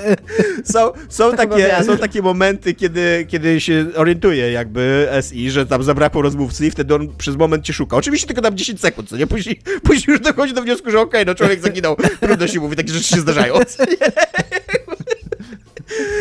[0.64, 6.22] Są, są, takie, są takie momenty, kiedy, kiedy się orientuje jakby SI, że tam zabrakło
[6.22, 7.96] rozmówcy i wtedy on przez moment cię szuka.
[7.96, 9.26] Oczywiście tylko tam 10 sekund, co nie?
[9.26, 12.76] Później, później już dochodzi do wniosku, że okej, okay, no człowiek zaginął, trudno się mówi,
[12.76, 13.54] takie rzeczy się zdarzają.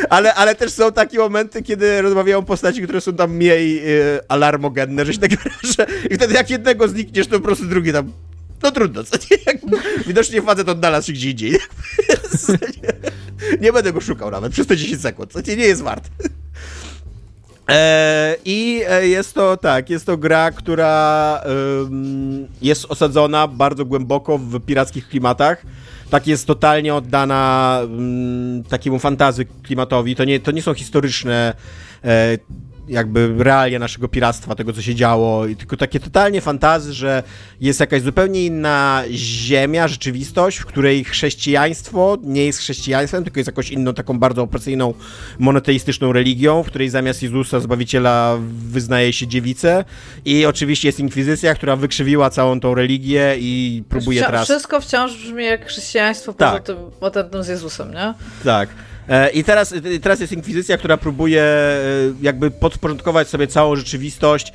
[0.10, 5.06] Ale, ale też są takie momenty, kiedy rozmawiają postaci, które są tam mniej y, alarmogenne,
[5.06, 5.86] że się tak wyrażę.
[6.10, 8.12] I wtedy jak jednego znikniesz, to po prostu drugi tam
[8.64, 9.60] no trudno, co nie?
[10.08, 11.52] Widocznie facet odnalazł się gdzie indziej.
[11.52, 11.58] nie,
[13.62, 16.10] nie będę go szukał nawet przez te 10 sekund, co nie jest wart.
[17.70, 21.42] E, I e, jest to tak, jest to gra, która
[22.62, 25.66] jest osadzona bardzo głęboko w pirackich klimatach
[26.12, 30.16] tak jest totalnie oddana mm, takiemu fantazy klimatowi.
[30.16, 31.54] To nie, to nie są historyczne
[32.04, 32.38] e,
[32.92, 37.24] jakby realia naszego piractwa, tego co się działo, i tylko takie totalnie fantazy, że
[37.62, 43.72] jest jakaś zupełnie inna ziemia, rzeczywistość, w której chrześcijaństwo nie jest chrześcijaństwem, tylko jest jakąś
[43.72, 44.94] inną, taką bardzo opresyjną,
[45.40, 48.38] monoteistyczną religią, w której zamiast Jezusa, Zbawiciela,
[48.70, 49.86] wyznaje się dziewicę
[50.26, 54.44] i oczywiście jest inkwizycja, która wykrzywiła całą tą religię i próbuje teraz...
[54.44, 56.52] Wszystko wciąż brzmi jak chrześcijaństwo tak.
[56.52, 58.14] poza tym, poza tym z Jezusem, nie?
[58.44, 58.70] Tak.
[59.10, 61.80] E, I teraz, teraz jest inkwizycja, która próbuje e,
[62.22, 64.54] jakby podporządkować sobie całą rzeczywistość e,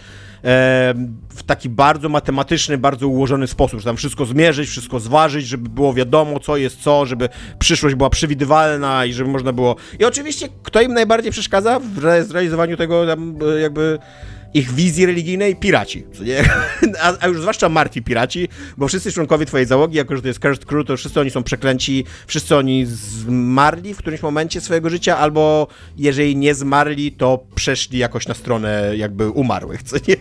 [1.28, 5.94] w taki bardzo matematyczny, bardzo ułożony sposób, że tam wszystko zmierzyć, wszystko zważyć, żeby było
[5.94, 7.28] wiadomo, co jest co, żeby
[7.59, 9.77] przyszłość była przewidywalna i żeby można było...
[9.98, 13.05] I oczywiście, kto im najbardziej przeszkadza w zrealizowaniu tego
[13.59, 13.98] jakby
[14.55, 16.05] ich wizji religijnej piraci,
[17.02, 20.40] a, a, już zwłaszcza martwi piraci, bo wszyscy członkowie twojej załogi, jako że to jest
[20.43, 25.18] Cursed Crew, to wszyscy oni są przeklęci, wszyscy oni zmarli w którymś momencie swojego życia,
[25.18, 25.66] albo
[25.97, 30.16] jeżeli nie zmarli, to przeszli jakoś na stronę jakby umarłych, co nie?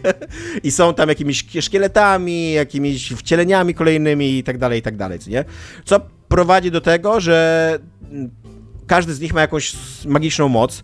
[0.63, 5.29] I są tam jakimiś szkieletami, jakimiś wcieleniami kolejnymi i tak dalej, i tak dalej, co
[5.29, 5.45] nie?
[5.85, 7.79] Co prowadzi do tego, że
[8.87, 9.73] każdy z nich ma jakąś
[10.05, 10.83] magiczną moc,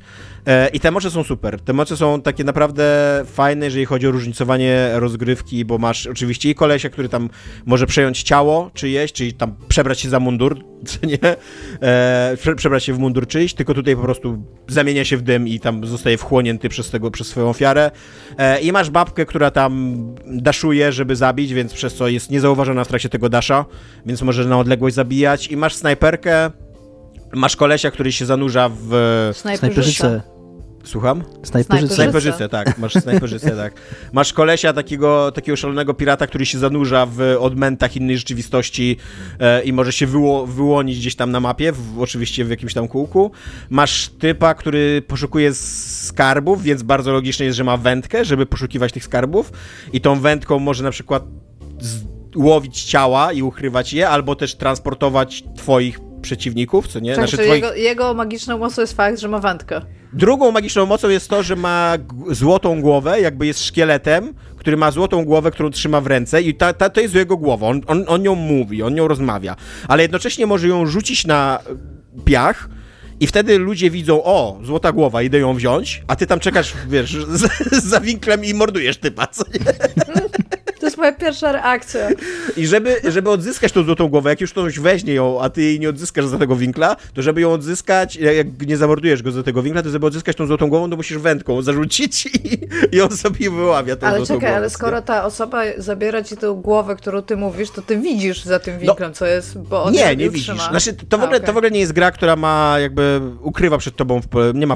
[0.74, 1.62] I te moce są super.
[1.62, 2.84] Te moce są takie naprawdę
[3.26, 7.30] fajne, jeżeli chodzi o różnicowanie rozgrywki, bo masz oczywiście i kolesia, który tam
[7.66, 11.20] może przejąć ciało czyjeś, czyli tam przebrać się za mundur, czy nie?
[11.82, 15.48] E, prze, przebrać się w mundur czyjś, tylko tutaj po prostu zamienia się w dym
[15.48, 17.92] i tam zostaje wchłonięty przez, tego, przez swoją ofiarę.
[18.38, 19.98] E, I masz babkę, która tam
[20.28, 23.66] daszuje, żeby zabić, więc przez co jest niezauważona w trakcie tego dasza,
[24.06, 25.48] więc może na odległość zabijać.
[25.48, 26.52] I masz snajperkę,
[27.34, 29.30] Masz kolesia, który się zanurza w...
[29.34, 30.22] Snajperzyce.
[30.84, 31.24] Słucham?
[31.44, 31.96] Snajperzyce.
[31.96, 32.78] Snajperzyce, tak.
[32.78, 33.74] Masz snajperzyce, tak.
[34.14, 38.98] Masz kolesia, takiego, takiego szalonego pirata, który się zanurza w odmętach innej rzeczywistości
[39.40, 42.88] e, i może się wyło, wyłonić gdzieś tam na mapie, w, oczywiście w jakimś tam
[42.88, 43.32] kółku.
[43.70, 49.04] Masz typa, który poszukuje skarbów, więc bardzo logiczne jest, że ma wędkę, żeby poszukiwać tych
[49.04, 49.52] skarbów
[49.94, 51.24] i tą wędką może na przykład
[52.36, 57.16] łowić ciała i ukrywać je, albo też transportować twoich przeciwników, co nie?
[57.16, 57.54] Tak, znaczy, twoich...
[57.64, 59.82] jego, jego magiczną mocą jest fakt, że ma wędkę.
[60.14, 61.98] Drugą magiczną mocą jest to, że ma
[62.30, 66.74] złotą głowę, jakby jest szkieletem, który ma złotą głowę, którą trzyma w ręce i ta,
[66.74, 67.68] ta, to jest jego głowa.
[67.68, 69.56] On, on, on nią mówi, on nią rozmawia,
[69.88, 71.60] ale jednocześnie może ją rzucić na
[72.26, 72.70] piach,
[73.20, 77.18] i wtedy ludzie widzą, o, złota głowa, idę ją wziąć, a ty tam czekasz, wiesz,
[77.92, 79.60] za winklem i mordujesz typa, co nie?
[80.82, 82.10] To jest moja pierwsza reakcja.
[82.58, 85.80] I żeby, żeby odzyskać tą złotą głowę, jak już ktoś weźmie ją, a ty jej
[85.80, 89.64] nie odzyskasz za tego winkla, to żeby ją odzyskać, jak nie zamordujesz go za tego
[89.64, 92.60] winkla, to żeby odzyskać tą złotą głową, to musisz wędką zarzucić i,
[92.96, 94.56] i on sobie wyławia tą ale złotą czekaj, głowę.
[94.56, 95.04] Ale skoro nie?
[95.04, 98.80] ta osoba zabiera ci tę głowę, którą ty mówisz, to ty widzisz za tym no,
[98.80, 100.56] winklem, no, co jest, bo on Nie, nie widzisz.
[100.70, 101.48] Znaczy, to, w ogóle, a, okay.
[101.48, 104.76] to w ogóle nie jest gra, która ma jakby, ukrywa przed tobą, w, nie ma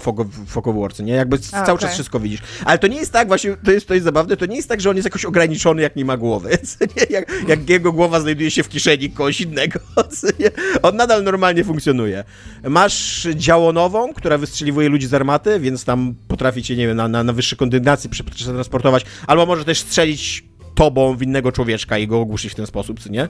[0.56, 1.14] War, nie?
[1.14, 1.78] Jakby a, cały okay.
[1.78, 2.42] czas wszystko widzisz.
[2.66, 4.82] Ale to nie jest tak, właśnie, to jest, to jest zabawne, to nie jest tak,
[4.82, 6.58] że on jest jakoś ograniczony, jak nie ma głowy.
[7.10, 9.80] Jak, jak jego głowa znajduje się w kieszeni kogoś innego.
[10.84, 12.24] On nadal normalnie funkcjonuje.
[12.64, 17.24] Masz działonową, która wystrzeliwuje ludzi z armaty, więc tam potrafi cię, nie wiem, na, na,
[17.24, 20.44] na wyższe kondygnacji przetransportować, albo może też strzelić
[20.76, 23.28] tobą w innego człowieczka i go ogłuszyć w ten sposób, co nie?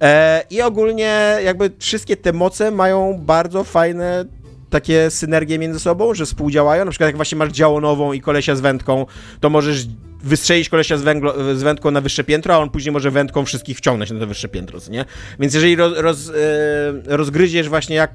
[0.00, 4.24] E, I ogólnie jakby wszystkie te moce mają bardzo fajne
[4.70, 6.84] takie synergie między sobą, że współdziałają.
[6.84, 9.06] Na przykład jak właśnie masz działonową i kolesia z wędką,
[9.40, 9.86] to możesz
[10.22, 13.78] wystrzelić kolesia z, węglo, z wędką na wyższe piętro, a on później może wędką wszystkich
[13.78, 15.04] wciągnąć na to wyższe piętro, nie?
[15.40, 16.32] Więc jeżeli roz, roz, e,
[17.16, 18.14] rozgryziesz właśnie jak,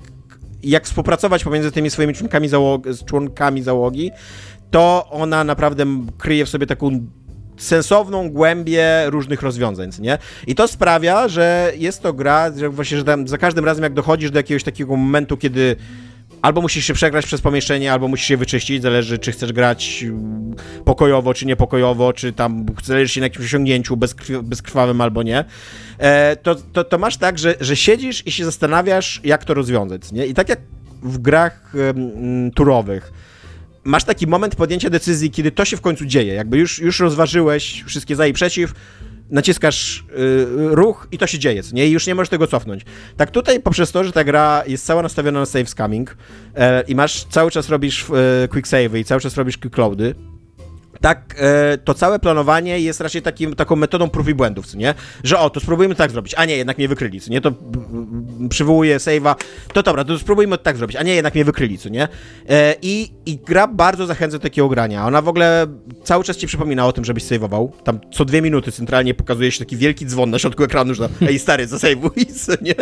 [0.63, 4.11] jak współpracować pomiędzy tymi swoimi członkami załogi, członkami załogi,
[4.71, 5.85] to ona naprawdę
[6.17, 7.07] kryje w sobie taką
[7.57, 10.17] sensowną głębię różnych rozwiązań, nie?
[10.47, 14.31] I to sprawia, że jest to gra, że właśnie, że za każdym razem jak dochodzisz
[14.31, 15.75] do jakiegoś takiego momentu, kiedy
[16.43, 20.55] albo musisz się przegrać przez pomieszczenie, albo musisz się wyczyścić, zależy czy chcesz grać mm,
[20.85, 23.97] pokojowo, czy niepokojowo, czy tam zależy się na jakimś osiągnięciu
[24.43, 25.45] bezkrwawym albo nie,
[25.97, 30.11] e, to, to, to, masz tak, że, że siedzisz i się zastanawiasz, jak to rozwiązać,
[30.11, 30.25] nie?
[30.25, 30.59] I tak jak
[31.03, 33.13] w grach um, turowych,
[33.83, 37.83] masz taki moment podjęcia decyzji, kiedy to się w końcu dzieje, jakby już, już rozważyłeś
[37.87, 38.73] wszystkie za i przeciw,
[39.29, 40.45] naciskasz y,
[40.75, 41.87] ruch i to się dzieje, nie?
[41.87, 42.85] I już nie możesz tego cofnąć.
[43.17, 46.17] Tak tutaj poprzez to, że ta gra jest cała nastawiona na save scamming
[46.55, 50.15] e, i masz, cały czas robisz e, quick save i cały czas robisz quick loady,
[51.03, 54.93] tak e, to całe planowanie jest raczej takim, taką metodą prób i błędów, co nie?
[55.23, 57.41] Że o, to spróbujmy tak zrobić, a nie, jednak mnie wykryli, co nie?
[57.41, 57.51] To
[58.49, 59.35] przywołuje save'a,
[59.73, 62.07] to dobra, to spróbujmy tak zrobić, a nie, jednak mnie wykryli, co nie?
[62.49, 65.07] E, i, I gra bardzo zachęca do takiego grania.
[65.07, 65.67] Ona w ogóle
[66.03, 67.69] cały czas ci przypomina o tym, żebyś save'ował.
[67.83, 71.39] Tam co dwie minuty centralnie pokazuje się taki wielki dzwon na środku ekranu, że ej
[71.39, 72.75] stary, zasejwuj, co nie?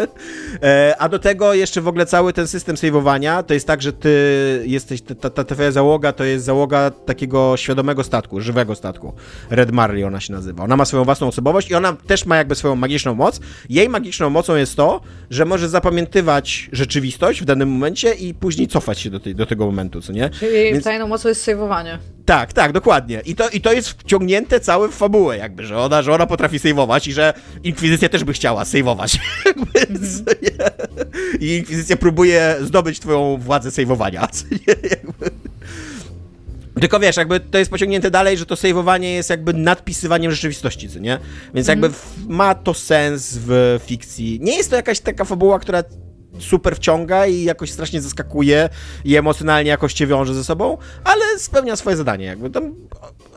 [0.63, 3.93] E, a do tego jeszcze w ogóle cały ten system save'owania, to jest tak, że
[3.93, 9.13] ty jesteś, ta, ta, ta twoja załoga to jest załoga takiego świadomego statku, żywego statku.
[9.49, 10.63] Red Marley ona się nazywa.
[10.63, 13.39] Ona ma swoją własną osobowość i ona też ma jakby swoją magiczną moc.
[13.69, 18.99] Jej magiczną mocą jest to, że może zapamiętywać rzeczywistość w danym momencie i później cofać
[18.99, 20.29] się do, tej, do tego momentu, co nie?
[20.29, 20.83] Czyli jej Więc...
[20.83, 21.99] tajną mocą jest sejwowanie.
[22.25, 23.21] Tak, tak, dokładnie.
[23.25, 26.59] I to, I to jest wciągnięte całe w fabułę, jakby, że ona, że ona potrafi
[26.59, 27.33] sejwować i że
[27.63, 29.19] Inkwizycja też by chciała sejwować.
[31.39, 34.27] I Inkwizycja próbuje zdobyć twoją władzę sejwowania.
[36.81, 40.99] Tylko wiesz, jakby to jest pociągnięte dalej, że to saveowanie jest jakby nadpisywaniem rzeczywistości, co
[40.99, 41.19] nie?
[41.53, 41.99] Więc jakby mm.
[42.27, 44.39] ma to sens w fikcji.
[44.41, 45.83] Nie jest to jakaś taka fabuła, która
[46.41, 48.69] super wciąga i jakoś strasznie zaskakuje
[49.05, 52.25] i emocjonalnie jakoś cię wiąże ze sobą, ale spełnia swoje zadanie.
[52.25, 52.75] Jakby tam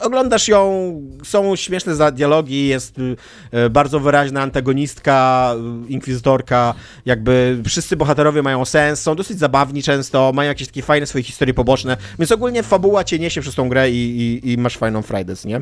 [0.01, 0.93] oglądasz ją,
[1.24, 5.51] są śmieszne dialogi, jest y, bardzo wyraźna antagonistka,
[5.86, 6.74] y, inkwizytorka,
[7.06, 11.55] jakby wszyscy bohaterowie mają sens, są dosyć zabawni często, mają jakieś takie fajne swoje historie
[11.55, 15.35] poboczne, więc ogólnie fabuła cię niesie przez tą grę i, i, i masz fajną frajdę,
[15.44, 15.60] nie?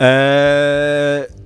[0.00, 1.45] Eee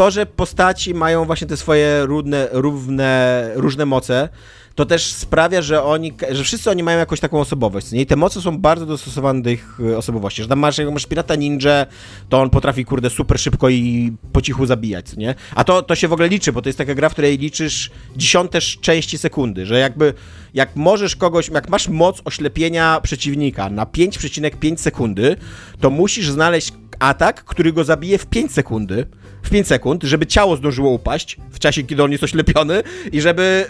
[0.00, 4.28] to, że postaci mają właśnie te swoje równe, równe, różne moce,
[4.74, 8.00] to też sprawia, że oni, że wszyscy oni mają jakąś taką osobowość, nie?
[8.00, 11.06] I te moce są bardzo dostosowane do ich e, osobowości, że tam masz, jak masz
[11.06, 11.86] pirata ninja,
[12.28, 15.34] to on potrafi, kurde, super szybko i po cichu zabijać, nie?
[15.54, 17.90] A to, to się w ogóle liczy, bo to jest taka gra, w której liczysz
[18.16, 20.14] dziesiąte części sekundy, że jakby,
[20.54, 25.36] jak możesz kogoś, jak masz moc oślepienia przeciwnika na 5,5 sekundy,
[25.80, 29.06] to musisz znaleźć atak, który go zabije w 5 sekundy,
[29.42, 33.66] w 5 sekund, żeby ciało zdążyło upaść w czasie, kiedy on jest oślepiony i żeby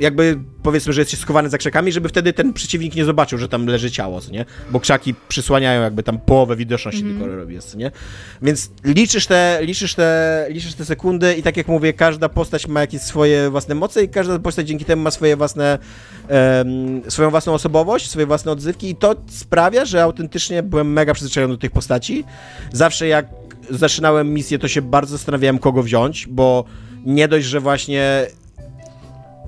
[0.00, 3.66] jakby powiedzmy, że jest schowany za krzakami, żeby wtedy ten przeciwnik nie zobaczył, że tam
[3.66, 4.44] leży ciało, co nie?
[4.70, 7.18] Bo krzaki przysłaniają jakby tam połowę widoczności mm.
[7.18, 7.90] tylko robi, co nie?
[8.42, 12.80] Więc liczysz te, liczysz, te, liczysz te sekundy i tak jak mówię, każda postać ma
[12.80, 15.78] jakieś swoje własne moce i każda postać dzięki temu ma swoje własne
[16.28, 21.54] um, swoją własną osobowość, swoje własne odzywki i to sprawia, że autentycznie byłem mega przyzwyczajony
[21.54, 22.24] do tych postaci.
[22.72, 23.26] Zawsze jak
[23.70, 26.64] zaczynałem misję, to się bardzo zastanawiałem, kogo wziąć, bo
[27.04, 28.26] nie dość, że właśnie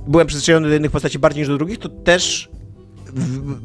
[0.06, 2.48] byłem przyzwyczajony do jednych postaci bardziej niż do drugich, to też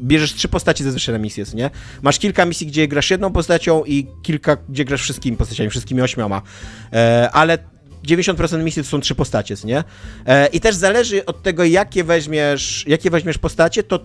[0.02, 1.70] bierzesz trzy postaci zazwyczaj na misję, nie?
[2.02, 6.42] Masz kilka misji, gdzie grasz jedną postacią i kilka, gdzie grasz wszystkimi postaciami, wszystkimi ośmioma.
[6.92, 7.58] E, ale
[8.06, 9.84] 90% misji to są trzy postacie, nie?
[10.26, 14.00] E, I też zależy od tego, jakie weźmiesz, jakie weźmiesz postacie, to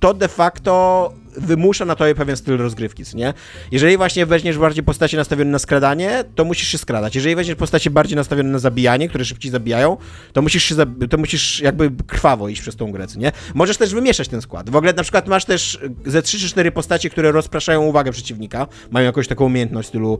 [0.00, 3.34] to de facto wymusza na tobie pewien styl rozgrywki, nie?
[3.70, 7.14] Jeżeli właśnie weźmiesz bardziej postacie nastawione na skradanie, to musisz się skradać.
[7.14, 9.96] Jeżeli weźmiesz postacie bardziej nastawione na zabijanie, które szybciej zabijają,
[10.32, 10.74] to musisz się,
[11.10, 13.32] to musisz jakby krwawo iść przez tą grę, nie?
[13.54, 14.70] Możesz też wymieszać ten skład.
[14.70, 18.66] W ogóle na przykład masz też ze 3 czy 4 postacie, które rozpraszają uwagę przeciwnika,
[18.90, 20.18] mają jakąś taką umiejętność w stylu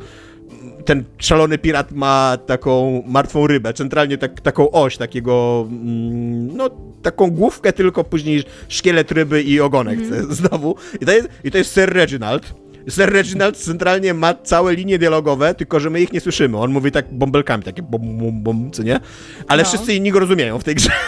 [0.84, 6.70] ten szalony pirat ma taką martwą rybę, centralnie tak, taką oś, takiego, mm, no,
[7.02, 10.34] taką główkę, tylko później szkielet ryby i ogonek mm.
[10.34, 10.74] znowu.
[11.04, 12.54] I to, jest, I to jest Sir Reginald.
[12.88, 16.58] Sir Reginald centralnie ma całe linie dialogowe, tylko że my ich nie słyszymy.
[16.58, 19.00] On mówi tak bąbelkami, takie bom, bom, bom, co nie?
[19.48, 19.68] Ale no.
[19.68, 20.90] wszyscy inni go rozumieją w tej grze.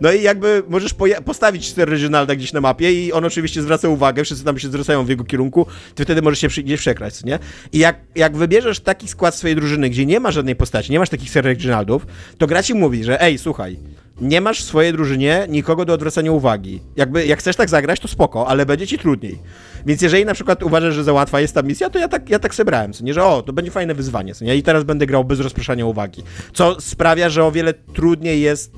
[0.00, 0.94] No i jakby możesz
[1.24, 5.04] postawić Sir Reginalda gdzieś na mapie i on oczywiście zwraca uwagę, wszyscy tam się zwracają
[5.04, 7.38] w jego kierunku, ty wtedy możesz się gdzieś przekraść, nie?
[7.72, 11.08] I jak, jak wybierzesz taki skład swojej drużyny, gdzie nie ma żadnej postaci, nie masz
[11.08, 12.06] takich Sir Reginaldów,
[12.38, 13.76] to gra ci mówi, że ej, słuchaj,
[14.22, 16.80] nie masz w swojej drużynie nikogo do odwracania uwagi.
[16.96, 19.38] Jakby, jak chcesz tak zagrać, to spoko, ale będzie ci trudniej.
[19.86, 22.38] Więc jeżeli na przykład uważasz, że za łatwa jest ta misja, to ja tak, ja
[22.38, 25.06] tak sobie co nie, że o, to będzie fajne wyzwanie, co nie, i teraz będę
[25.06, 26.22] grał bez rozpraszania uwagi.
[26.52, 28.72] Co sprawia, że o wiele trudniej jest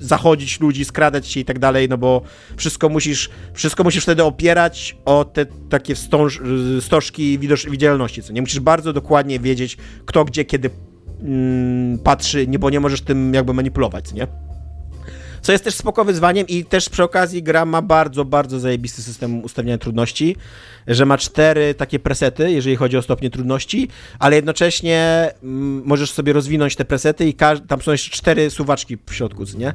[0.00, 2.22] zachodzić ludzi, skradać się i tak dalej, no bo
[2.56, 6.40] wszystko musisz, wszystko musisz wtedy opierać o te takie wstąż,
[6.80, 7.38] stożki
[7.70, 8.40] widzialności, co nie?
[8.40, 9.76] Musisz bardzo dokładnie wiedzieć,
[10.06, 10.70] kto gdzie, kiedy
[11.22, 14.47] mm, patrzy, nie, bo nie możesz tym jakby manipulować, nie?
[15.48, 19.44] Co jest też spoko wyzwaniem i też przy okazji gra ma bardzo, bardzo zajebisty system
[19.44, 20.36] ustawiania trudności
[20.88, 23.88] że ma cztery takie presety, jeżeli chodzi o stopnie trudności,
[24.18, 27.34] ale jednocześnie mm, możesz sobie rozwinąć te presety i
[27.68, 29.72] tam są jeszcze cztery suwaczki w środku, nie?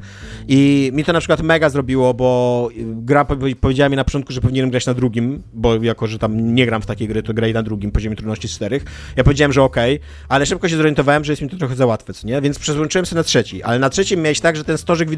[0.47, 3.25] I mi to na przykład mega zrobiło, bo gra
[3.61, 6.81] powiedziała mi na początku, że powinienem grać na drugim, bo jako, że tam nie gram
[6.81, 8.85] w takie gry, to graj na drugim poziomie trudności czterech.
[9.15, 11.85] Ja powiedziałem, że okej, okay, ale szybko się zorientowałem, że jest mi to trochę za
[11.85, 12.41] łatwe, nie?
[12.41, 15.09] Więc przezłączyłem się na trzeci, ale na trzecim miałeś tak, że ten stożek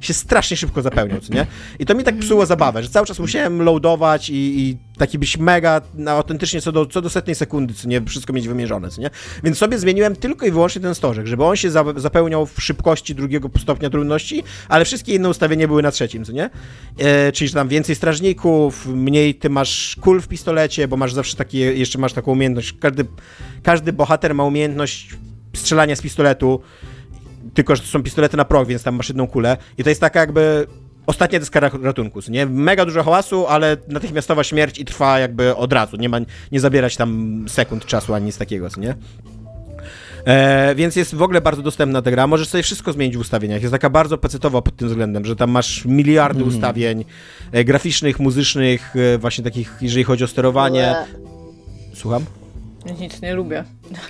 [0.00, 1.46] się strasznie szybko zapełniał, nie?
[1.78, 5.38] I to mi tak psuło zabawę, że cały czas musiałem loadować i, i taki byś
[5.38, 9.00] mega no, autentycznie co do, co do setnej sekundy, co nie, wszystko mieć wymierzone, co
[9.00, 9.10] nie?
[9.44, 13.14] Więc sobie zmieniłem tylko i wyłącznie ten stożek, żeby on się za, zapełniał w szybkości
[13.14, 16.50] drugiego stopnia trudności, ale wszystkie inne ustawienia były na trzecim, co nie?
[16.98, 21.36] E, czyli, że tam więcej strażników, mniej ty masz kul w pistolecie, bo masz zawsze
[21.36, 23.04] takie, jeszcze masz taką umiejętność, każdy,
[23.62, 25.16] każdy bohater ma umiejętność
[25.54, 26.60] strzelania z pistoletu,
[27.54, 30.00] tylko, że to są pistolety na prog, więc tam masz jedną kulę i to jest
[30.00, 30.66] taka jakby
[31.06, 32.46] ostatnia deska ratunku, nie?
[32.46, 36.18] Mega dużo hałasu, ale natychmiastowa śmierć i trwa jakby od razu, nie ma,
[36.52, 38.94] nie zabierać tam sekund czasu ani nic takiego, nie?
[40.24, 42.26] E, więc jest w ogóle bardzo dostępna ta gra.
[42.26, 43.62] Możesz sobie wszystko zmienić w ustawieniach.
[43.62, 46.54] Jest taka bardzo pecetowa pod tym względem, że tam masz miliardy mm.
[46.54, 47.04] ustawień
[47.52, 50.94] e, graficznych, muzycznych, e, właśnie takich, jeżeli chodzi o sterowanie.
[51.94, 52.24] Słucham?
[53.00, 53.64] Nic nie lubię.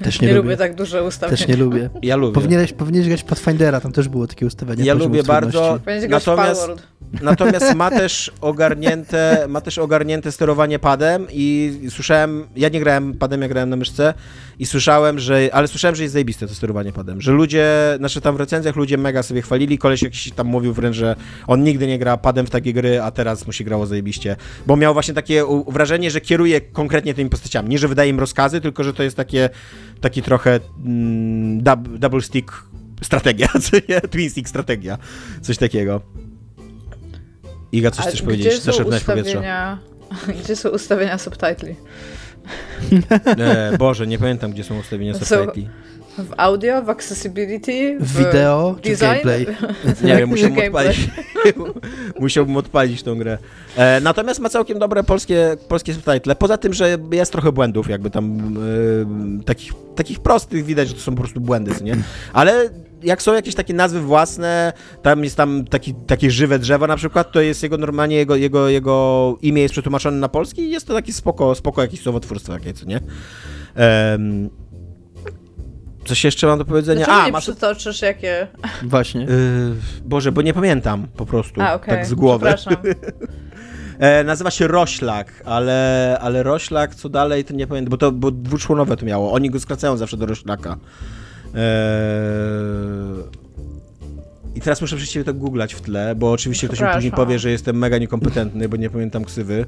[0.04, 0.44] Też nie, nie lubię.
[0.50, 0.56] lubię.
[0.56, 1.36] tak duże ustawienia.
[1.36, 1.90] Też nie lubię.
[2.02, 2.34] Ja lubię.
[2.34, 4.84] Powinieneś, powinieneś grać Pathfindera, tam też było takie ustawienie.
[4.84, 5.78] Ja lubię bardzo.
[6.08, 6.68] Natomiast,
[7.22, 13.42] natomiast ma też ogarnięte, ma też ogarnięte sterowanie padem i słyszałem, ja nie grałem padem,
[13.42, 14.14] ja grałem na myszce
[14.58, 17.66] i słyszałem, że, ale słyszałem, że jest zajebiste to sterowanie padem, że ludzie,
[17.98, 21.16] znaczy tam w recenzjach ludzie mega sobie chwalili, koleś jakiś tam mówił wręcz, że
[21.46, 24.36] on nigdy nie gra padem w takie gry, a teraz mu się grało zajebiście,
[24.66, 28.60] bo miał właśnie takie wrażenie, że kieruje konkretnie tymi postaciami, nie, że wydaje im rozkazy,
[28.60, 29.50] tylko, że to jest takie,
[30.00, 32.52] taki trochę mm, dub, double stick
[33.02, 33.48] strategia,
[34.10, 34.98] twin stick strategia,
[35.42, 36.00] coś takiego.
[37.72, 38.62] Iga, coś chcesz powiedzieć?
[38.62, 39.78] Zaszepnąć powietrze.
[40.44, 41.76] Gdzie są ustawienia subtitli?
[43.38, 45.68] E, Boże, nie pamiętam, gdzie są ustawienia subtitli.
[46.18, 48.96] W audio, w accessibility, w wideo design?
[48.96, 49.46] czy gameplay?
[50.04, 51.08] Nie wiem, musiałbym odpalić,
[52.20, 53.38] musiałbym odpalić tą grę.
[53.76, 56.36] E, natomiast ma całkiem dobre polskie, polskie subtitle.
[56.36, 58.56] Poza tym, że jest trochę błędów, jakby tam
[59.40, 61.96] e, takich, takich prostych widać, że to są po prostu błędy, nie?
[62.32, 62.70] Ale
[63.02, 64.72] jak są jakieś takie nazwy własne,
[65.02, 68.68] tam jest tam taki, takie żywe drzewo na przykład, to jest jego normalnie, jego, jego,
[68.68, 72.74] jego imię jest przetłumaczone na polski i jest to taki spoko, spoko jakieś słowotwórstwo jakie,
[72.74, 73.00] co nie?
[74.10, 74.50] Um,
[76.04, 77.04] Coś jeszcze mam do powiedzenia?
[77.04, 77.44] Dlaczego A, nie masz...
[77.44, 78.46] przytoczysz jakie...
[78.82, 79.20] Właśnie.
[79.20, 81.96] Yy, Boże, bo nie pamiętam po prostu, A, okay.
[81.96, 82.54] tak z głowy.
[83.98, 88.30] E, nazywa się Roślak, ale, ale Roślak, co dalej, to nie pamiętam, bo to bo
[88.30, 89.32] dwuczłonowe to miało.
[89.32, 90.76] Oni go skracają zawsze do Roślaka.
[91.54, 93.38] Eee...
[94.54, 97.50] I teraz muszę przecież to googlać w tle, bo oczywiście ktoś mi później powie, że
[97.50, 99.64] jestem mega niekompetentny, bo nie pamiętam ksywy.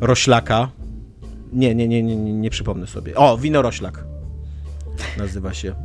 [0.00, 0.68] Roślaka.
[1.52, 3.14] Nie, nie, nie, nie, nie, przypomnę sobie.
[3.14, 4.04] O, wino Roślak
[5.16, 5.74] nazywa się.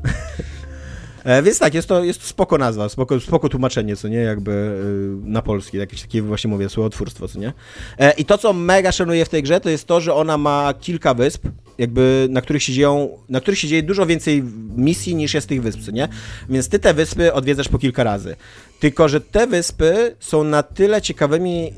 [1.23, 4.52] E, więc tak, jest to, jest to spoko nazwa, spoko, spoko tłumaczenie, co nie, jakby
[4.52, 7.53] y, na polski, jakieś takie właśnie mówię, słowotwórstwo, co nie.
[7.99, 10.73] E, I to, co mega szanuję w tej grze, to jest to, że ona ma
[10.80, 11.48] kilka wysp,
[11.78, 14.44] jakby, na których się dzieją, na których się dzieje dużo więcej
[14.76, 16.08] misji niż jest tych wysp, nie?
[16.50, 18.36] Więc ty te wyspy odwiedzasz po kilka razy.
[18.80, 21.74] Tylko, że te wyspy są na tyle ciekawymi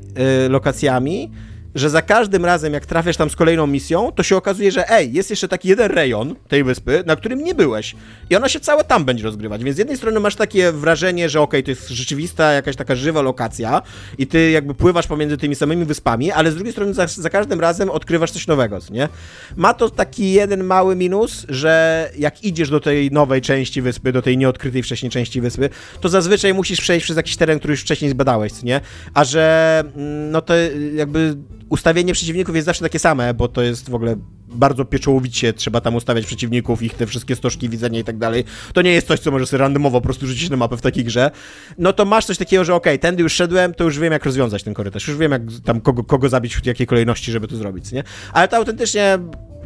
[0.46, 1.30] y, lokacjami,
[1.76, 5.12] że za każdym razem, jak trafiasz tam z kolejną misją, to się okazuje, że ej,
[5.12, 7.94] jest jeszcze taki jeden rejon tej wyspy, na którym nie byłeś.
[8.30, 9.64] I ona się całe tam będzie rozgrywać.
[9.64, 12.94] Więc z jednej strony masz takie wrażenie, że okej, okay, to jest rzeczywista, jakaś taka
[12.94, 13.82] żywa lokacja
[14.18, 17.60] i ty jakby pływasz pomiędzy tymi samymi wyspami, ale z drugiej strony za, za każdym
[17.60, 19.08] razem odkrywasz coś nowego, nie?
[19.56, 24.22] Ma to taki jeden mały minus, że jak idziesz do tej nowej części wyspy, do
[24.22, 25.70] tej nieodkrytej wcześniej części wyspy,
[26.00, 28.80] to zazwyczaj musisz przejść przez jakiś teren, który już wcześniej zbadałeś, nie?
[29.14, 30.54] A że mm, no to
[30.94, 31.36] jakby
[31.68, 34.16] ustawienie przeciwników jest zawsze takie same, bo to jest w ogóle
[34.48, 38.44] bardzo pieczołowicie trzeba tam ustawiać przeciwników, ich te wszystkie stożki widzenia i tak dalej.
[38.72, 41.04] To nie jest coś, co możesz sobie randomowo po prostu rzucić na mapę w takiej
[41.04, 41.30] grze.
[41.78, 44.24] No to masz coś takiego, że okej, okay, tędy już szedłem, to już wiem, jak
[44.24, 45.08] rozwiązać ten korytarz.
[45.08, 48.04] Już wiem, jak tam kogo, kogo zabić w jakiej kolejności, żeby to zrobić, nie?
[48.32, 49.18] Ale to autentycznie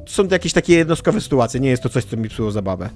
[0.07, 2.91] są to jakieś takie jednostkowe sytuacje, nie jest to coś, co mi psuło zabawę.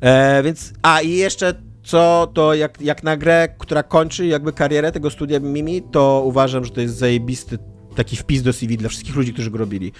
[0.00, 1.54] E, więc, a i jeszcze
[1.84, 6.64] co to jak, jak na grę, która kończy jakby karierę tego studia Mimi, to uważam,
[6.64, 7.58] że to jest zajebisty
[7.96, 9.92] taki wpis do CV dla wszystkich ludzi, którzy go robili.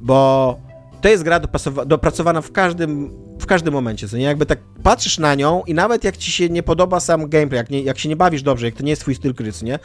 [0.00, 0.58] Bo
[1.00, 1.40] to jest gra
[1.86, 3.10] dopracowana w każdym,
[3.40, 4.24] w każdym momencie, co nie?
[4.24, 7.70] Jakby tak patrzysz na nią i nawet jak ci się nie podoba sam gameplay, jak,
[7.70, 9.78] nie, jak się nie bawisz dobrze, jak to nie jest twój styl gry, nie?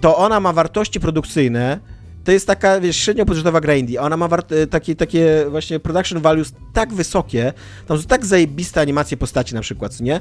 [0.00, 1.80] To ona ma wartości produkcyjne,
[2.26, 6.20] to jest taka, wiesz, średnio budżetowa gra indie, ona ma e, takie, takie właśnie production
[6.20, 7.52] values tak wysokie,
[7.86, 10.20] tam są tak zajebiste animacje postaci na przykład, nie?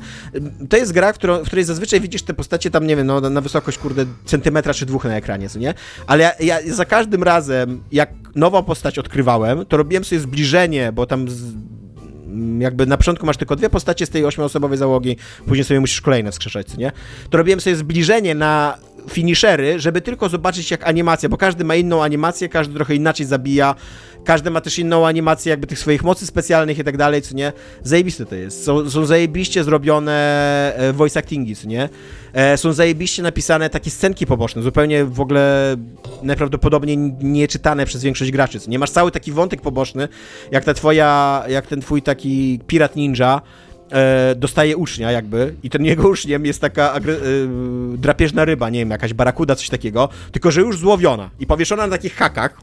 [0.69, 3.41] To jest gra, w, w której zazwyczaj widzisz te postacie tam, nie wiem, no, na
[3.41, 5.73] wysokość, kurde, centymetra czy dwóch na ekranie, co nie?
[6.07, 11.05] Ale ja, ja za każdym razem, jak nową postać odkrywałem, to robiłem sobie zbliżenie, bo
[11.05, 11.43] tam z,
[12.59, 15.17] jakby na początku masz tylko dwie postacie z tej ośmioosobowej załogi,
[15.47, 16.91] później sobie musisz kolejne wskrzeszać, nie?
[17.29, 18.77] To robiłem sobie zbliżenie na
[19.09, 23.75] finishery, żeby tylko zobaczyć jak animacja, bo każdy ma inną animację, każdy trochę inaczej zabija,
[24.25, 27.53] każdy ma też inną animację jakby tych swoich mocy specjalnych i tak dalej, co nie?
[27.83, 28.63] Zajebiste to jest.
[28.63, 30.13] Są, są zajebiście zrobione
[30.75, 31.89] e, voice actingi, co nie?
[32.33, 35.75] E, są zajebiście napisane takie scenki poboczne, zupełnie w ogóle
[36.23, 38.79] najprawdopodobniej nieczytane przez większość graczy, co nie?
[38.79, 40.07] Masz cały taki wątek poboczny,
[40.51, 43.41] jak ta twoja, jak ten twój taki pirat ninja,
[43.95, 47.01] e, dostaje ucznia jakby i ten jego uczniem jest taka e,
[47.97, 51.91] drapieżna ryba, nie wiem, jakaś barakuda, coś takiego, tylko że już złowiona i powieszona na
[51.91, 52.57] takich hakach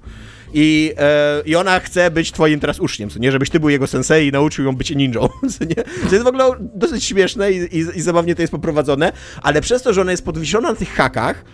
[0.54, 3.32] i, e, i ona chce być twoim teraz uczniem, co nie?
[3.32, 5.28] Żebyś ty był jego sensei i nauczył ją być ninją,
[5.58, 5.74] co nie?
[6.08, 6.44] To jest w ogóle
[6.74, 10.24] dosyć śmieszne i, i, i zabawnie to jest poprowadzone, ale przez to, że ona jest
[10.24, 11.44] podwieszona na tych hakach,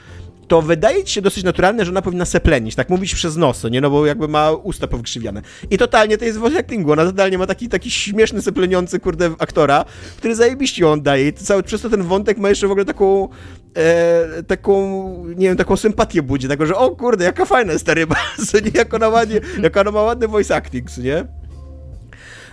[0.49, 3.81] to wydaje ci się dosyć naturalne, że ona powinna seplenić, tak mówić przez nos, nie?
[3.81, 5.43] No bo jakby ma usta powkrzywiane.
[5.70, 9.85] I totalnie to jest voice actingu, ona totalnie ma taki, taki śmieszny, sepleniący, kurde, aktora,
[10.16, 12.85] który zajebiście ją daje i to cały, przez to ten wątek ma jeszcze w ogóle
[12.85, 13.29] taką,
[13.77, 17.95] e, taką, nie wiem, taką sympatię budzi, taką, że o kurde, jaka fajna jest ta
[17.95, 18.16] ryba,
[18.49, 18.70] co nie?
[18.75, 21.25] Jak ona, ładnie, jak ona ma ładny voice acting, nie?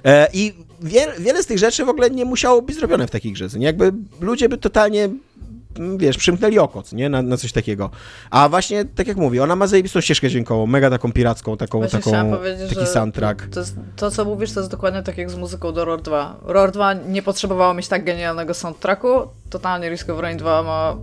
[0.06, 3.32] E, I wie, wiele z tych rzeczy w ogóle nie musiało być zrobione w takiej
[3.32, 3.66] grze, nie?
[3.66, 3.92] Jakby
[4.22, 5.10] ludzie by totalnie
[5.98, 7.10] wiesz, przymknęli oko, nie?
[7.10, 7.90] Na, na, coś takiego.
[8.30, 12.00] A właśnie, tak jak mówię, ona ma zajebistą ścieżkę dźwiękową, mega taką piracką, taką, właśnie
[12.00, 12.38] taką
[12.70, 13.48] taki soundtrack.
[13.48, 13.62] To,
[13.96, 16.40] to, co mówisz, to jest dokładnie tak jak z muzyką do Roar 2.
[16.44, 19.08] Roar 2 nie potrzebowało mieć tak genialnego soundtracku,
[19.50, 20.96] totalnie Risk of Rain 2 ma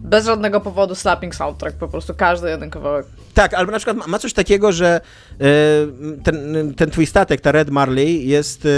[0.00, 3.06] bez żadnego powodu slapping soundtrack, po prostu każdy jeden kawałek.
[3.34, 5.00] Tak, albo na przykład ma coś takiego, że
[5.32, 8.68] y, ten, ten twój statek, ta Red Marley, jest y,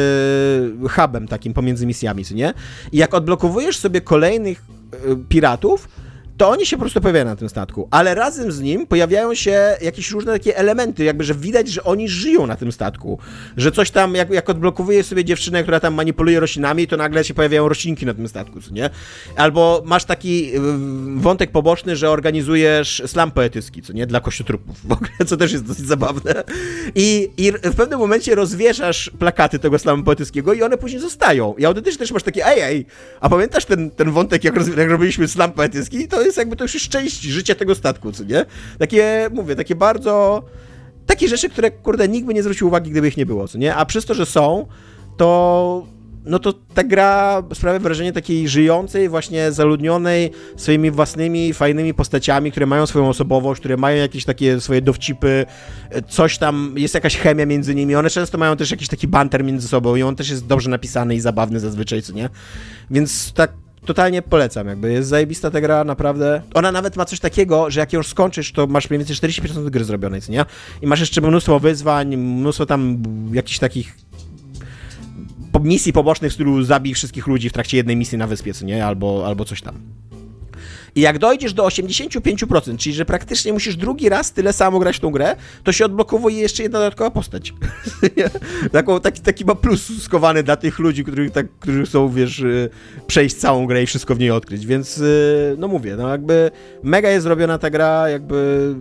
[0.91, 2.55] hubem takim pomiędzy misjami, nie?
[2.93, 4.63] I jak odblokowujesz sobie kolejnych
[4.95, 5.89] Y, piratów,
[6.37, 9.77] to oni się po prostu pojawiają na tym statku, ale razem z nim pojawiają się
[9.81, 13.19] jakieś różne takie elementy, jakby, że widać, że oni żyją na tym statku,
[13.57, 17.35] że coś tam, jak, jak odblokowuje sobie dziewczynę, która tam manipuluje roślinami, to nagle się
[17.35, 18.91] pojawiają roślinki na tym statku, nie?
[19.37, 20.61] Albo masz taki y,
[21.17, 24.07] wątek poboczny, że organizujesz slam poetycki, co nie?
[24.07, 26.45] Dla kościotrupów w ogóle, co też jest dosyć zabawne.
[26.95, 31.55] I, i w pewnym momencie rozwieszasz plakaty tego slamu poetyckiego i one później zostają.
[31.59, 32.87] I autentycznie też masz takie, ej, ej,
[33.21, 36.09] a pamiętasz ten, ten wątek, jak, roz, jak robiliśmy slam poetycki?
[36.09, 38.47] To jest jest jakby to już jest część życia tego statku, co nie?
[38.79, 40.43] Takie, mówię, takie bardzo...
[41.07, 43.75] Takie rzeczy, które, kurde, nikt by nie zwrócił uwagi, gdyby ich nie było, co nie?
[43.75, 44.67] A przez to, że są,
[45.17, 45.87] to
[46.25, 52.67] no to ta gra sprawia wrażenie takiej żyjącej, właśnie zaludnionej swoimi własnymi, fajnymi postaciami, które
[52.67, 55.47] mają swoją osobowość, które mają jakieś takie swoje dowcipy,
[56.09, 57.95] coś tam, jest jakaś chemia między nimi.
[57.95, 61.15] One często mają też jakiś taki banter między sobą i on też jest dobrze napisany
[61.15, 62.29] i zabawny zazwyczaj, co nie?
[62.91, 63.53] Więc tak
[63.85, 66.43] totalnie polecam, jakby jest zajebista ta gra, naprawdę.
[66.55, 69.85] Ona nawet ma coś takiego, że jak ją skończysz, to masz mniej więcej 40% gry
[69.85, 70.45] zrobionej, co nie?
[70.83, 73.03] I masz jeszcze mnóstwo wyzwań, mnóstwo tam
[73.33, 73.97] jakichś takich
[75.61, 78.87] misji pobocznych w stylu zabij wszystkich ludzi w trakcie jednej misji na wyspie, co nie?
[78.87, 79.75] Albo, albo coś tam.
[80.95, 85.01] I jak dojdziesz do 85%, czyli że praktycznie musisz drugi raz tyle samo grać w
[85.01, 87.55] tą grę, to się odblokowuje jeszcze jedna dodatkowa postać.
[88.73, 92.71] Taką, taki, taki ma plus skowany dla tych ludzi, których, tak, którzy chcą, wiesz, y,
[93.07, 94.67] przejść całą grę i wszystko w niej odkryć.
[94.67, 96.51] Więc, y, no mówię, no jakby
[96.83, 98.75] mega jest zrobiona ta gra, jakby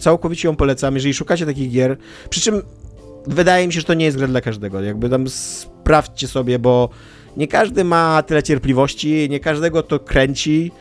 [0.00, 1.96] całkowicie ją polecam, jeżeli szukacie takich gier.
[2.30, 2.62] Przy czym
[3.26, 4.82] wydaje mi się, że to nie jest gra dla każdego.
[4.82, 6.88] Jakby tam sprawdźcie sobie, bo
[7.36, 10.72] nie każdy ma tyle cierpliwości, nie każdego to kręci.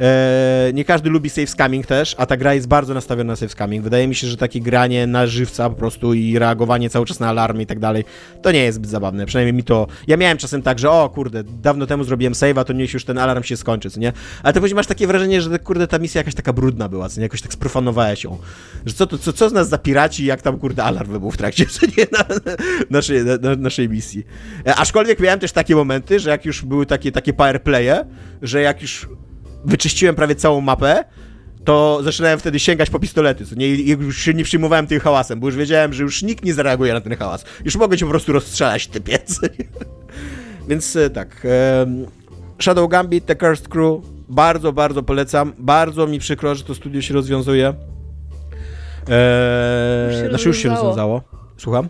[0.00, 3.52] E, nie każdy lubi save scamming też, a ta gra jest bardzo nastawiona na save
[3.52, 3.84] scamming.
[3.84, 7.28] Wydaje mi się, że takie granie na żywca po prostu i reagowanie cały czas na
[7.28, 8.04] alarmy i tak dalej,
[8.42, 9.26] to nie jest zbyt zabawne.
[9.26, 9.86] Przynajmniej mi to...
[10.06, 13.18] Ja miałem czasem tak, że o kurde, dawno temu zrobiłem save'a, to niech już ten
[13.18, 14.12] alarm się skończy, co nie?
[14.42, 17.20] Ale to później masz takie wrażenie, że kurde, ta misja jakaś taka brudna była, co
[17.20, 17.22] nie?
[17.22, 18.38] Jakoś tak sprofanowałeś ją.
[18.86, 21.36] Że co, to, co, co z nas za piraci, jak tam kurde alarm był w
[21.36, 22.06] trakcie, co nie?
[22.12, 22.56] Na, na,
[22.90, 24.26] naszej, na, naszej misji.
[24.66, 28.04] E, aczkolwiek miałem też takie momenty, że jak już były takie, takie powerplaye,
[28.42, 29.08] że jak już
[29.66, 31.04] wyczyściłem prawie całą mapę,
[31.64, 35.46] to zaczynałem wtedy sięgać po pistolety, co nie, już się nie przyjmowałem tym hałasem, bo
[35.46, 37.44] już wiedziałem, że już nikt nie zareaguje na ten hałas.
[37.64, 39.40] Już mogę cię po prostu rozstrzelać, ty piec.
[40.68, 41.46] Więc e, tak,
[42.62, 45.52] Shadow Gambit, The Cursed Crew, bardzo, bardzo polecam.
[45.58, 47.74] Bardzo mi przykro, że to studio się rozwiązuje.
[49.08, 51.22] Eee, już się znaczy już się rozwiązało.
[51.56, 51.88] Słucham?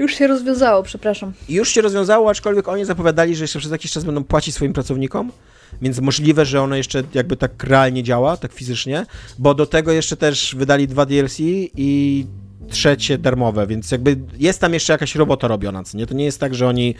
[0.00, 1.32] Już się rozwiązało, przepraszam.
[1.48, 5.32] Już się rozwiązało, aczkolwiek oni zapowiadali, że jeszcze przez jakiś czas będą płacić swoim pracownikom
[5.82, 9.06] więc możliwe, że ono jeszcze jakby tak realnie działa, tak fizycznie,
[9.38, 12.26] bo do tego jeszcze też wydali dwa DLC i
[12.68, 16.06] trzecie darmowe, więc jakby jest tam jeszcze jakaś robota robiona, nie?
[16.06, 16.94] To nie jest tak, że oni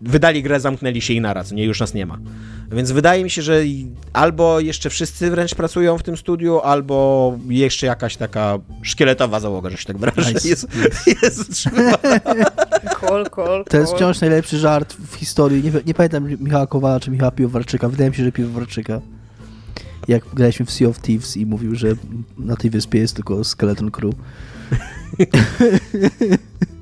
[0.00, 2.18] wydali grę, zamknęli się i naraz, nie, już nas nie ma.
[2.72, 3.62] Więc wydaje mi się, że
[4.12, 9.76] albo jeszcze wszyscy wręcz pracują w tym studiu, albo jeszcze jakaś taka szkieletowa załoga, że
[9.76, 10.48] się tak wyrażę, nice.
[10.48, 10.68] jest,
[11.22, 11.64] jest
[13.00, 15.64] Kol, kol, To jest wciąż najlepszy żart w historii.
[15.64, 17.88] Nie, nie pamiętam Michała Kowala czy Michała Piwowarczyka.
[17.88, 19.00] Wydaje mi się, że Piwowarczyka.
[20.08, 21.88] Jak graliśmy w Sea of Thieves i mówił, że
[22.38, 24.14] na tej wyspie jest tylko Skeleton Crew.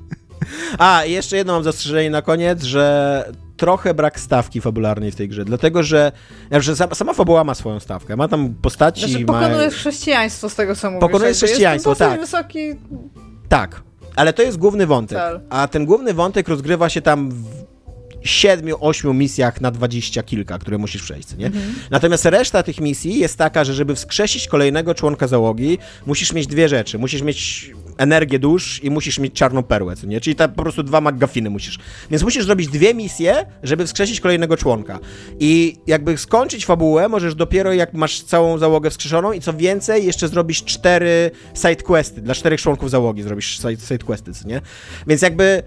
[0.77, 3.25] A, jeszcze jedno mam zastrzeżenie na koniec, że
[3.57, 6.11] trochę brak stawki fabularnej w tej grze, dlatego że,
[6.51, 9.09] że sama fabuła ma swoją stawkę, ma tam postaci...
[9.09, 9.79] Znaczy, pokonujesz ma...
[9.79, 11.01] chrześcijaństwo z tego, co mówisz.
[11.01, 12.19] Pokonujesz chrześcijaństwo, tak.
[12.19, 12.59] wysoki...
[13.49, 13.81] Tak,
[14.15, 15.41] ale to jest główny wątek, Cel.
[15.49, 17.65] a ten główny wątek rozgrywa się tam w
[18.25, 21.45] siedmiu, ośmiu misjach na dwadzieścia kilka, które musisz przejść, nie?
[21.45, 21.75] Mhm.
[21.91, 26.69] Natomiast reszta tych misji jest taka, że żeby wskrzesić kolejnego członka załogi, musisz mieć dwie
[26.69, 26.97] rzeczy.
[26.97, 30.21] Musisz mieć energię dusz i musisz mieć czarną perłę, co nie?
[30.21, 31.79] Czyli ta, po prostu dwa McGuffiny musisz.
[32.11, 34.99] Więc musisz zrobić dwie misje, żeby wskrzesić kolejnego członka.
[35.39, 40.27] I jakby skończyć fabułę możesz dopiero jak masz całą załogę wskrzeszoną i co więcej, jeszcze
[40.27, 42.21] zrobisz cztery sidequesty.
[42.21, 44.61] Dla czterech członków załogi zrobisz sidequesty, co nie?
[45.07, 45.63] Więc jakby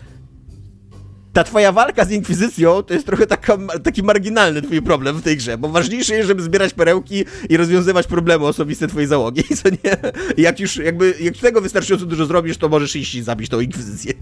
[1.39, 5.37] ta twoja walka z Inkwizycją to jest trochę taka, taki marginalny twój problem w tej
[5.37, 9.97] grze, bo ważniejsze jest, żeby zbierać perełki i rozwiązywać problemy osobiste twojej załogi, co nie?
[10.37, 14.15] Jak już jakby, jak tego wystarczająco dużo zrobisz, to możesz iść i zabić tą Inkwizycję,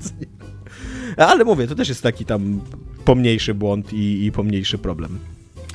[1.16, 2.60] Ale mówię, to też jest taki tam
[3.04, 5.18] pomniejszy błąd i, i pomniejszy problem.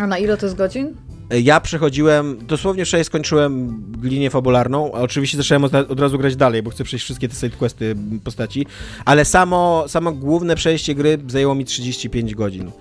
[0.02, 0.96] A na ile to jest godzin?
[1.44, 6.64] Ja przechodziłem, dosłownie wczoraj skończyłem linię fabularną, a oczywiście zacząłem od, od, razu grać dalej,
[6.64, 8.66] bo chcę przejść wszystkie te sidequesty postaci,
[9.06, 12.72] ale samo, samo główne przejście gry zajęło mi 35 godzin.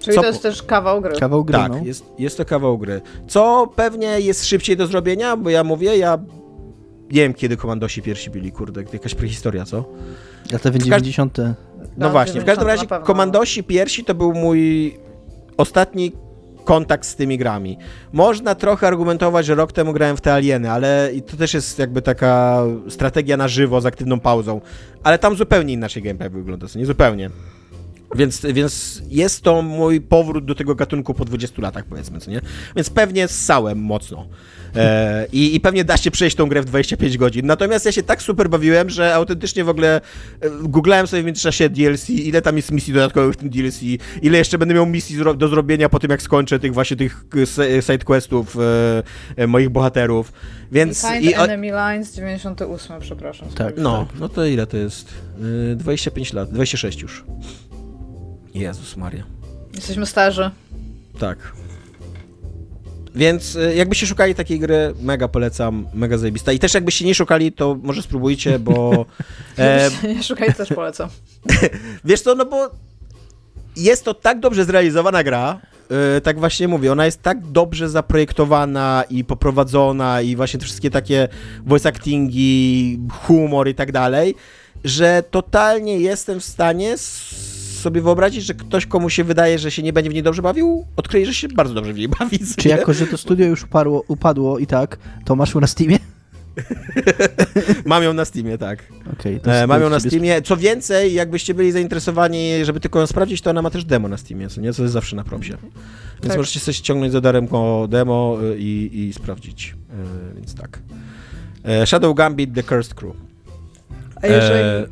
[0.00, 0.20] Czyli Co...
[0.20, 1.16] to jest też kawał gry.
[1.20, 1.80] Kawał gry, Tak, no.
[1.84, 3.00] jest, jest to kawał gry.
[3.28, 6.18] Co pewnie jest szybciej do zrobienia, bo ja mówię, ja
[7.10, 9.84] nie wiem kiedy komandosi pierwsi byli, kurde, jakaś prehistoria, co?
[10.52, 11.38] Lata 90.
[11.38, 11.54] No,
[11.96, 14.94] no właśnie, w każdym razie komandosi pierwsi to był mój
[15.56, 16.12] ostatni
[16.68, 17.78] kontakt z tymi grami.
[18.12, 22.02] Można trochę argumentować, że rok temu grałem w te Alieny, ale to też jest jakby
[22.02, 24.60] taka strategia na żywo z aktywną pauzą,
[25.02, 27.30] ale tam zupełnie inaczej gameplay wygląda, nie zupełnie.
[28.14, 32.40] Więc, więc jest to mój powrót do tego gatunku po 20 latach, powiedzmy, co nie?
[32.76, 34.26] Więc pewnie ssałem mocno.
[34.76, 37.46] E, i, I pewnie da się przejść tą grę w 25 godzin.
[37.46, 40.00] Natomiast ja się tak super bawiłem, że autentycznie w ogóle
[40.40, 43.80] e, googlałem sobie w międzyczasie DLC, ile tam jest misji dodatkowych w tym DLC,
[44.22, 47.24] ile jeszcze będę miał misji do zrobienia po tym, jak skończę tych właśnie tych
[47.80, 49.02] sidequestów e,
[49.36, 50.32] e, moich bohaterów.
[50.72, 51.02] Więc...
[51.02, 53.48] Behind i, Enemy Lines 98, przepraszam.
[53.48, 55.14] Tak, no, no to ile to jest?
[55.76, 57.24] 25 lat, 26 już.
[58.58, 59.24] Jezus Maria.
[59.74, 60.50] Jesteśmy starzy.
[61.18, 61.38] Tak.
[63.14, 66.52] Więc y, jakbyście szukali takiej gry, mega polecam, mega zajebista.
[66.52, 69.06] I też jakbyście nie szukali, to może spróbujcie, bo...
[69.58, 69.90] e...
[70.14, 71.08] nie szukali, też polecam.
[72.04, 72.70] Wiesz co, no bo
[73.76, 75.60] jest to tak dobrze zrealizowana gra,
[75.90, 80.90] yy, tak właśnie mówię, ona jest tak dobrze zaprojektowana i poprowadzona i właśnie te wszystkie
[80.90, 81.28] takie
[81.66, 84.34] voice actingi, humor i tak dalej,
[84.84, 86.94] że totalnie jestem w stanie
[87.78, 90.86] sobie wyobrazić, że ktoś, komu się wydaje, że się nie będzie w niej dobrze bawił,
[90.96, 92.38] odkryje, że się bardzo dobrze w niej bawi.
[92.56, 95.98] Czy jako, że to studio już upadło, upadło i tak, to masz ją na Steamie?
[97.84, 98.82] mam ją na Steamie, tak.
[99.12, 100.42] Okay, e, mam ją na Steamie.
[100.42, 104.16] Co więcej, jakbyście byli zainteresowani, żeby tylko ją sprawdzić, to ona ma też demo na
[104.16, 104.72] Steamie, co nie?
[104.72, 105.56] Co jest zawsze na propsie.
[106.22, 106.36] Więc tak.
[106.36, 109.76] możecie sobie ściągnąć za daremko demo y, i, i sprawdzić.
[109.90, 110.78] E, więc tak.
[111.64, 113.16] E, Shadow Gambit The Cursed Crew.
[114.22, 114.86] A jeżeli e,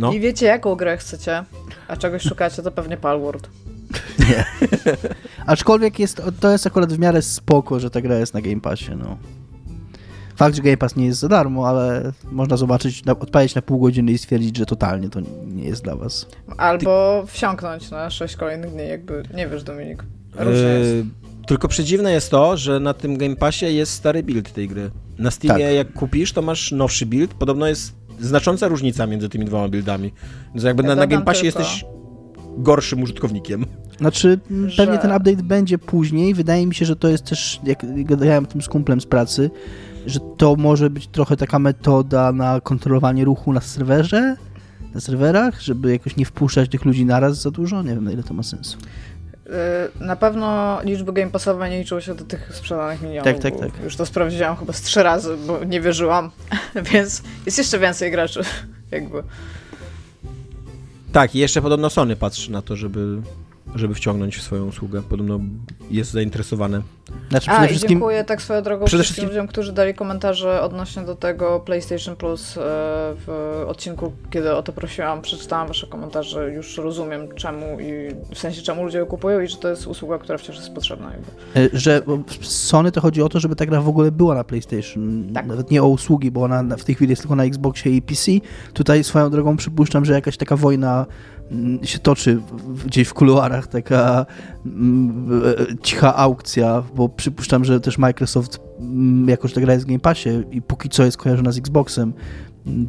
[0.00, 0.12] no.
[0.12, 1.44] i wiecie, jaką grę chcecie,
[1.88, 3.50] a czegoś szukacie, to pewnie Palworld.
[4.28, 4.44] Nie.
[5.46, 8.90] Aczkolwiek jest, to jest akurat w miarę spoko, że ta gra jest na Game Passie,
[8.98, 9.16] no.
[10.36, 14.12] Fakt, że Game Pass nie jest za darmo, ale można zobaczyć, odpalić na pół godziny
[14.12, 16.26] i stwierdzić, że totalnie to nie jest dla was.
[16.56, 20.04] Albo wsiąknąć na 6 kolejnych dni, jakby, nie wiesz Dominik,
[20.34, 20.90] różnie jest.
[20.90, 21.04] Yy,
[21.46, 24.90] tylko przedziwne jest to, że na tym Game Passie jest stary build tej gry.
[25.18, 25.74] Na Steamie tak.
[25.74, 30.12] jak kupisz, to masz nowszy build, podobno jest znacząca różnica między tymi dwoma buildami.
[30.54, 31.60] Więc jakby ja na, na Game Passie tylko.
[31.60, 31.84] jesteś
[32.58, 33.66] gorszym użytkownikiem.
[33.98, 34.84] Znaczy, że...
[34.84, 36.34] pewnie ten update będzie później.
[36.34, 39.50] Wydaje mi się, że to jest też, jak gadałem o tym z kumplem z pracy,
[40.06, 44.36] że to może być trochę taka metoda na kontrolowanie ruchu na serwerze,
[44.94, 47.82] na serwerach, żeby jakoś nie wpuszczać tych ludzi naraz za dużo.
[47.82, 48.78] Nie wiem, na ile to ma sensu.
[49.50, 53.24] Y, na pewno liczby game passowe nie liczyły się do tych sprzedanych milionów.
[53.24, 53.84] Tak, tak, tak.
[53.84, 56.30] Już to sprawdziłam chyba z trzy razy, bo nie wierzyłam,
[56.92, 58.40] więc jest jeszcze więcej graczy,
[58.90, 59.22] jakby.
[61.12, 63.22] Tak, i jeszcze podobno Sony patrzy na to, żeby
[63.74, 65.02] żeby wciągnąć w swoją usługę.
[65.02, 65.40] Podobno
[65.90, 66.82] jest zainteresowane.
[67.30, 67.88] Znaczy, przede A, wszystkim...
[67.88, 72.56] dziękuję tak swoją drogą przede wszystkim ludziom, którzy dali komentarze odnośnie do tego PlayStation Plus
[72.56, 72.60] e,
[73.26, 75.22] w odcinku, kiedy o to prosiłam.
[75.22, 79.56] Przeczytałam wasze komentarze, już rozumiem czemu i w sensie czemu ludzie ją kupują i że
[79.56, 81.10] to jest usługa, która wciąż jest potrzebna.
[81.10, 81.30] Jakby.
[81.60, 82.02] E, że
[82.40, 85.24] w Sony to chodzi o to, żeby ta gra w ogóle była na PlayStation.
[85.34, 85.46] Tak.
[85.46, 88.30] Nawet nie o usługi, bo ona w tej chwili jest tylko na Xboxie i PC.
[88.72, 91.06] Tutaj swoją drogą przypuszczam, że jakaś taka wojna
[91.82, 92.42] się toczy
[92.86, 94.26] gdzieś w kuluarach taka
[94.66, 95.40] mm,
[95.82, 100.00] cicha aukcja, bo przypuszczam, że też Microsoft, mm, jako że ta gra jest w Game
[100.00, 102.12] Passie i póki co jest kojarzona z Xboxem,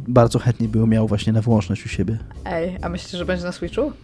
[0.08, 2.18] bardzo chętnie by ją miał właśnie na wyłączność u siebie.
[2.44, 3.92] Ej, a myślicie, że będzie na Switchu?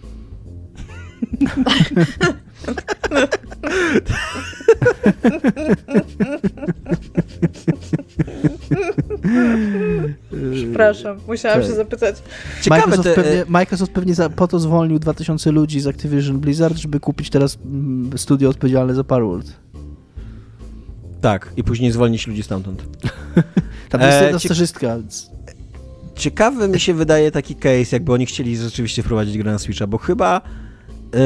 [10.54, 12.16] Przepraszam, musiałam się zapytać.
[12.62, 13.14] Ciekawe Microsoft, te...
[13.22, 17.58] pewnie, Microsoft pewnie za, po to zwolnił 2000 ludzi z Activision Blizzard, żeby kupić teraz
[17.64, 19.52] mm, studio odpowiedzialne za Palworld.
[21.20, 22.84] Tak, i później zwolnić ludzi stamtąd.
[23.90, 24.96] Tam jest e, jedna stażystka.
[24.96, 25.30] Więc...
[26.14, 29.98] Ciekawy mi się wydaje taki case, jakby oni chcieli rzeczywiście wprowadzić grę na Switcha, bo
[29.98, 30.40] chyba
[31.14, 31.18] y,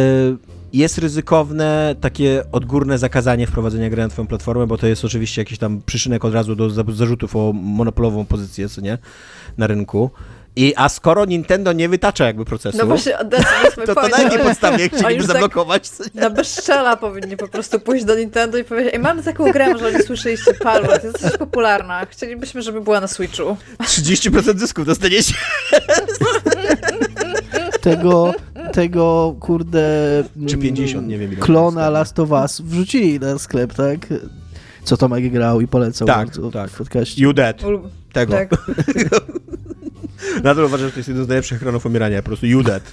[0.72, 5.58] jest ryzykowne takie odgórne zakazanie wprowadzenia gry na twoją platformę, bo to jest oczywiście jakiś
[5.58, 8.98] tam przyszynek od razu do zarzutów o monopolową pozycję, co nie,
[9.58, 10.10] na rynku.
[10.56, 13.12] I, a skoro Nintendo nie wytacza jakby procesu, no właśnie,
[13.86, 15.90] to, to na jakiej podstawie chcieliby tak zablokować?
[15.90, 19.72] Tak na bezczela powinni po prostu pójść do Nintendo i powiedzieć, ej, mamy taką grę,
[19.72, 23.56] może nie słyszeliście, Palworld, jest dosyć popularna, chcielibyśmy, żeby była na Switchu.
[23.80, 25.34] 30% zysków dostaniecie.
[27.80, 28.34] Tego,
[28.72, 30.24] tego, kurde...
[30.46, 31.36] Czy 50, nie wiem.
[31.36, 34.06] Klona Last of Us wrzucili na sklep, tak?
[34.84, 36.70] Co Tomek grał i polecał tak, tak.
[36.70, 37.22] w podcaście.
[37.22, 37.62] You Dead.
[38.12, 38.32] Tego.
[38.32, 38.50] Tak.
[40.44, 42.92] Nadal uważam, że to jest jeden z najlepszych ekranów umierania, po prostu You Dead.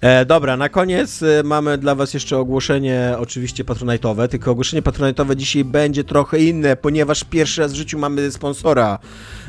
[0.00, 5.36] E, dobra, na koniec e, mamy dla Was jeszcze ogłoszenie, oczywiście patronajtowe, tylko ogłoszenie patronajtowe
[5.36, 8.98] dzisiaj będzie trochę inne, ponieważ pierwszy raz w życiu mamy sponsora.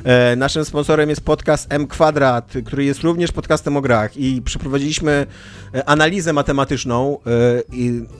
[0.03, 5.25] E, naszym sponsorem jest podcast M Kwadrat, który jest również podcastem o grach i przeprowadziliśmy
[5.85, 7.61] analizę matematyczną e,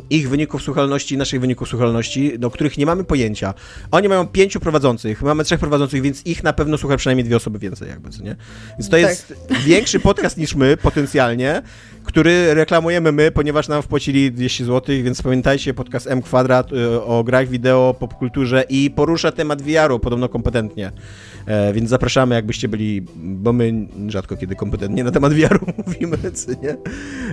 [0.10, 3.54] ich wyników słuchalności i naszych wyników słuchalności, do których nie mamy pojęcia.
[3.92, 7.60] Oni mają pięciu prowadzących, mamy trzech prowadzących, więc ich na pewno słucha przynajmniej dwie osoby
[7.60, 8.36] więcej, jakby, co nie?
[8.80, 9.02] Więc to tak.
[9.02, 9.34] jest
[9.66, 11.62] większy podcast niż my, potencjalnie,
[12.04, 17.24] który reklamujemy my, ponieważ nam wpłacili 200 zł, więc pamiętajcie, podcast M Kwadrat y, o
[17.24, 20.92] grach wideo, popkulturze i porusza temat VR-u podobno kompetentnie.
[21.46, 26.52] E, więc zapraszamy, jakbyście byli, bo my rzadko kiedy kompetentnie na temat VR-u mówimy, co
[26.52, 26.78] nie?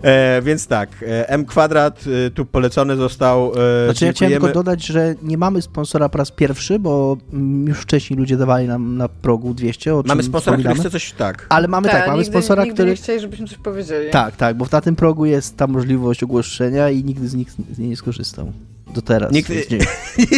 [0.08, 3.52] E, więc tak, e, M Kwadrat y, tu polecony został.
[3.82, 7.66] E, znaczy ja chciałem tylko dodać, że nie mamy sponsora po raz pierwszy, bo mm,
[7.66, 9.92] już wcześniej ludzie dawali nam na progu 200.
[10.04, 11.46] mamy sponsora, który chce coś, tak.
[11.48, 12.90] Ale mamy tak, tak mamy nigdy, sponsora, nigdy który...
[12.90, 14.10] nie chcieli, żebyśmy coś powiedzieli.
[14.10, 17.78] Tak, tak, bo na tym progu jest ta możliwość ogłoszenia i nigdy z, nich, z
[17.78, 18.52] niej nie skorzystał.
[18.94, 19.32] Do teraz.
[19.32, 19.50] Nikt,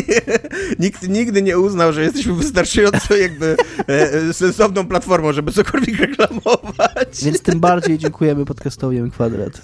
[0.78, 3.56] nikt nigdy nie uznał, że jesteśmy wystarczająco jakby
[3.88, 7.24] e, e, sensowną platformą, żeby cokolwiek reklamować.
[7.24, 9.62] Więc tym bardziej dziękujemy podcastowi M Kwadrat.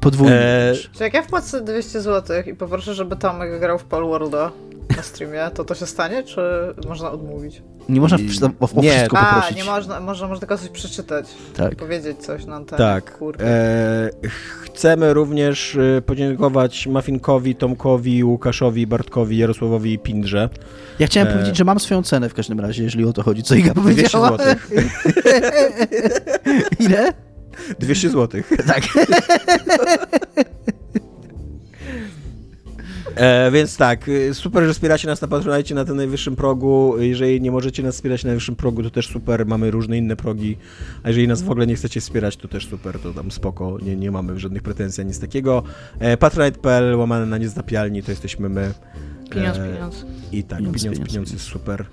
[0.00, 0.34] Podwójnie.
[0.34, 0.74] E...
[0.92, 4.52] Czy jak ja wpłacę 200 zł i poproszę, żeby Tomek grał w Palworlda,
[4.96, 6.40] na streamie, to to się stanie, czy
[6.88, 7.62] można odmówić?
[7.88, 8.20] Nie można o,
[8.76, 8.90] o nie.
[8.90, 9.56] wszystko A, poprosić.
[9.56, 11.26] nie można, można, można tylko coś przeczytać.
[11.56, 11.76] Tak.
[11.76, 13.18] Powiedzieć coś na ten Tak.
[13.40, 20.48] E, chcemy również e, podziękować Mafinkowi, Tomkowi, Łukaszowi, Bartkowi, Jarosławowi i Pindrze.
[20.98, 21.32] Ja chciałem e...
[21.32, 24.30] powiedzieć, że mam swoją cenę w każdym razie, jeżeli o to chodzi, co Iga powiedziała.
[24.36, 24.80] 200 zł.
[26.86, 27.12] Ile?
[27.78, 28.42] 200 zł.
[28.66, 28.82] Tak.
[33.20, 36.94] E, więc tak, y, super, że wspieracie nas na Patronite na tym najwyższym progu.
[36.98, 40.56] Jeżeli nie możecie nas wspierać na najwyższym progu, to też super, mamy różne inne progi.
[41.02, 43.96] A jeżeli nas w ogóle nie chcecie wspierać, to też super, to tam spoko, nie,
[43.96, 45.62] nie mamy żadnych pretensji, nic takiego.
[45.98, 48.74] E, Patronite.pl, łamane na niezdapialni, to jesteśmy my.
[49.30, 50.06] Pieniądz, e, pieniądz.
[50.32, 51.86] I tak, pieniądz, pieniądz, pieniądz jest super.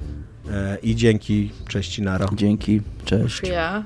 [0.52, 2.28] E, I dzięki, cześć i nara.
[2.36, 3.42] Dzięki, cześć.
[3.44, 3.84] Ja.